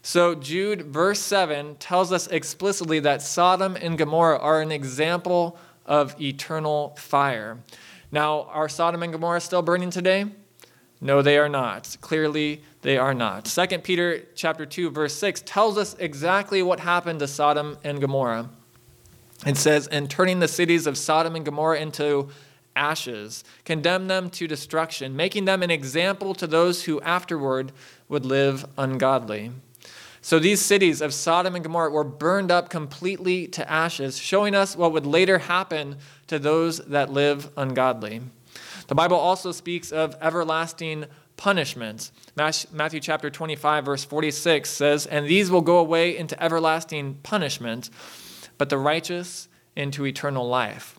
So, 0.00 0.34
Jude, 0.34 0.86
verse 0.86 1.20
7, 1.20 1.76
tells 1.76 2.12
us 2.12 2.26
explicitly 2.28 3.00
that 3.00 3.20
Sodom 3.20 3.76
and 3.76 3.98
Gomorrah 3.98 4.38
are 4.38 4.62
an 4.62 4.72
example 4.72 5.58
of 5.84 6.18
eternal 6.18 6.96
fire. 6.96 7.58
Now, 8.10 8.44
are 8.44 8.70
Sodom 8.70 9.02
and 9.02 9.12
Gomorrah 9.12 9.42
still 9.42 9.60
burning 9.60 9.90
today? 9.90 10.24
No, 11.00 11.20
they 11.22 11.36
are 11.38 11.48
not. 11.48 11.96
Clearly, 12.00 12.62
they 12.82 12.96
are 12.96 13.14
not. 13.14 13.44
2 13.44 13.78
Peter 13.80 14.22
chapter 14.34 14.64
2 14.64 14.90
verse 14.90 15.14
6 15.14 15.42
tells 15.44 15.76
us 15.76 15.94
exactly 15.98 16.62
what 16.62 16.80
happened 16.80 17.20
to 17.20 17.28
Sodom 17.28 17.76
and 17.84 18.00
Gomorrah. 18.00 18.48
It 19.46 19.58
says, 19.58 19.86
"And 19.88 20.08
turning 20.08 20.40
the 20.40 20.48
cities 20.48 20.86
of 20.86 20.96
Sodom 20.96 21.36
and 21.36 21.44
Gomorrah 21.44 21.78
into 21.78 22.30
ashes, 22.74 23.44
condemn 23.64 24.06
them 24.08 24.30
to 24.30 24.46
destruction, 24.46 25.14
making 25.14 25.44
them 25.44 25.62
an 25.62 25.70
example 25.70 26.34
to 26.34 26.46
those 26.46 26.84
who 26.84 27.00
afterward 27.02 27.72
would 28.08 28.24
live 28.24 28.64
ungodly." 28.78 29.50
So 30.22 30.38
these 30.38 30.60
cities 30.60 31.00
of 31.02 31.14
Sodom 31.14 31.54
and 31.54 31.62
Gomorrah 31.62 31.90
were 31.90 32.02
burned 32.02 32.50
up 32.50 32.68
completely 32.70 33.46
to 33.48 33.70
ashes, 33.70 34.18
showing 34.18 34.54
us 34.54 34.74
what 34.74 34.92
would 34.92 35.06
later 35.06 35.38
happen 35.38 35.96
to 36.26 36.38
those 36.38 36.78
that 36.78 37.12
live 37.12 37.50
ungodly. 37.56 38.22
The 38.86 38.94
Bible 38.94 39.16
also 39.16 39.52
speaks 39.52 39.92
of 39.92 40.16
everlasting 40.20 41.06
punishment. 41.36 42.10
Matthew 42.36 43.00
chapter 43.00 43.30
25, 43.30 43.84
verse 43.84 44.04
46 44.04 44.68
says, 44.68 45.06
And 45.06 45.26
these 45.26 45.50
will 45.50 45.60
go 45.60 45.78
away 45.78 46.16
into 46.16 46.40
everlasting 46.42 47.14
punishment, 47.22 47.90
but 48.58 48.68
the 48.68 48.78
righteous 48.78 49.48
into 49.74 50.06
eternal 50.06 50.48
life. 50.48 50.95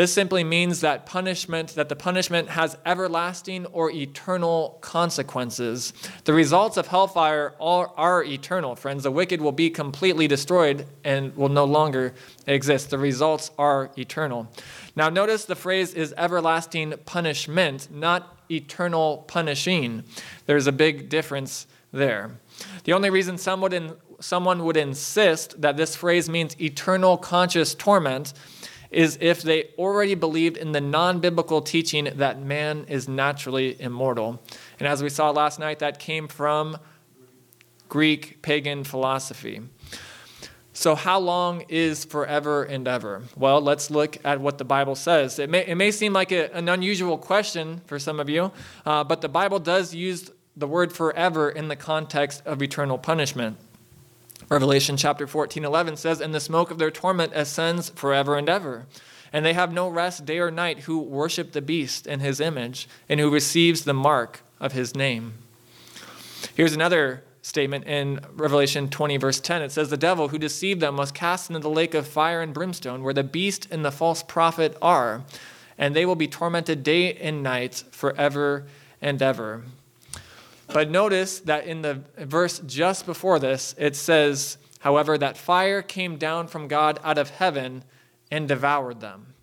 This 0.00 0.14
simply 0.14 0.44
means 0.44 0.80
that 0.80 1.04
punishment, 1.04 1.74
that 1.74 1.90
the 1.90 1.94
punishment 1.94 2.48
has 2.48 2.74
everlasting 2.86 3.66
or 3.66 3.90
eternal 3.90 4.78
consequences. 4.80 5.92
The 6.24 6.32
results 6.32 6.78
of 6.78 6.86
hellfire 6.86 7.52
are, 7.60 7.92
are, 7.98 8.24
eternal, 8.24 8.76
friends. 8.76 9.02
The 9.02 9.10
wicked 9.10 9.42
will 9.42 9.52
be 9.52 9.68
completely 9.68 10.26
destroyed 10.26 10.86
and 11.04 11.36
will 11.36 11.50
no 11.50 11.66
longer 11.66 12.14
exist. 12.46 12.88
The 12.88 12.96
results 12.96 13.50
are 13.58 13.90
eternal. 13.98 14.50
Now, 14.96 15.10
notice 15.10 15.44
the 15.44 15.54
phrase 15.54 15.92
is 15.92 16.14
everlasting 16.16 16.94
punishment, 17.04 17.88
not 17.92 18.38
eternal 18.50 19.26
punishing. 19.28 20.04
There's 20.46 20.66
a 20.66 20.72
big 20.72 21.10
difference 21.10 21.66
there. 21.92 22.40
The 22.84 22.94
only 22.94 23.10
reason 23.10 23.36
some 23.36 23.60
would 23.60 23.74
in, 23.74 23.92
someone 24.18 24.64
would 24.64 24.78
insist 24.78 25.60
that 25.60 25.76
this 25.76 25.94
phrase 25.94 26.30
means 26.30 26.58
eternal 26.58 27.18
conscious 27.18 27.74
torment 27.74 28.32
is 28.90 29.18
if 29.20 29.42
they 29.42 29.70
already 29.78 30.14
believed 30.14 30.56
in 30.56 30.72
the 30.72 30.80
non 30.80 31.20
biblical 31.20 31.62
teaching 31.62 32.08
that 32.16 32.40
man 32.40 32.84
is 32.88 33.08
naturally 33.08 33.80
immortal. 33.80 34.42
And 34.78 34.88
as 34.88 35.02
we 35.02 35.08
saw 35.10 35.30
last 35.30 35.58
night, 35.58 35.78
that 35.78 35.98
came 35.98 36.28
from 36.28 36.78
Greek 37.88 38.42
pagan 38.42 38.84
philosophy. 38.84 39.60
So, 40.72 40.94
how 40.94 41.18
long 41.18 41.64
is 41.68 42.04
forever 42.04 42.62
and 42.62 42.88
ever? 42.88 43.22
Well, 43.36 43.60
let's 43.60 43.90
look 43.90 44.16
at 44.24 44.40
what 44.40 44.58
the 44.58 44.64
Bible 44.64 44.94
says. 44.94 45.38
It 45.38 45.50
may, 45.50 45.66
it 45.66 45.74
may 45.74 45.90
seem 45.90 46.12
like 46.12 46.32
a, 46.32 46.54
an 46.54 46.68
unusual 46.68 47.18
question 47.18 47.82
for 47.86 47.98
some 47.98 48.18
of 48.18 48.28
you, 48.28 48.52
uh, 48.86 49.04
but 49.04 49.20
the 49.20 49.28
Bible 49.28 49.58
does 49.58 49.94
use 49.94 50.30
the 50.56 50.66
word 50.66 50.92
forever 50.92 51.50
in 51.50 51.68
the 51.68 51.76
context 51.76 52.42
of 52.46 52.62
eternal 52.62 52.98
punishment. 52.98 53.58
Revelation 54.50 54.96
chapter 54.96 55.28
14, 55.28 55.64
11 55.64 55.96
says, 55.96 56.20
And 56.20 56.34
the 56.34 56.40
smoke 56.40 56.72
of 56.72 56.78
their 56.78 56.90
torment 56.90 57.32
ascends 57.36 57.90
forever 57.90 58.36
and 58.36 58.48
ever. 58.48 58.86
And 59.32 59.46
they 59.46 59.52
have 59.52 59.72
no 59.72 59.88
rest 59.88 60.26
day 60.26 60.40
or 60.40 60.50
night 60.50 60.80
who 60.80 60.98
worship 60.98 61.52
the 61.52 61.62
beast 61.62 62.04
in 62.04 62.18
his 62.18 62.40
image 62.40 62.88
and 63.08 63.20
who 63.20 63.30
receives 63.30 63.84
the 63.84 63.94
mark 63.94 64.42
of 64.58 64.72
his 64.72 64.96
name. 64.96 65.34
Here's 66.56 66.72
another 66.72 67.22
statement 67.42 67.86
in 67.86 68.18
Revelation 68.34 68.88
20, 68.88 69.18
verse 69.18 69.38
10. 69.38 69.62
It 69.62 69.70
says, 69.70 69.88
The 69.88 69.96
devil 69.96 70.28
who 70.28 70.38
deceived 70.38 70.80
them 70.80 70.96
was 70.96 71.12
cast 71.12 71.48
into 71.48 71.60
the 71.60 71.70
lake 71.70 71.94
of 71.94 72.08
fire 72.08 72.42
and 72.42 72.52
brimstone, 72.52 73.04
where 73.04 73.14
the 73.14 73.22
beast 73.22 73.68
and 73.70 73.84
the 73.84 73.92
false 73.92 74.24
prophet 74.24 74.76
are, 74.82 75.22
and 75.78 75.94
they 75.94 76.04
will 76.04 76.16
be 76.16 76.26
tormented 76.26 76.82
day 76.82 77.14
and 77.14 77.44
night 77.44 77.84
forever 77.92 78.66
and 79.00 79.22
ever. 79.22 79.62
But 80.72 80.90
notice 80.90 81.40
that 81.40 81.66
in 81.66 81.82
the 81.82 82.02
verse 82.18 82.60
just 82.60 83.04
before 83.04 83.38
this, 83.38 83.74
it 83.76 83.96
says, 83.96 84.56
however, 84.80 85.18
that 85.18 85.36
fire 85.36 85.82
came 85.82 86.16
down 86.16 86.46
from 86.46 86.68
God 86.68 87.00
out 87.02 87.18
of 87.18 87.30
heaven 87.30 87.82
and 88.30 88.46
devoured 88.46 89.00
them. 89.00 89.34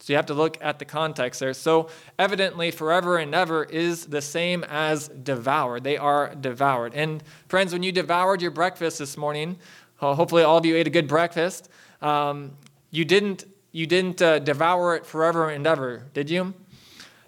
So 0.00 0.12
you 0.12 0.16
have 0.16 0.26
to 0.26 0.34
look 0.34 0.56
at 0.62 0.78
the 0.78 0.84
context 0.84 1.40
there. 1.40 1.52
So 1.54 1.88
evidently, 2.18 2.70
forever 2.70 3.18
and 3.18 3.34
ever 3.34 3.64
is 3.64 4.06
the 4.06 4.22
same 4.22 4.64
as 4.64 5.08
devoured. 5.08 5.84
They 5.84 5.96
are 5.96 6.34
devoured. 6.34 6.94
And 6.94 7.22
friends, 7.48 7.72
when 7.72 7.82
you 7.82 7.92
devoured 7.92 8.40
your 8.40 8.50
breakfast 8.50 8.98
this 8.98 9.16
morning, 9.16 9.58
hopefully 9.96 10.42
all 10.42 10.58
of 10.58 10.66
you 10.66 10.76
ate 10.76 10.86
a 10.86 10.90
good 10.90 11.08
breakfast. 11.08 11.68
Um, 12.00 12.52
you 12.90 13.04
didn't 13.04 13.44
you 13.72 13.86
didn't 13.86 14.20
uh, 14.20 14.40
devour 14.40 14.96
it 14.96 15.06
forever 15.06 15.48
and 15.48 15.64
ever, 15.64 16.06
did 16.12 16.28
you? 16.28 16.54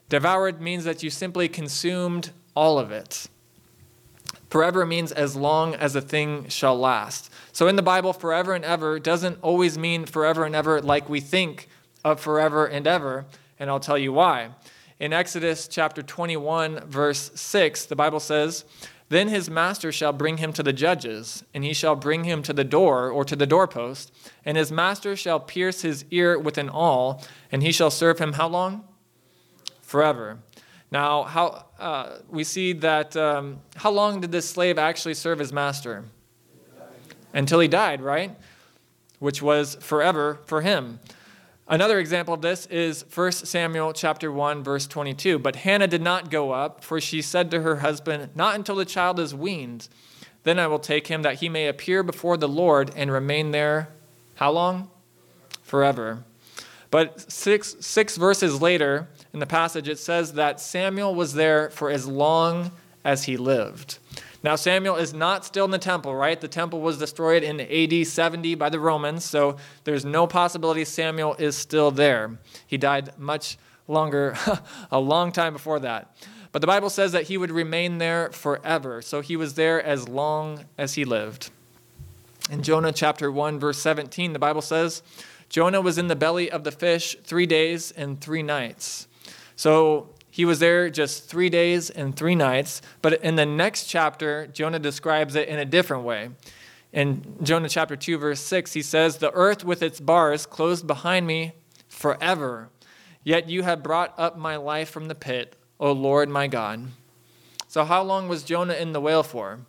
Devoured 0.08 0.60
means 0.60 0.82
that 0.84 1.02
you 1.02 1.08
simply 1.08 1.48
consumed 1.48 2.32
all 2.54 2.78
of 2.78 2.90
it. 2.90 3.28
Forever 4.50 4.84
means 4.84 5.12
as 5.12 5.34
long 5.34 5.74
as 5.74 5.96
a 5.96 6.02
thing 6.02 6.46
shall 6.48 6.78
last. 6.78 7.32
So 7.52 7.68
in 7.68 7.76
the 7.76 7.82
Bible, 7.82 8.12
forever 8.12 8.52
and 8.52 8.64
ever 8.64 8.98
doesn't 8.98 9.38
always 9.40 9.78
mean 9.78 10.04
forever 10.04 10.44
and 10.44 10.54
ever 10.54 10.82
like 10.82 11.08
we 11.08 11.20
think 11.20 11.68
of 12.04 12.20
forever 12.20 12.66
and 12.66 12.86
ever, 12.86 13.24
and 13.58 13.70
I'll 13.70 13.80
tell 13.80 13.96
you 13.96 14.12
why. 14.12 14.50
In 15.00 15.12
Exodus 15.12 15.68
chapter 15.68 16.02
21, 16.02 16.80
verse 16.80 17.30
6, 17.34 17.86
the 17.86 17.96
Bible 17.96 18.20
says, 18.20 18.64
Then 19.08 19.28
his 19.28 19.48
master 19.48 19.90
shall 19.90 20.12
bring 20.12 20.36
him 20.36 20.52
to 20.52 20.62
the 20.62 20.72
judges, 20.72 21.44
and 21.54 21.64
he 21.64 21.72
shall 21.72 21.96
bring 21.96 22.24
him 22.24 22.42
to 22.42 22.52
the 22.52 22.62
door 22.62 23.10
or 23.10 23.24
to 23.24 23.34
the 23.34 23.46
doorpost, 23.46 24.12
and 24.44 24.58
his 24.58 24.70
master 24.70 25.16
shall 25.16 25.40
pierce 25.40 25.80
his 25.80 26.04
ear 26.10 26.38
with 26.38 26.58
an 26.58 26.68
awl, 26.68 27.24
and 27.50 27.62
he 27.62 27.72
shall 27.72 27.90
serve 27.90 28.18
him 28.18 28.34
how 28.34 28.48
long? 28.48 28.84
Forever. 29.80 30.38
Now, 30.92 31.22
how, 31.22 31.64
uh, 31.78 32.18
we 32.28 32.44
see 32.44 32.74
that 32.74 33.16
um, 33.16 33.60
how 33.76 33.90
long 33.90 34.20
did 34.20 34.30
this 34.30 34.48
slave 34.48 34.76
actually 34.76 35.14
serve 35.14 35.38
his 35.38 35.50
master? 35.50 36.04
Until 37.32 37.60
he 37.60 37.66
died, 37.66 38.02
right? 38.02 38.36
Which 39.18 39.40
was 39.40 39.76
forever 39.76 40.40
for 40.44 40.60
him. 40.60 41.00
Another 41.66 41.98
example 41.98 42.34
of 42.34 42.42
this 42.42 42.66
is 42.66 43.06
1 43.14 43.32
Samuel 43.32 43.94
chapter 43.94 44.30
1 44.30 44.62
verse 44.62 44.86
22. 44.86 45.38
But 45.38 45.56
Hannah 45.56 45.86
did 45.86 46.02
not 46.02 46.30
go 46.30 46.50
up, 46.50 46.84
for 46.84 47.00
she 47.00 47.22
said 47.22 47.50
to 47.52 47.62
her 47.62 47.76
husband, 47.76 48.28
"Not 48.34 48.56
until 48.56 48.74
the 48.74 48.84
child 48.84 49.18
is 49.18 49.34
weaned, 49.34 49.88
then 50.42 50.58
I 50.58 50.66
will 50.66 50.78
take 50.78 51.06
him 51.06 51.22
that 51.22 51.36
he 51.36 51.48
may 51.48 51.68
appear 51.68 52.02
before 52.02 52.36
the 52.36 52.48
Lord 52.48 52.92
and 52.94 53.10
remain 53.10 53.52
there 53.52 53.88
how 54.34 54.50
long? 54.50 54.90
Forever." 55.62 56.24
But 56.90 57.32
6 57.32 57.76
6 57.80 58.16
verses 58.18 58.60
later, 58.60 59.08
in 59.32 59.40
the 59.40 59.46
passage, 59.46 59.88
it 59.88 59.98
says 59.98 60.34
that 60.34 60.60
Samuel 60.60 61.14
was 61.14 61.34
there 61.34 61.70
for 61.70 61.90
as 61.90 62.06
long 62.06 62.70
as 63.04 63.24
he 63.24 63.36
lived. 63.36 63.98
Now, 64.44 64.56
Samuel 64.56 64.96
is 64.96 65.14
not 65.14 65.44
still 65.44 65.64
in 65.64 65.70
the 65.70 65.78
temple, 65.78 66.14
right? 66.14 66.40
The 66.40 66.48
temple 66.48 66.80
was 66.80 66.98
destroyed 66.98 67.44
in 67.44 67.60
AD 67.60 68.06
70 68.06 68.56
by 68.56 68.68
the 68.68 68.80
Romans, 68.80 69.24
so 69.24 69.56
there's 69.84 70.04
no 70.04 70.26
possibility 70.26 70.84
Samuel 70.84 71.34
is 71.38 71.56
still 71.56 71.90
there. 71.90 72.38
He 72.66 72.76
died 72.76 73.16
much 73.18 73.56
longer, 73.86 74.36
a 74.90 74.98
long 74.98 75.30
time 75.30 75.52
before 75.52 75.78
that. 75.80 76.14
But 76.50 76.60
the 76.60 76.66
Bible 76.66 76.90
says 76.90 77.12
that 77.12 77.24
he 77.24 77.38
would 77.38 77.50
remain 77.50 77.98
there 77.98 78.30
forever, 78.30 79.00
so 79.00 79.20
he 79.20 79.36
was 79.36 79.54
there 79.54 79.82
as 79.82 80.08
long 80.08 80.64
as 80.76 80.94
he 80.94 81.04
lived. 81.04 81.50
In 82.50 82.62
Jonah 82.62 82.92
chapter 82.92 83.30
1, 83.30 83.60
verse 83.60 83.78
17, 83.78 84.32
the 84.32 84.38
Bible 84.38 84.60
says, 84.60 85.02
Jonah 85.48 85.80
was 85.80 85.98
in 85.98 86.08
the 86.08 86.16
belly 86.16 86.50
of 86.50 86.64
the 86.64 86.72
fish 86.72 87.16
three 87.22 87.46
days 87.46 87.92
and 87.92 88.20
three 88.20 88.42
nights. 88.42 89.06
So 89.56 90.10
he 90.30 90.44
was 90.44 90.60
there 90.60 90.88
just 90.88 91.28
three 91.28 91.50
days 91.50 91.90
and 91.90 92.16
three 92.16 92.34
nights. 92.34 92.80
But 93.02 93.22
in 93.22 93.36
the 93.36 93.44
next 93.44 93.84
chapter, 93.84 94.46
Jonah 94.46 94.78
describes 94.78 95.34
it 95.34 95.48
in 95.48 95.58
a 95.58 95.64
different 95.66 96.04
way. 96.04 96.30
In 96.92 97.36
Jonah 97.42 97.68
chapter 97.68 97.96
2, 97.96 98.18
verse 98.18 98.40
6, 98.40 98.72
he 98.72 98.82
says, 98.82 99.18
The 99.18 99.30
earth 99.32 99.64
with 99.64 99.82
its 99.82 100.00
bars 100.00 100.46
closed 100.46 100.86
behind 100.86 101.26
me 101.26 101.52
forever. 101.86 102.70
Yet 103.24 103.48
you 103.48 103.62
have 103.62 103.82
brought 103.82 104.14
up 104.18 104.38
my 104.38 104.56
life 104.56 104.88
from 104.88 105.08
the 105.08 105.14
pit, 105.14 105.54
O 105.78 105.92
Lord 105.92 106.28
my 106.28 106.48
God. 106.48 106.88
So, 107.68 107.84
how 107.84 108.02
long 108.02 108.28
was 108.28 108.42
Jonah 108.42 108.74
in 108.74 108.92
the 108.92 109.00
whale 109.00 109.22
for? 109.22 109.60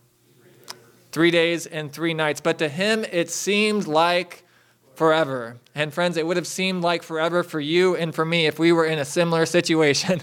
Three 1.12 1.32
days 1.32 1.66
and 1.66 1.92
three 1.92 2.14
nights. 2.14 2.42
But 2.42 2.58
to 2.60 2.70
him, 2.70 3.06
it 3.12 3.30
seemed 3.30 3.86
like 3.86 4.46
forever. 4.96 5.58
And 5.76 5.94
friends, 5.94 6.18
it 6.18 6.28
would 6.28 6.38
have 6.38 6.48
seemed 6.48 6.84
like 6.84 7.04
forever 7.04 7.44
for 7.44 7.60
you 7.60 7.96
and 7.96 8.14
for 8.14 8.26
me 8.26 8.46
if 8.46 8.60
we 8.60 8.72
were 8.72 8.86
in 8.86 9.00
a 9.00 9.06
similar 9.06 9.46
situation. 9.46 10.22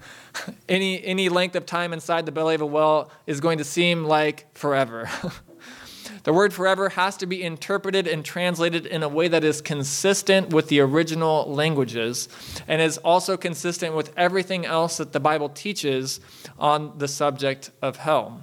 any, 0.68 1.02
any 1.04 1.28
length 1.28 1.56
of 1.56 1.66
time 1.66 1.92
inside 1.92 2.26
the 2.26 2.32
belly 2.32 2.54
of 2.54 2.60
a 2.60 2.66
well 2.66 3.10
is 3.26 3.40
going 3.40 3.58
to 3.58 3.64
seem 3.64 4.04
like 4.04 4.46
forever. 4.56 5.08
the 6.24 6.32
word 6.32 6.52
forever 6.52 6.90
has 6.90 7.16
to 7.18 7.26
be 7.26 7.42
interpreted 7.42 8.06
and 8.06 8.24
translated 8.24 8.86
in 8.86 9.02
a 9.02 9.08
way 9.08 9.28
that 9.28 9.44
is 9.44 9.60
consistent 9.60 10.50
with 10.50 10.68
the 10.68 10.80
original 10.80 11.52
languages 11.52 12.28
and 12.68 12.80
is 12.80 12.98
also 12.98 13.36
consistent 13.36 13.94
with 13.94 14.12
everything 14.16 14.64
else 14.64 14.98
that 14.98 15.12
the 15.12 15.20
Bible 15.20 15.48
teaches 15.48 16.20
on 16.58 16.96
the 16.98 17.08
subject 17.08 17.70
of 17.82 17.96
hell. 17.96 18.42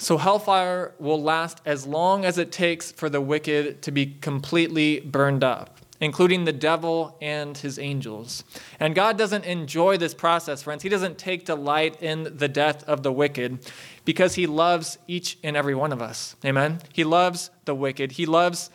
So 0.00 0.16
hellfire 0.16 0.94
will 0.98 1.22
last 1.22 1.60
as 1.66 1.86
long 1.86 2.24
as 2.24 2.38
it 2.38 2.50
takes 2.50 2.90
for 2.90 3.10
the 3.10 3.20
wicked 3.20 3.82
to 3.82 3.92
be 3.92 4.16
completely 4.22 5.00
burned 5.00 5.44
up, 5.44 5.76
including 6.00 6.46
the 6.46 6.54
devil 6.54 7.18
and 7.20 7.56
his 7.58 7.78
angels. 7.78 8.42
And 8.80 8.94
God 8.94 9.18
doesn't 9.18 9.44
enjoy 9.44 9.98
this 9.98 10.14
process, 10.14 10.62
friends. 10.62 10.82
He 10.82 10.88
doesn't 10.88 11.18
take 11.18 11.44
delight 11.44 12.02
in 12.02 12.38
the 12.38 12.48
death 12.48 12.82
of 12.84 13.02
the 13.02 13.12
wicked 13.12 13.70
because 14.06 14.36
he 14.36 14.46
loves 14.46 14.96
each 15.06 15.36
and 15.44 15.54
every 15.54 15.74
one 15.74 15.92
of 15.92 16.00
us. 16.00 16.34
Amen. 16.46 16.80
He 16.94 17.04
loves 17.04 17.50
the 17.66 17.74
wicked. 17.74 18.12
He 18.12 18.24
loves 18.24 18.70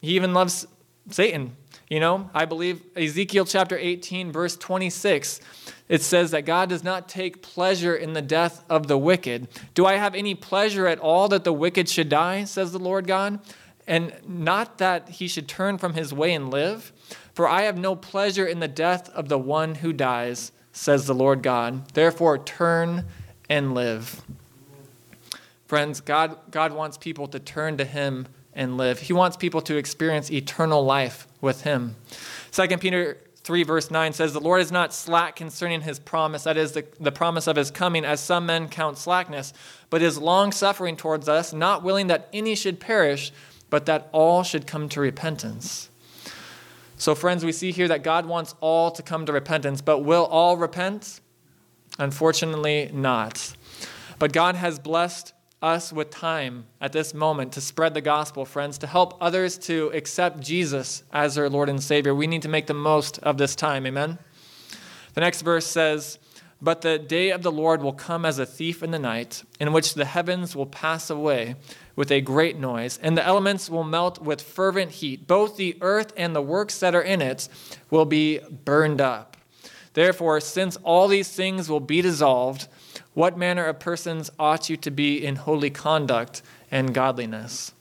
he 0.00 0.16
even 0.16 0.32
loves 0.32 0.66
Satan. 1.10 1.54
You 1.92 2.00
know, 2.00 2.30
I 2.32 2.46
believe 2.46 2.80
Ezekiel 2.96 3.44
chapter 3.44 3.76
18 3.76 4.32
verse 4.32 4.56
26 4.56 5.42
it 5.90 6.00
says 6.00 6.30
that 6.30 6.46
God 6.46 6.70
does 6.70 6.82
not 6.82 7.06
take 7.06 7.42
pleasure 7.42 7.94
in 7.94 8.14
the 8.14 8.22
death 8.22 8.64
of 8.70 8.86
the 8.86 8.96
wicked. 8.96 9.46
Do 9.74 9.84
I 9.84 9.96
have 9.96 10.14
any 10.14 10.34
pleasure 10.34 10.86
at 10.86 10.98
all 10.98 11.28
that 11.28 11.44
the 11.44 11.52
wicked 11.52 11.90
should 11.90 12.08
die, 12.08 12.44
says 12.44 12.72
the 12.72 12.78
Lord 12.78 13.06
God? 13.06 13.40
And 13.86 14.14
not 14.26 14.78
that 14.78 15.10
he 15.10 15.28
should 15.28 15.46
turn 15.46 15.76
from 15.76 15.92
his 15.92 16.14
way 16.14 16.32
and 16.32 16.50
live? 16.50 16.94
For 17.34 17.46
I 17.46 17.64
have 17.64 17.76
no 17.76 17.94
pleasure 17.94 18.46
in 18.46 18.60
the 18.60 18.68
death 18.68 19.10
of 19.10 19.28
the 19.28 19.38
one 19.38 19.74
who 19.74 19.92
dies, 19.92 20.50
says 20.72 21.06
the 21.06 21.14
Lord 21.14 21.42
God. 21.42 21.90
Therefore, 21.92 22.38
turn 22.38 23.04
and 23.50 23.74
live. 23.74 24.22
Friends, 25.66 26.00
God, 26.00 26.38
God 26.50 26.72
wants 26.72 26.96
people 26.96 27.26
to 27.26 27.38
turn 27.38 27.76
to 27.76 27.84
him 27.84 28.28
and 28.54 28.78
live. 28.78 29.00
He 29.00 29.12
wants 29.12 29.36
people 29.36 29.60
to 29.60 29.76
experience 29.76 30.30
eternal 30.30 30.82
life 30.82 31.26
with 31.42 31.62
him. 31.62 31.96
2 32.52 32.78
Peter 32.78 33.18
3, 33.44 33.64
verse 33.64 33.90
9 33.90 34.12
says, 34.14 34.32
The 34.32 34.40
Lord 34.40 34.62
is 34.62 34.72
not 34.72 34.94
slack 34.94 35.36
concerning 35.36 35.82
his 35.82 35.98
promise, 35.98 36.44
that 36.44 36.56
is, 36.56 36.72
the, 36.72 36.86
the 36.98 37.12
promise 37.12 37.46
of 37.46 37.56
his 37.56 37.70
coming, 37.70 38.04
as 38.04 38.20
some 38.20 38.46
men 38.46 38.68
count 38.68 38.96
slackness, 38.96 39.52
but 39.90 40.00
is 40.00 40.16
long 40.16 40.52
suffering 40.52 40.96
towards 40.96 41.28
us, 41.28 41.52
not 41.52 41.82
willing 41.82 42.06
that 42.06 42.28
any 42.32 42.54
should 42.54 42.80
perish, 42.80 43.32
but 43.68 43.84
that 43.86 44.08
all 44.12 44.42
should 44.42 44.66
come 44.66 44.88
to 44.90 45.00
repentance. 45.00 45.90
So, 46.96 47.16
friends, 47.16 47.44
we 47.44 47.50
see 47.50 47.72
here 47.72 47.88
that 47.88 48.04
God 48.04 48.26
wants 48.26 48.54
all 48.60 48.92
to 48.92 49.02
come 49.02 49.26
to 49.26 49.32
repentance, 49.32 49.82
but 49.82 49.98
will 49.98 50.24
all 50.26 50.56
repent? 50.56 51.20
Unfortunately, 51.98 52.90
not. 52.92 53.56
But 54.20 54.32
God 54.32 54.54
has 54.54 54.78
blessed 54.78 55.34
us 55.62 55.92
with 55.92 56.10
time 56.10 56.66
at 56.80 56.92
this 56.92 57.14
moment 57.14 57.52
to 57.52 57.60
spread 57.60 57.94
the 57.94 58.00
gospel, 58.00 58.44
friends, 58.44 58.78
to 58.78 58.86
help 58.86 59.16
others 59.20 59.56
to 59.58 59.90
accept 59.94 60.40
Jesus 60.40 61.04
as 61.12 61.36
their 61.36 61.48
Lord 61.48 61.68
and 61.68 61.82
Savior. 61.82 62.14
We 62.14 62.26
need 62.26 62.42
to 62.42 62.48
make 62.48 62.66
the 62.66 62.74
most 62.74 63.18
of 63.20 63.38
this 63.38 63.54
time. 63.54 63.86
Amen? 63.86 64.18
The 65.14 65.20
next 65.20 65.42
verse 65.42 65.66
says, 65.66 66.18
But 66.60 66.82
the 66.82 66.98
day 66.98 67.30
of 67.30 67.42
the 67.42 67.52
Lord 67.52 67.82
will 67.82 67.92
come 67.92 68.24
as 68.24 68.38
a 68.38 68.46
thief 68.46 68.82
in 68.82 68.90
the 68.90 68.98
night, 68.98 69.44
in 69.60 69.72
which 69.72 69.94
the 69.94 70.04
heavens 70.04 70.56
will 70.56 70.66
pass 70.66 71.08
away 71.08 71.56
with 71.94 72.10
a 72.10 72.20
great 72.20 72.58
noise, 72.58 72.98
and 73.02 73.16
the 73.16 73.24
elements 73.24 73.70
will 73.70 73.84
melt 73.84 74.20
with 74.20 74.42
fervent 74.42 74.92
heat. 74.92 75.26
Both 75.26 75.56
the 75.56 75.76
earth 75.80 76.12
and 76.16 76.34
the 76.34 76.42
works 76.42 76.80
that 76.80 76.94
are 76.94 77.02
in 77.02 77.22
it 77.22 77.48
will 77.90 78.06
be 78.06 78.40
burned 78.64 79.00
up. 79.00 79.36
Therefore, 79.94 80.40
since 80.40 80.76
all 80.82 81.06
these 81.06 81.28
things 81.28 81.68
will 81.68 81.80
be 81.80 82.00
dissolved, 82.00 82.66
what 83.14 83.36
manner 83.36 83.66
of 83.66 83.78
persons 83.78 84.30
ought 84.38 84.70
you 84.70 84.76
to 84.78 84.90
be 84.90 85.24
in 85.24 85.36
holy 85.36 85.70
conduct 85.70 86.42
and 86.70 86.94
godliness? 86.94 87.72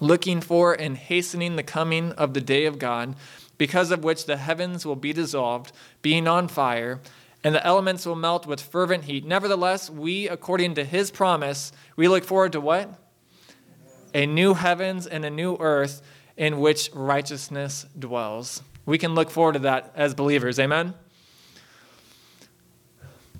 Looking 0.00 0.40
for 0.40 0.74
and 0.74 0.96
hastening 0.96 1.56
the 1.56 1.62
coming 1.62 2.12
of 2.12 2.34
the 2.34 2.40
day 2.40 2.64
of 2.64 2.78
God, 2.78 3.16
because 3.58 3.90
of 3.90 4.04
which 4.04 4.26
the 4.26 4.36
heavens 4.36 4.86
will 4.86 4.96
be 4.96 5.12
dissolved, 5.12 5.72
being 6.02 6.26
on 6.28 6.48
fire, 6.48 7.00
and 7.44 7.54
the 7.54 7.66
elements 7.66 8.06
will 8.06 8.16
melt 8.16 8.46
with 8.46 8.60
fervent 8.60 9.04
heat. 9.04 9.24
Nevertheless, 9.24 9.90
we, 9.90 10.28
according 10.28 10.74
to 10.76 10.84
his 10.84 11.10
promise, 11.10 11.72
we 11.96 12.06
look 12.06 12.24
forward 12.24 12.52
to 12.52 12.60
what? 12.60 12.98
A 14.14 14.26
new 14.26 14.54
heavens 14.54 15.06
and 15.06 15.24
a 15.24 15.30
new 15.30 15.56
earth 15.58 16.02
in 16.36 16.60
which 16.60 16.90
righteousness 16.94 17.86
dwells. 17.98 18.62
We 18.86 18.98
can 18.98 19.14
look 19.14 19.30
forward 19.30 19.54
to 19.54 19.58
that 19.60 19.92
as 19.96 20.14
believers. 20.14 20.58
Amen? 20.58 20.94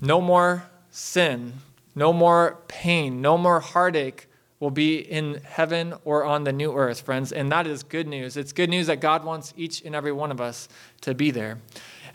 No 0.01 0.19
more 0.19 0.63
sin, 0.93 1.53
no 1.95 2.13
more 2.13 2.59
pain, 2.67 3.19
no 3.19 3.35
more 3.35 3.59
heartache 3.59 4.27
will 4.59 4.69
be 4.69 4.99
in 4.99 5.41
heaven 5.43 5.93
or 6.05 6.23
on 6.23 6.43
the 6.43 6.53
new 6.53 6.71
earth, 6.73 7.01
friends. 7.01 7.33
And 7.33 7.51
that 7.51 7.65
is 7.65 7.81
good 7.81 8.07
news. 8.07 8.37
It's 8.37 8.53
good 8.53 8.69
news 8.69 8.87
that 8.87 9.01
God 9.01 9.25
wants 9.25 9.53
each 9.57 9.81
and 9.83 9.95
every 9.95 10.11
one 10.11 10.31
of 10.31 10.39
us 10.39 10.69
to 11.01 11.15
be 11.15 11.31
there. 11.31 11.57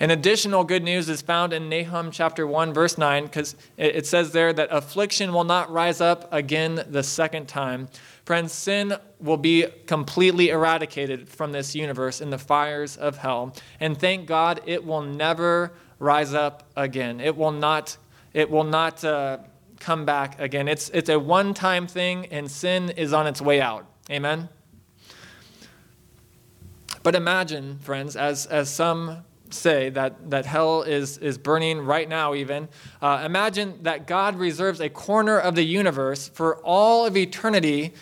An 0.00 0.12
additional 0.12 0.62
good 0.62 0.84
news 0.84 1.08
is 1.08 1.20
found 1.22 1.52
in 1.52 1.68
Nahum 1.68 2.12
chapter 2.12 2.46
1, 2.46 2.72
verse 2.72 2.96
9, 2.96 3.24
because 3.24 3.56
it 3.76 4.06
says 4.06 4.30
there 4.30 4.52
that 4.52 4.68
affliction 4.70 5.32
will 5.32 5.42
not 5.42 5.72
rise 5.72 6.00
up 6.00 6.32
again 6.32 6.84
the 6.88 7.02
second 7.02 7.48
time. 7.48 7.88
Friends, 8.24 8.52
sin 8.52 8.94
will 9.18 9.36
be 9.36 9.66
completely 9.86 10.50
eradicated 10.50 11.28
from 11.28 11.50
this 11.50 11.74
universe 11.74 12.20
in 12.20 12.30
the 12.30 12.38
fires 12.38 12.96
of 12.96 13.18
hell. 13.18 13.56
And 13.80 13.98
thank 13.98 14.26
God 14.26 14.60
it 14.66 14.86
will 14.86 15.02
never 15.02 15.72
rise 15.98 16.32
up 16.32 16.62
again. 16.76 17.20
It 17.20 17.36
will 17.36 17.50
not 17.50 17.96
it 18.38 18.48
will 18.48 18.62
not 18.62 19.04
uh, 19.04 19.38
come 19.80 20.04
back 20.04 20.38
again. 20.38 20.68
It's, 20.68 20.90
it's 20.90 21.08
a 21.08 21.18
one 21.18 21.54
time 21.54 21.88
thing, 21.88 22.26
and 22.26 22.48
sin 22.48 22.90
is 22.90 23.12
on 23.12 23.26
its 23.26 23.42
way 23.42 23.60
out. 23.60 23.84
Amen? 24.08 24.48
But 27.02 27.16
imagine, 27.16 27.80
friends, 27.80 28.14
as, 28.14 28.46
as 28.46 28.72
some 28.72 29.24
say 29.50 29.88
that, 29.90 30.30
that 30.30 30.46
hell 30.46 30.82
is, 30.82 31.18
is 31.18 31.36
burning 31.36 31.80
right 31.80 32.08
now, 32.08 32.32
even, 32.34 32.68
uh, 33.02 33.24
imagine 33.26 33.82
that 33.82 34.06
God 34.06 34.36
reserves 34.36 34.80
a 34.80 34.88
corner 34.88 35.36
of 35.36 35.56
the 35.56 35.64
universe 35.64 36.28
for 36.28 36.58
all 36.58 37.06
of 37.06 37.16
eternity 37.16 37.92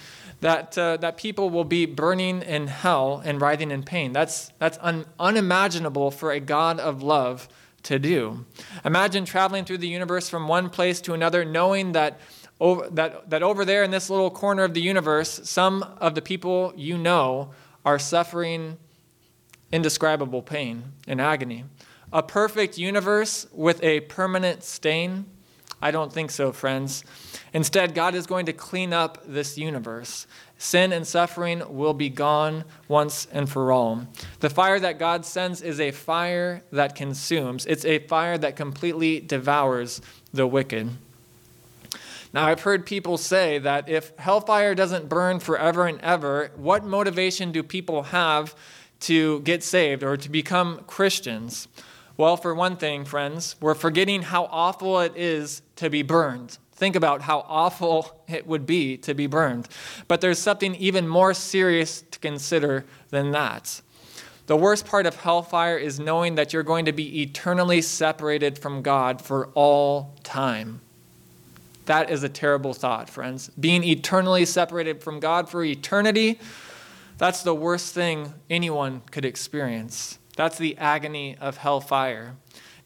that, 0.42 0.76
uh, 0.76 0.98
that 0.98 1.16
people 1.16 1.48
will 1.48 1.64
be 1.64 1.86
burning 1.86 2.42
in 2.42 2.66
hell 2.66 3.22
and 3.24 3.40
writhing 3.40 3.70
in 3.70 3.82
pain. 3.84 4.12
That's, 4.12 4.52
that's 4.58 4.76
un, 4.82 5.06
unimaginable 5.18 6.10
for 6.10 6.30
a 6.30 6.40
God 6.40 6.78
of 6.78 7.02
love 7.02 7.48
to 7.86 7.98
do. 7.98 8.44
Imagine 8.84 9.24
traveling 9.24 9.64
through 9.64 9.78
the 9.78 9.88
universe 9.88 10.28
from 10.28 10.48
one 10.48 10.70
place 10.70 11.00
to 11.02 11.14
another, 11.14 11.44
knowing 11.44 11.92
that 11.92 12.20
over, 12.60 12.88
that, 12.90 13.30
that 13.30 13.42
over 13.42 13.64
there 13.64 13.82
in 13.82 13.90
this 13.90 14.10
little 14.10 14.30
corner 14.30 14.64
of 14.64 14.74
the 14.74 14.80
universe, 14.80 15.40
some 15.44 15.82
of 16.00 16.14
the 16.14 16.22
people 16.22 16.72
you 16.76 16.96
know 16.96 17.50
are 17.84 17.98
suffering 17.98 18.76
indescribable 19.72 20.42
pain 20.42 20.92
and 21.06 21.20
agony. 21.20 21.64
A 22.12 22.22
perfect 22.22 22.78
universe 22.78 23.46
with 23.52 23.82
a 23.82 24.00
permanent 24.00 24.62
stain? 24.62 25.26
I 25.82 25.90
don't 25.90 26.12
think 26.12 26.30
so, 26.30 26.52
friends. 26.52 27.04
Instead, 27.52 27.94
God 27.94 28.14
is 28.14 28.26
going 28.26 28.46
to 28.46 28.52
clean 28.52 28.92
up 28.92 29.22
this 29.26 29.58
universe. 29.58 30.26
Sin 30.58 30.92
and 30.92 31.06
suffering 31.06 31.62
will 31.68 31.92
be 31.92 32.08
gone 32.08 32.64
once 32.88 33.28
and 33.30 33.48
for 33.48 33.72
all. 33.72 34.06
The 34.40 34.50
fire 34.50 34.80
that 34.80 34.98
God 34.98 35.26
sends 35.26 35.60
is 35.60 35.80
a 35.80 35.90
fire 35.90 36.62
that 36.72 36.94
consumes, 36.94 37.66
it's 37.66 37.84
a 37.84 37.98
fire 37.98 38.38
that 38.38 38.56
completely 38.56 39.20
devours 39.20 40.00
the 40.32 40.46
wicked. 40.46 40.90
Now, 42.32 42.46
I've 42.46 42.62
heard 42.62 42.84
people 42.84 43.16
say 43.16 43.58
that 43.58 43.88
if 43.88 44.16
hellfire 44.18 44.74
doesn't 44.74 45.08
burn 45.08 45.40
forever 45.40 45.86
and 45.86 46.00
ever, 46.00 46.50
what 46.56 46.84
motivation 46.84 47.52
do 47.52 47.62
people 47.62 48.04
have 48.04 48.54
to 49.00 49.40
get 49.40 49.62
saved 49.62 50.02
or 50.02 50.16
to 50.16 50.30
become 50.30 50.82
Christians? 50.86 51.68
Well, 52.16 52.36
for 52.36 52.54
one 52.54 52.76
thing, 52.76 53.04
friends, 53.04 53.56
we're 53.60 53.74
forgetting 53.74 54.22
how 54.22 54.48
awful 54.50 55.00
it 55.00 55.12
is 55.16 55.62
to 55.76 55.90
be 55.90 56.02
burned. 56.02 56.58
Think 56.76 56.94
about 56.94 57.22
how 57.22 57.44
awful 57.48 58.22
it 58.28 58.46
would 58.46 58.66
be 58.66 58.98
to 58.98 59.14
be 59.14 59.26
burned. 59.26 59.66
But 60.08 60.20
there's 60.20 60.38
something 60.38 60.74
even 60.74 61.08
more 61.08 61.32
serious 61.32 62.02
to 62.10 62.18
consider 62.18 62.84
than 63.08 63.30
that. 63.30 63.80
The 64.46 64.56
worst 64.56 64.86
part 64.86 65.06
of 65.06 65.16
hellfire 65.16 65.78
is 65.78 65.98
knowing 65.98 66.34
that 66.34 66.52
you're 66.52 66.62
going 66.62 66.84
to 66.84 66.92
be 66.92 67.22
eternally 67.22 67.80
separated 67.80 68.58
from 68.58 68.82
God 68.82 69.22
for 69.22 69.48
all 69.54 70.14
time. 70.22 70.82
That 71.86 72.10
is 72.10 72.22
a 72.22 72.28
terrible 72.28 72.74
thought, 72.74 73.08
friends. 73.08 73.48
Being 73.58 73.82
eternally 73.82 74.44
separated 74.44 75.02
from 75.02 75.18
God 75.18 75.48
for 75.48 75.64
eternity, 75.64 76.38
that's 77.16 77.42
the 77.42 77.54
worst 77.54 77.94
thing 77.94 78.34
anyone 78.50 79.00
could 79.10 79.24
experience. 79.24 80.18
That's 80.36 80.58
the 80.58 80.76
agony 80.76 81.36
of 81.40 81.56
hellfire 81.56 82.36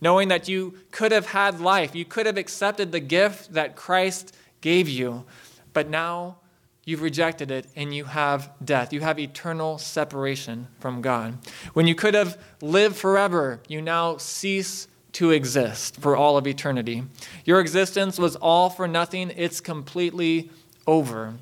knowing 0.00 0.28
that 0.28 0.48
you 0.48 0.74
could 0.90 1.12
have 1.12 1.26
had 1.26 1.60
life, 1.60 1.94
you 1.94 2.04
could 2.04 2.26
have 2.26 2.36
accepted 2.36 2.92
the 2.92 3.00
gift 3.00 3.52
that 3.52 3.76
Christ 3.76 4.34
gave 4.60 4.88
you, 4.88 5.24
but 5.72 5.88
now 5.88 6.36
you've 6.84 7.02
rejected 7.02 7.50
it 7.50 7.66
and 7.76 7.94
you 7.94 8.04
have 8.04 8.50
death. 8.64 8.92
You 8.92 9.00
have 9.00 9.18
eternal 9.18 9.78
separation 9.78 10.66
from 10.80 11.00
God. 11.02 11.38
When 11.72 11.86
you 11.86 11.94
could 11.94 12.14
have 12.14 12.38
lived 12.60 12.96
forever, 12.96 13.60
you 13.68 13.80
now 13.80 14.16
cease 14.16 14.88
to 15.12 15.30
exist 15.30 16.00
for 16.00 16.16
all 16.16 16.36
of 16.36 16.46
eternity. 16.46 17.04
Your 17.44 17.60
existence 17.60 18.18
was 18.18 18.36
all 18.36 18.70
for 18.70 18.86
nothing, 18.86 19.32
it's 19.36 19.60
completely 19.60 20.50
over. 20.86 21.34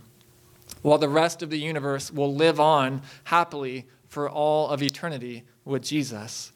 While 0.82 0.98
the 0.98 1.08
rest 1.08 1.42
of 1.42 1.50
the 1.50 1.58
universe 1.58 2.10
will 2.10 2.34
live 2.34 2.60
on 2.60 3.02
happily 3.24 3.86
for 4.08 4.28
all 4.28 4.68
of 4.68 4.82
eternity 4.82 5.44
with 5.64 5.82
Jesus. 5.82 6.52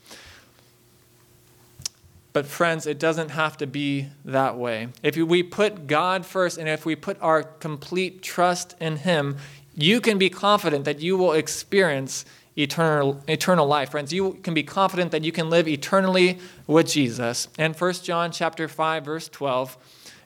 But, 2.32 2.46
friends, 2.46 2.86
it 2.86 2.98
doesn't 2.98 3.30
have 3.30 3.56
to 3.58 3.66
be 3.66 4.08
that 4.24 4.56
way. 4.56 4.88
If 5.02 5.16
we 5.16 5.42
put 5.42 5.86
God 5.86 6.24
first 6.24 6.58
and 6.58 6.68
if 6.68 6.86
we 6.86 6.96
put 6.96 7.20
our 7.20 7.42
complete 7.42 8.22
trust 8.22 8.74
in 8.80 8.96
Him, 8.96 9.36
you 9.74 10.00
can 10.00 10.18
be 10.18 10.30
confident 10.30 10.84
that 10.84 11.00
you 11.00 11.16
will 11.16 11.32
experience 11.32 12.24
eternal, 12.56 13.22
eternal 13.28 13.66
life. 13.66 13.90
Friends, 13.90 14.12
you 14.12 14.34
can 14.42 14.54
be 14.54 14.62
confident 14.62 15.10
that 15.12 15.24
you 15.24 15.32
can 15.32 15.50
live 15.50 15.68
eternally 15.68 16.38
with 16.66 16.88
Jesus. 16.88 17.48
And 17.58 17.74
1 17.74 17.92
John 17.94 18.32
chapter 18.32 18.68
5, 18.68 19.04
verse 19.04 19.28
12, 19.28 19.76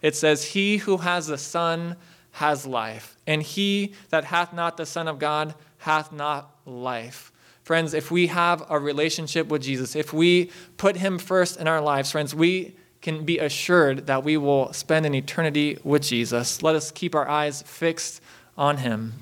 it 0.03 0.15
says, 0.15 0.45
He 0.45 0.79
who 0.79 0.99
has 0.99 1.27
the 1.27 1.39
Son 1.39 1.97
has 2.33 2.67
life, 2.67 3.17
and 3.27 3.43
he 3.43 3.95
that 4.11 4.25
hath 4.25 4.53
not 4.53 4.77
the 4.77 4.85
Son 4.85 5.09
of 5.09 5.19
God 5.19 5.55
hath 5.79 6.13
not 6.13 6.55
life. 6.67 7.33
Friends, 7.67 7.95
if 7.95 8.13
we 8.13 8.29
have 8.29 8.65
a 8.71 8.79
relationship 8.79 9.49
with 9.49 9.61
Jesus, 9.61 9.97
if 9.97 10.13
we 10.13 10.53
put 10.77 10.99
him 10.99 11.19
first 11.19 11.57
in 11.57 11.67
our 11.67 11.81
lives, 11.81 12.13
friends, 12.13 12.33
we 12.33 12.77
can 13.03 13.25
be 13.25 13.41
assured 13.41 14.07
that 14.07 14.23
we 14.23 14.37
will 14.37 14.73
spend 14.73 15.05
an 15.05 15.17
eternity 15.17 15.77
with 15.83 16.03
Jesus. 16.05 16.63
Let 16.63 16.77
us 16.77 16.93
keep 16.93 17.13
our 17.13 17.29
eyes 17.29 17.63
fixed 17.63 18.21
on 18.57 18.77
him. 18.77 19.15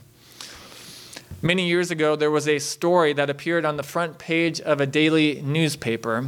Many 1.40 1.66
years 1.66 1.90
ago, 1.90 2.16
there 2.16 2.30
was 2.30 2.46
a 2.46 2.58
story 2.58 3.14
that 3.14 3.30
appeared 3.30 3.64
on 3.64 3.78
the 3.78 3.82
front 3.82 4.18
page 4.18 4.60
of 4.60 4.78
a 4.78 4.86
daily 4.86 5.40
newspaper. 5.40 6.26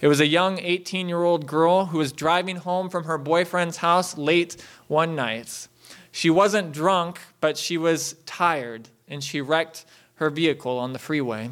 It 0.00 0.08
was 0.08 0.20
a 0.20 0.26
young 0.26 0.58
18 0.60 1.06
year 1.06 1.22
old 1.22 1.46
girl 1.46 1.84
who 1.84 1.98
was 1.98 2.12
driving 2.12 2.56
home 2.56 2.88
from 2.88 3.04
her 3.04 3.18
boyfriend's 3.18 3.76
house 3.76 4.16
late 4.16 4.56
one 4.86 5.14
night. 5.14 5.68
She 6.12 6.30
wasn't 6.30 6.72
drunk, 6.72 7.20
but 7.42 7.58
she 7.58 7.76
was 7.76 8.16
tired, 8.24 8.88
and 9.06 9.22
she 9.22 9.42
wrecked 9.42 9.84
her 10.18 10.30
vehicle 10.30 10.78
on 10.78 10.92
the 10.92 10.98
freeway. 10.98 11.50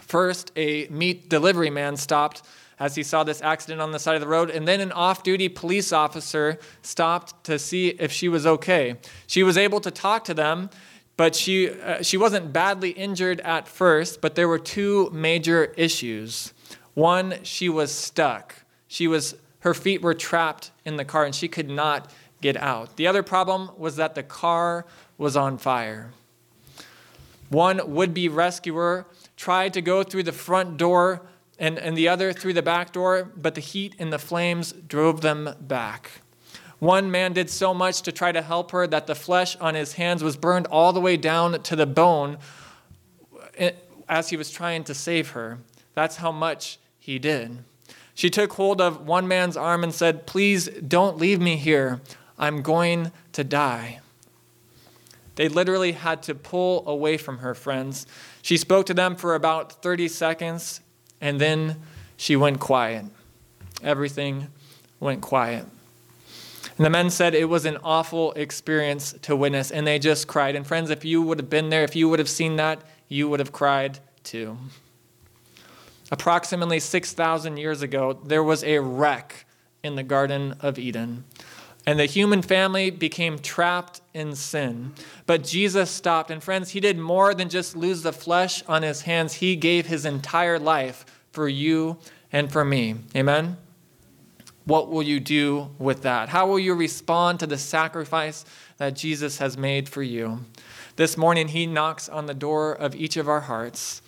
First, 0.00 0.52
a 0.56 0.86
meat 0.88 1.28
delivery 1.28 1.70
man 1.70 1.96
stopped 1.96 2.42
as 2.78 2.94
he 2.94 3.02
saw 3.02 3.24
this 3.24 3.42
accident 3.42 3.80
on 3.80 3.90
the 3.90 3.98
side 3.98 4.14
of 4.14 4.20
the 4.20 4.28
road, 4.28 4.50
and 4.50 4.66
then 4.66 4.80
an 4.80 4.92
off 4.92 5.22
duty 5.22 5.48
police 5.48 5.92
officer 5.92 6.58
stopped 6.82 7.44
to 7.44 7.58
see 7.58 7.88
if 7.88 8.12
she 8.12 8.28
was 8.28 8.46
okay. 8.46 8.96
She 9.26 9.42
was 9.42 9.56
able 9.56 9.80
to 9.80 9.90
talk 9.90 10.24
to 10.24 10.34
them, 10.34 10.70
but 11.16 11.34
she, 11.34 11.70
uh, 11.70 12.02
she 12.02 12.16
wasn't 12.16 12.52
badly 12.52 12.90
injured 12.90 13.40
at 13.40 13.66
first, 13.66 14.20
but 14.20 14.36
there 14.36 14.46
were 14.46 14.60
two 14.60 15.10
major 15.10 15.74
issues. 15.76 16.52
One, 16.94 17.42
she 17.42 17.68
was 17.68 17.90
stuck. 17.90 18.54
She 18.86 19.08
was, 19.08 19.34
her 19.60 19.74
feet 19.74 20.00
were 20.00 20.14
trapped 20.14 20.70
in 20.84 20.96
the 20.96 21.04
car 21.04 21.24
and 21.24 21.34
she 21.34 21.48
could 21.48 21.68
not 21.68 22.12
get 22.40 22.56
out. 22.56 22.96
The 22.96 23.08
other 23.08 23.24
problem 23.24 23.70
was 23.76 23.96
that 23.96 24.14
the 24.14 24.22
car 24.22 24.86
was 25.16 25.36
on 25.36 25.58
fire. 25.58 26.12
One 27.48 27.94
would 27.94 28.12
be 28.12 28.28
rescuer 28.28 29.06
tried 29.36 29.72
to 29.74 29.80
go 29.80 30.02
through 30.02 30.24
the 30.24 30.32
front 30.32 30.76
door 30.76 31.22
and, 31.58 31.78
and 31.78 31.96
the 31.96 32.08
other 32.08 32.32
through 32.32 32.52
the 32.52 32.62
back 32.62 32.92
door, 32.92 33.30
but 33.36 33.54
the 33.54 33.60
heat 33.60 33.94
and 33.98 34.12
the 34.12 34.18
flames 34.18 34.72
drove 34.72 35.20
them 35.20 35.54
back. 35.60 36.10
One 36.78 37.10
man 37.10 37.32
did 37.32 37.50
so 37.50 37.74
much 37.74 38.02
to 38.02 38.12
try 38.12 38.30
to 38.30 38.42
help 38.42 38.70
her 38.70 38.86
that 38.86 39.06
the 39.06 39.14
flesh 39.14 39.56
on 39.56 39.74
his 39.74 39.94
hands 39.94 40.22
was 40.22 40.36
burned 40.36 40.66
all 40.68 40.92
the 40.92 41.00
way 41.00 41.16
down 41.16 41.60
to 41.62 41.74
the 41.74 41.86
bone 41.86 42.38
eh, 43.56 43.72
as 44.08 44.30
he 44.30 44.36
was 44.36 44.50
trying 44.50 44.84
to 44.84 44.94
save 44.94 45.30
her. 45.30 45.58
That's 45.94 46.16
how 46.16 46.30
much 46.30 46.78
he 46.98 47.18
did. 47.18 47.58
She 48.14 48.30
took 48.30 48.52
hold 48.52 48.80
of 48.80 49.06
one 49.06 49.26
man's 49.26 49.56
arm 49.56 49.82
and 49.82 49.92
said, 49.92 50.26
Please 50.26 50.68
don't 50.68 51.18
leave 51.18 51.40
me 51.40 51.56
here. 51.56 52.00
I'm 52.38 52.62
going 52.62 53.10
to 53.32 53.42
die. 53.42 54.00
They 55.38 55.48
literally 55.48 55.92
had 55.92 56.24
to 56.24 56.34
pull 56.34 56.82
away 56.88 57.16
from 57.16 57.38
her, 57.38 57.54
friends. 57.54 58.08
She 58.42 58.56
spoke 58.56 58.86
to 58.86 58.94
them 58.94 59.14
for 59.14 59.36
about 59.36 59.70
30 59.84 60.08
seconds, 60.08 60.80
and 61.20 61.40
then 61.40 61.80
she 62.16 62.34
went 62.34 62.58
quiet. 62.58 63.04
Everything 63.80 64.48
went 64.98 65.20
quiet. 65.20 65.64
And 66.76 66.84
the 66.84 66.90
men 66.90 67.08
said 67.08 67.36
it 67.36 67.44
was 67.44 67.66
an 67.66 67.78
awful 67.84 68.32
experience 68.32 69.14
to 69.22 69.36
witness, 69.36 69.70
and 69.70 69.86
they 69.86 70.00
just 70.00 70.26
cried. 70.26 70.56
And 70.56 70.66
friends, 70.66 70.90
if 70.90 71.04
you 71.04 71.22
would 71.22 71.38
have 71.38 71.48
been 71.48 71.68
there, 71.68 71.84
if 71.84 71.94
you 71.94 72.08
would 72.08 72.18
have 72.18 72.28
seen 72.28 72.56
that, 72.56 72.82
you 73.06 73.28
would 73.28 73.38
have 73.38 73.52
cried 73.52 74.00
too. 74.24 74.58
Approximately 76.10 76.80
6,000 76.80 77.58
years 77.58 77.80
ago, 77.80 78.18
there 78.24 78.42
was 78.42 78.64
a 78.64 78.80
wreck 78.80 79.46
in 79.84 79.94
the 79.94 80.02
Garden 80.02 80.56
of 80.58 80.80
Eden. 80.80 81.22
And 81.86 81.98
the 81.98 82.06
human 82.06 82.42
family 82.42 82.90
became 82.90 83.38
trapped 83.38 84.02
in 84.12 84.34
sin. 84.34 84.92
But 85.26 85.44
Jesus 85.44 85.90
stopped. 85.90 86.30
And 86.30 86.42
friends, 86.42 86.70
he 86.70 86.80
did 86.80 86.98
more 86.98 87.32
than 87.34 87.48
just 87.48 87.76
lose 87.76 88.02
the 88.02 88.12
flesh 88.12 88.62
on 88.66 88.82
his 88.82 89.02
hands, 89.02 89.34
he 89.34 89.56
gave 89.56 89.86
his 89.86 90.04
entire 90.04 90.58
life 90.58 91.06
for 91.32 91.48
you 91.48 91.96
and 92.32 92.52
for 92.52 92.64
me. 92.64 92.96
Amen? 93.16 93.56
What 94.64 94.90
will 94.90 95.02
you 95.02 95.18
do 95.18 95.70
with 95.78 96.02
that? 96.02 96.28
How 96.28 96.46
will 96.46 96.58
you 96.58 96.74
respond 96.74 97.40
to 97.40 97.46
the 97.46 97.56
sacrifice 97.56 98.44
that 98.76 98.94
Jesus 98.94 99.38
has 99.38 99.56
made 99.56 99.88
for 99.88 100.02
you? 100.02 100.44
This 100.96 101.16
morning, 101.16 101.48
he 101.48 101.64
knocks 101.64 102.08
on 102.08 102.26
the 102.26 102.34
door 102.34 102.72
of 102.72 102.94
each 102.94 103.16
of 103.16 103.28
our 103.28 103.40
hearts. 103.40 104.02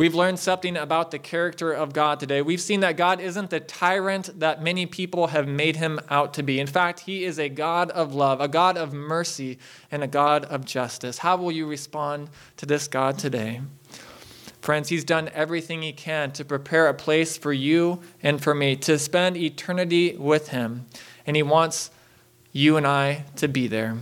We've 0.00 0.14
learned 0.14 0.38
something 0.38 0.78
about 0.78 1.10
the 1.10 1.18
character 1.18 1.72
of 1.72 1.92
God 1.92 2.20
today. 2.20 2.40
We've 2.40 2.58
seen 2.58 2.80
that 2.80 2.96
God 2.96 3.20
isn't 3.20 3.50
the 3.50 3.60
tyrant 3.60 4.40
that 4.40 4.62
many 4.62 4.86
people 4.86 5.26
have 5.26 5.46
made 5.46 5.76
him 5.76 6.00
out 6.08 6.32
to 6.32 6.42
be. 6.42 6.58
In 6.58 6.66
fact, 6.66 7.00
he 7.00 7.22
is 7.22 7.38
a 7.38 7.50
God 7.50 7.90
of 7.90 8.14
love, 8.14 8.40
a 8.40 8.48
God 8.48 8.78
of 8.78 8.94
mercy, 8.94 9.58
and 9.90 10.02
a 10.02 10.06
God 10.06 10.46
of 10.46 10.64
justice. 10.64 11.18
How 11.18 11.36
will 11.36 11.52
you 11.52 11.66
respond 11.66 12.30
to 12.56 12.64
this 12.64 12.88
God 12.88 13.18
today? 13.18 13.60
Friends, 14.62 14.88
he's 14.88 15.04
done 15.04 15.28
everything 15.34 15.82
he 15.82 15.92
can 15.92 16.32
to 16.32 16.46
prepare 16.46 16.88
a 16.88 16.94
place 16.94 17.36
for 17.36 17.52
you 17.52 18.00
and 18.22 18.42
for 18.42 18.54
me 18.54 18.76
to 18.76 18.98
spend 18.98 19.36
eternity 19.36 20.16
with 20.16 20.48
him. 20.48 20.86
And 21.26 21.36
he 21.36 21.42
wants 21.42 21.90
you 22.52 22.78
and 22.78 22.86
I 22.86 23.24
to 23.36 23.48
be 23.48 23.66
there. 23.66 23.98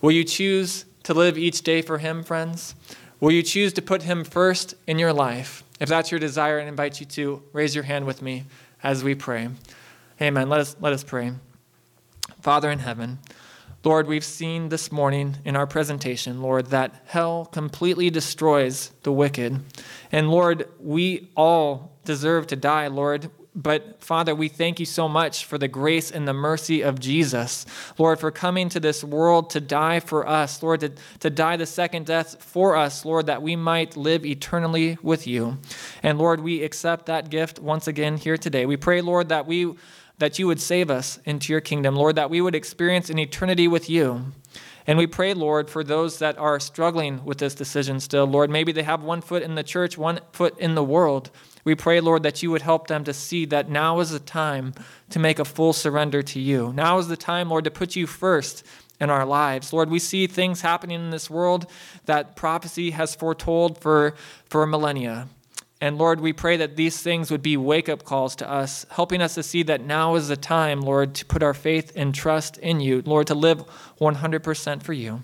Will 0.00 0.12
you 0.12 0.22
choose 0.22 0.84
to 1.02 1.12
live 1.12 1.36
each 1.36 1.62
day 1.62 1.82
for 1.82 1.98
him, 1.98 2.22
friends? 2.22 2.76
Will 3.22 3.30
you 3.30 3.44
choose 3.44 3.72
to 3.74 3.82
put 3.82 4.02
him 4.02 4.24
first 4.24 4.74
in 4.84 4.98
your 4.98 5.12
life 5.12 5.62
If 5.78 5.88
that's 5.88 6.10
your 6.10 6.18
desire, 6.18 6.60
I 6.60 6.64
invite 6.64 6.98
you 6.98 7.06
to 7.06 7.40
raise 7.52 7.72
your 7.72 7.84
hand 7.84 8.04
with 8.04 8.20
me 8.20 8.46
as 8.82 9.04
we 9.04 9.14
pray. 9.14 9.48
Amen. 10.20 10.48
Let 10.48 10.58
us, 10.58 10.76
let 10.80 10.92
us 10.92 11.04
pray. 11.04 11.32
Father 12.40 12.68
in 12.68 12.80
heaven, 12.80 13.20
Lord, 13.84 14.08
we've 14.08 14.24
seen 14.24 14.70
this 14.70 14.90
morning 14.90 15.36
in 15.44 15.54
our 15.54 15.68
presentation, 15.68 16.42
Lord, 16.42 16.66
that 16.66 17.00
hell 17.06 17.46
completely 17.46 18.10
destroys 18.10 18.90
the 19.04 19.12
wicked. 19.12 19.60
And 20.10 20.28
Lord, 20.28 20.68
we 20.80 21.30
all 21.36 21.92
deserve 22.04 22.48
to 22.48 22.56
die, 22.56 22.88
Lord. 22.88 23.30
But 23.54 24.02
Father, 24.02 24.34
we 24.34 24.48
thank 24.48 24.80
you 24.80 24.86
so 24.86 25.08
much 25.08 25.44
for 25.44 25.58
the 25.58 25.68
grace 25.68 26.10
and 26.10 26.26
the 26.26 26.32
mercy 26.32 26.80
of 26.80 26.98
Jesus. 26.98 27.66
Lord, 27.98 28.18
for 28.18 28.30
coming 28.30 28.70
to 28.70 28.80
this 28.80 29.04
world 29.04 29.50
to 29.50 29.60
die 29.60 30.00
for 30.00 30.26
us. 30.26 30.62
Lord, 30.62 30.80
to, 30.80 30.92
to 31.20 31.28
die 31.28 31.56
the 31.56 31.66
second 31.66 32.06
death 32.06 32.42
for 32.42 32.76
us, 32.76 33.04
Lord, 33.04 33.26
that 33.26 33.42
we 33.42 33.54
might 33.54 33.94
live 33.94 34.24
eternally 34.24 34.96
with 35.02 35.26
you. 35.26 35.58
And 36.02 36.18
Lord, 36.18 36.40
we 36.40 36.62
accept 36.62 37.06
that 37.06 37.28
gift 37.28 37.58
once 37.58 37.86
again 37.86 38.16
here 38.16 38.38
today. 38.38 38.64
We 38.64 38.78
pray, 38.78 39.02
Lord, 39.02 39.28
that 39.28 39.46
we 39.46 39.74
that 40.18 40.38
you 40.38 40.46
would 40.46 40.60
save 40.60 40.88
us 40.88 41.18
into 41.24 41.52
your 41.52 41.60
kingdom, 41.60 41.96
Lord, 41.96 42.14
that 42.14 42.30
we 42.30 42.40
would 42.40 42.54
experience 42.54 43.10
an 43.10 43.18
eternity 43.18 43.66
with 43.66 43.90
you. 43.90 44.26
And 44.86 44.96
we 44.96 45.06
pray, 45.06 45.34
Lord, 45.34 45.68
for 45.68 45.82
those 45.82 46.18
that 46.20 46.38
are 46.38 46.60
struggling 46.60 47.24
with 47.24 47.38
this 47.38 47.54
decision 47.56 47.98
still. 47.98 48.26
Lord, 48.26 48.48
maybe 48.48 48.70
they 48.70 48.82
have 48.84 49.02
one 49.02 49.20
foot 49.20 49.42
in 49.42 49.56
the 49.56 49.62
church, 49.62 49.98
one 49.98 50.20
foot 50.32 50.56
in 50.58 50.74
the 50.76 50.84
world. 50.84 51.30
We 51.64 51.74
pray, 51.74 52.00
Lord, 52.00 52.24
that 52.24 52.42
you 52.42 52.50
would 52.50 52.62
help 52.62 52.88
them 52.88 53.04
to 53.04 53.12
see 53.12 53.44
that 53.46 53.68
now 53.68 54.00
is 54.00 54.10
the 54.10 54.18
time 54.18 54.74
to 55.10 55.18
make 55.18 55.38
a 55.38 55.44
full 55.44 55.72
surrender 55.72 56.22
to 56.22 56.40
you. 56.40 56.72
Now 56.72 56.98
is 56.98 57.08
the 57.08 57.16
time, 57.16 57.50
Lord, 57.50 57.64
to 57.64 57.70
put 57.70 57.94
you 57.94 58.06
first 58.06 58.64
in 59.00 59.10
our 59.10 59.24
lives. 59.24 59.72
Lord, 59.72 59.90
we 59.90 59.98
see 59.98 60.26
things 60.26 60.60
happening 60.60 61.00
in 61.00 61.10
this 61.10 61.30
world 61.30 61.66
that 62.06 62.36
prophecy 62.36 62.92
has 62.92 63.14
foretold 63.14 63.78
for, 63.78 64.14
for 64.46 64.66
millennia. 64.66 65.28
And 65.80 65.98
Lord, 65.98 66.20
we 66.20 66.32
pray 66.32 66.56
that 66.58 66.76
these 66.76 67.02
things 67.02 67.30
would 67.32 67.42
be 67.42 67.56
wake 67.56 67.88
up 67.88 68.04
calls 68.04 68.36
to 68.36 68.48
us, 68.48 68.86
helping 68.90 69.20
us 69.20 69.34
to 69.34 69.42
see 69.42 69.64
that 69.64 69.80
now 69.84 70.14
is 70.14 70.28
the 70.28 70.36
time, 70.36 70.80
Lord, 70.80 71.14
to 71.16 71.26
put 71.26 71.42
our 71.42 71.54
faith 71.54 71.92
and 71.96 72.14
trust 72.14 72.56
in 72.58 72.78
you, 72.78 73.02
Lord, 73.04 73.26
to 73.26 73.34
live 73.34 73.64
100% 74.00 74.82
for 74.82 74.92
you. 74.92 75.22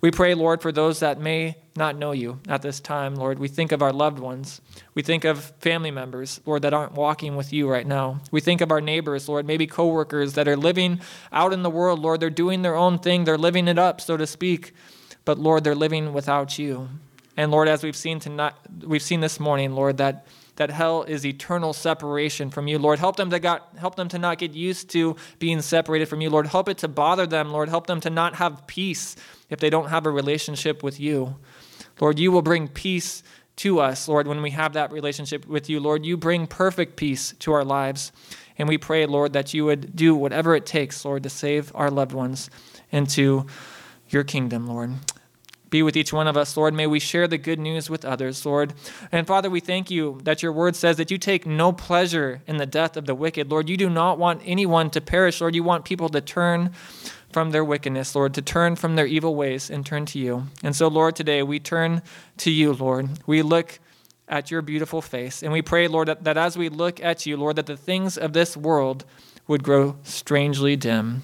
We 0.00 0.12
pray, 0.12 0.34
Lord, 0.34 0.62
for 0.62 0.70
those 0.70 1.00
that 1.00 1.20
may 1.20 1.56
not 1.74 1.96
know 1.96 2.12
you 2.12 2.40
at 2.48 2.62
this 2.62 2.78
time, 2.78 3.16
Lord. 3.16 3.38
We 3.38 3.48
think 3.48 3.72
of 3.72 3.82
our 3.82 3.92
loved 3.92 4.20
ones. 4.20 4.60
We 4.94 5.02
think 5.02 5.24
of 5.24 5.52
family 5.60 5.90
members, 5.90 6.40
Lord, 6.46 6.62
that 6.62 6.74
aren't 6.74 6.92
walking 6.92 7.34
with 7.34 7.52
you 7.52 7.68
right 7.68 7.86
now. 7.86 8.20
We 8.30 8.40
think 8.40 8.60
of 8.60 8.70
our 8.70 8.80
neighbors, 8.80 9.28
Lord, 9.28 9.46
maybe 9.46 9.66
coworkers 9.66 10.34
that 10.34 10.46
are 10.46 10.56
living 10.56 11.00
out 11.32 11.52
in 11.52 11.62
the 11.62 11.70
world, 11.70 11.98
Lord. 11.98 12.20
They're 12.20 12.30
doing 12.30 12.62
their 12.62 12.76
own 12.76 12.98
thing, 12.98 13.24
they're 13.24 13.38
living 13.38 13.66
it 13.66 13.78
up, 13.78 14.00
so 14.00 14.16
to 14.16 14.26
speak. 14.26 14.72
But 15.24 15.38
Lord, 15.38 15.64
they're 15.64 15.74
living 15.74 16.12
without 16.12 16.58
you. 16.58 16.88
And 17.36 17.50
Lord, 17.50 17.68
as 17.68 17.82
we've 17.82 17.96
seen 17.96 18.20
tonight, 18.20 18.54
we've 18.84 19.02
seen 19.02 19.20
this 19.20 19.38
morning, 19.38 19.72
Lord, 19.74 19.96
that 19.98 20.26
that 20.56 20.70
hell 20.70 21.04
is 21.04 21.24
eternal 21.24 21.72
separation 21.72 22.50
from 22.50 22.66
you. 22.66 22.80
Lord, 22.80 22.98
help 22.98 23.14
them 23.14 23.30
to 23.30 23.38
got, 23.38 23.68
help 23.78 23.94
them 23.94 24.08
to 24.08 24.18
not 24.18 24.38
get 24.38 24.54
used 24.54 24.90
to 24.90 25.14
being 25.38 25.60
separated 25.60 26.06
from 26.06 26.20
you. 26.20 26.30
Lord, 26.30 26.48
help 26.48 26.68
it 26.68 26.78
to 26.78 26.88
bother 26.88 27.28
them. 27.28 27.50
Lord, 27.52 27.68
help 27.68 27.86
them 27.86 28.00
to 28.00 28.10
not 28.10 28.34
have 28.34 28.66
peace 28.66 29.14
if 29.50 29.60
they 29.60 29.70
don't 29.70 29.88
have 29.88 30.06
a 30.06 30.10
relationship 30.10 30.82
with 30.82 31.00
you. 31.00 31.36
Lord, 32.00 32.18
you 32.18 32.30
will 32.30 32.42
bring 32.42 32.68
peace 32.68 33.22
to 33.56 33.80
us, 33.80 34.06
Lord, 34.06 34.26
when 34.26 34.40
we 34.40 34.50
have 34.50 34.72
that 34.74 34.92
relationship 34.92 35.46
with 35.46 35.68
you. 35.68 35.80
Lord, 35.80 36.06
you 36.06 36.16
bring 36.16 36.46
perfect 36.46 36.96
peace 36.96 37.34
to 37.40 37.52
our 37.52 37.64
lives. 37.64 38.12
And 38.56 38.68
we 38.68 38.78
pray, 38.78 39.06
Lord, 39.06 39.32
that 39.32 39.54
you 39.54 39.64
would 39.64 39.94
do 39.94 40.14
whatever 40.14 40.54
it 40.54 40.66
takes, 40.66 41.04
Lord, 41.04 41.22
to 41.24 41.30
save 41.30 41.72
our 41.74 41.90
loved 41.90 42.12
ones 42.12 42.50
into 42.90 43.46
your 44.08 44.24
kingdom, 44.24 44.66
Lord. 44.66 44.94
Be 45.70 45.82
with 45.82 45.96
each 45.96 46.12
one 46.12 46.26
of 46.26 46.36
us, 46.36 46.56
Lord. 46.56 46.72
May 46.72 46.86
we 46.86 46.98
share 46.98 47.28
the 47.28 47.36
good 47.36 47.58
news 47.58 47.90
with 47.90 48.04
others, 48.04 48.46
Lord. 48.46 48.72
And 49.12 49.26
Father, 49.26 49.50
we 49.50 49.60
thank 49.60 49.90
you 49.90 50.18
that 50.24 50.42
your 50.42 50.52
word 50.52 50.76
says 50.76 50.96
that 50.96 51.10
you 51.10 51.18
take 51.18 51.46
no 51.46 51.72
pleasure 51.72 52.40
in 52.46 52.56
the 52.56 52.64
death 52.64 52.96
of 52.96 53.04
the 53.04 53.14
wicked. 53.14 53.50
Lord, 53.50 53.68
you 53.68 53.76
do 53.76 53.90
not 53.90 54.18
want 54.18 54.40
anyone 54.46 54.88
to 54.90 55.00
perish. 55.00 55.40
Lord, 55.40 55.54
you 55.54 55.62
want 55.62 55.84
people 55.84 56.08
to 56.08 56.22
turn 56.22 56.72
from 57.38 57.52
their 57.52 57.64
wickedness, 57.64 58.16
Lord, 58.16 58.34
to 58.34 58.42
turn 58.42 58.74
from 58.74 58.96
their 58.96 59.06
evil 59.06 59.36
ways 59.36 59.70
and 59.70 59.86
turn 59.86 60.06
to 60.06 60.18
you. 60.18 60.48
And 60.64 60.74
so, 60.74 60.88
Lord, 60.88 61.14
today 61.14 61.40
we 61.44 61.60
turn 61.60 62.02
to 62.38 62.50
you, 62.50 62.72
Lord. 62.72 63.10
We 63.28 63.42
look 63.42 63.78
at 64.26 64.50
your 64.50 64.60
beautiful 64.60 65.00
face. 65.00 65.44
And 65.44 65.52
we 65.52 65.62
pray, 65.62 65.86
Lord, 65.86 66.08
that, 66.08 66.24
that 66.24 66.36
as 66.36 66.58
we 66.58 66.68
look 66.68 67.00
at 67.00 67.26
you, 67.26 67.36
Lord, 67.36 67.54
that 67.54 67.66
the 67.66 67.76
things 67.76 68.18
of 68.18 68.32
this 68.32 68.56
world 68.56 69.04
would 69.46 69.62
grow 69.62 69.94
strangely 70.02 70.74
dim. 70.74 71.22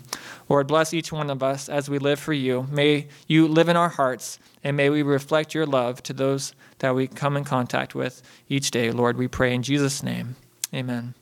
Lord, 0.48 0.68
bless 0.68 0.94
each 0.94 1.10
one 1.10 1.30
of 1.30 1.42
us 1.42 1.68
as 1.68 1.90
we 1.90 1.98
live 1.98 2.20
for 2.20 2.32
you. 2.32 2.68
May 2.70 3.08
you 3.26 3.48
live 3.48 3.68
in 3.68 3.76
our 3.76 3.88
hearts, 3.88 4.38
and 4.62 4.76
may 4.76 4.90
we 4.90 5.02
reflect 5.02 5.52
your 5.52 5.66
love 5.66 6.00
to 6.04 6.12
those 6.12 6.54
that 6.78 6.94
we 6.94 7.08
come 7.08 7.36
in 7.36 7.42
contact 7.42 7.96
with 7.96 8.22
each 8.48 8.70
day. 8.70 8.92
Lord, 8.92 9.16
we 9.16 9.26
pray 9.26 9.52
in 9.52 9.64
Jesus' 9.64 10.00
name. 10.00 10.36
Amen. 10.72 11.14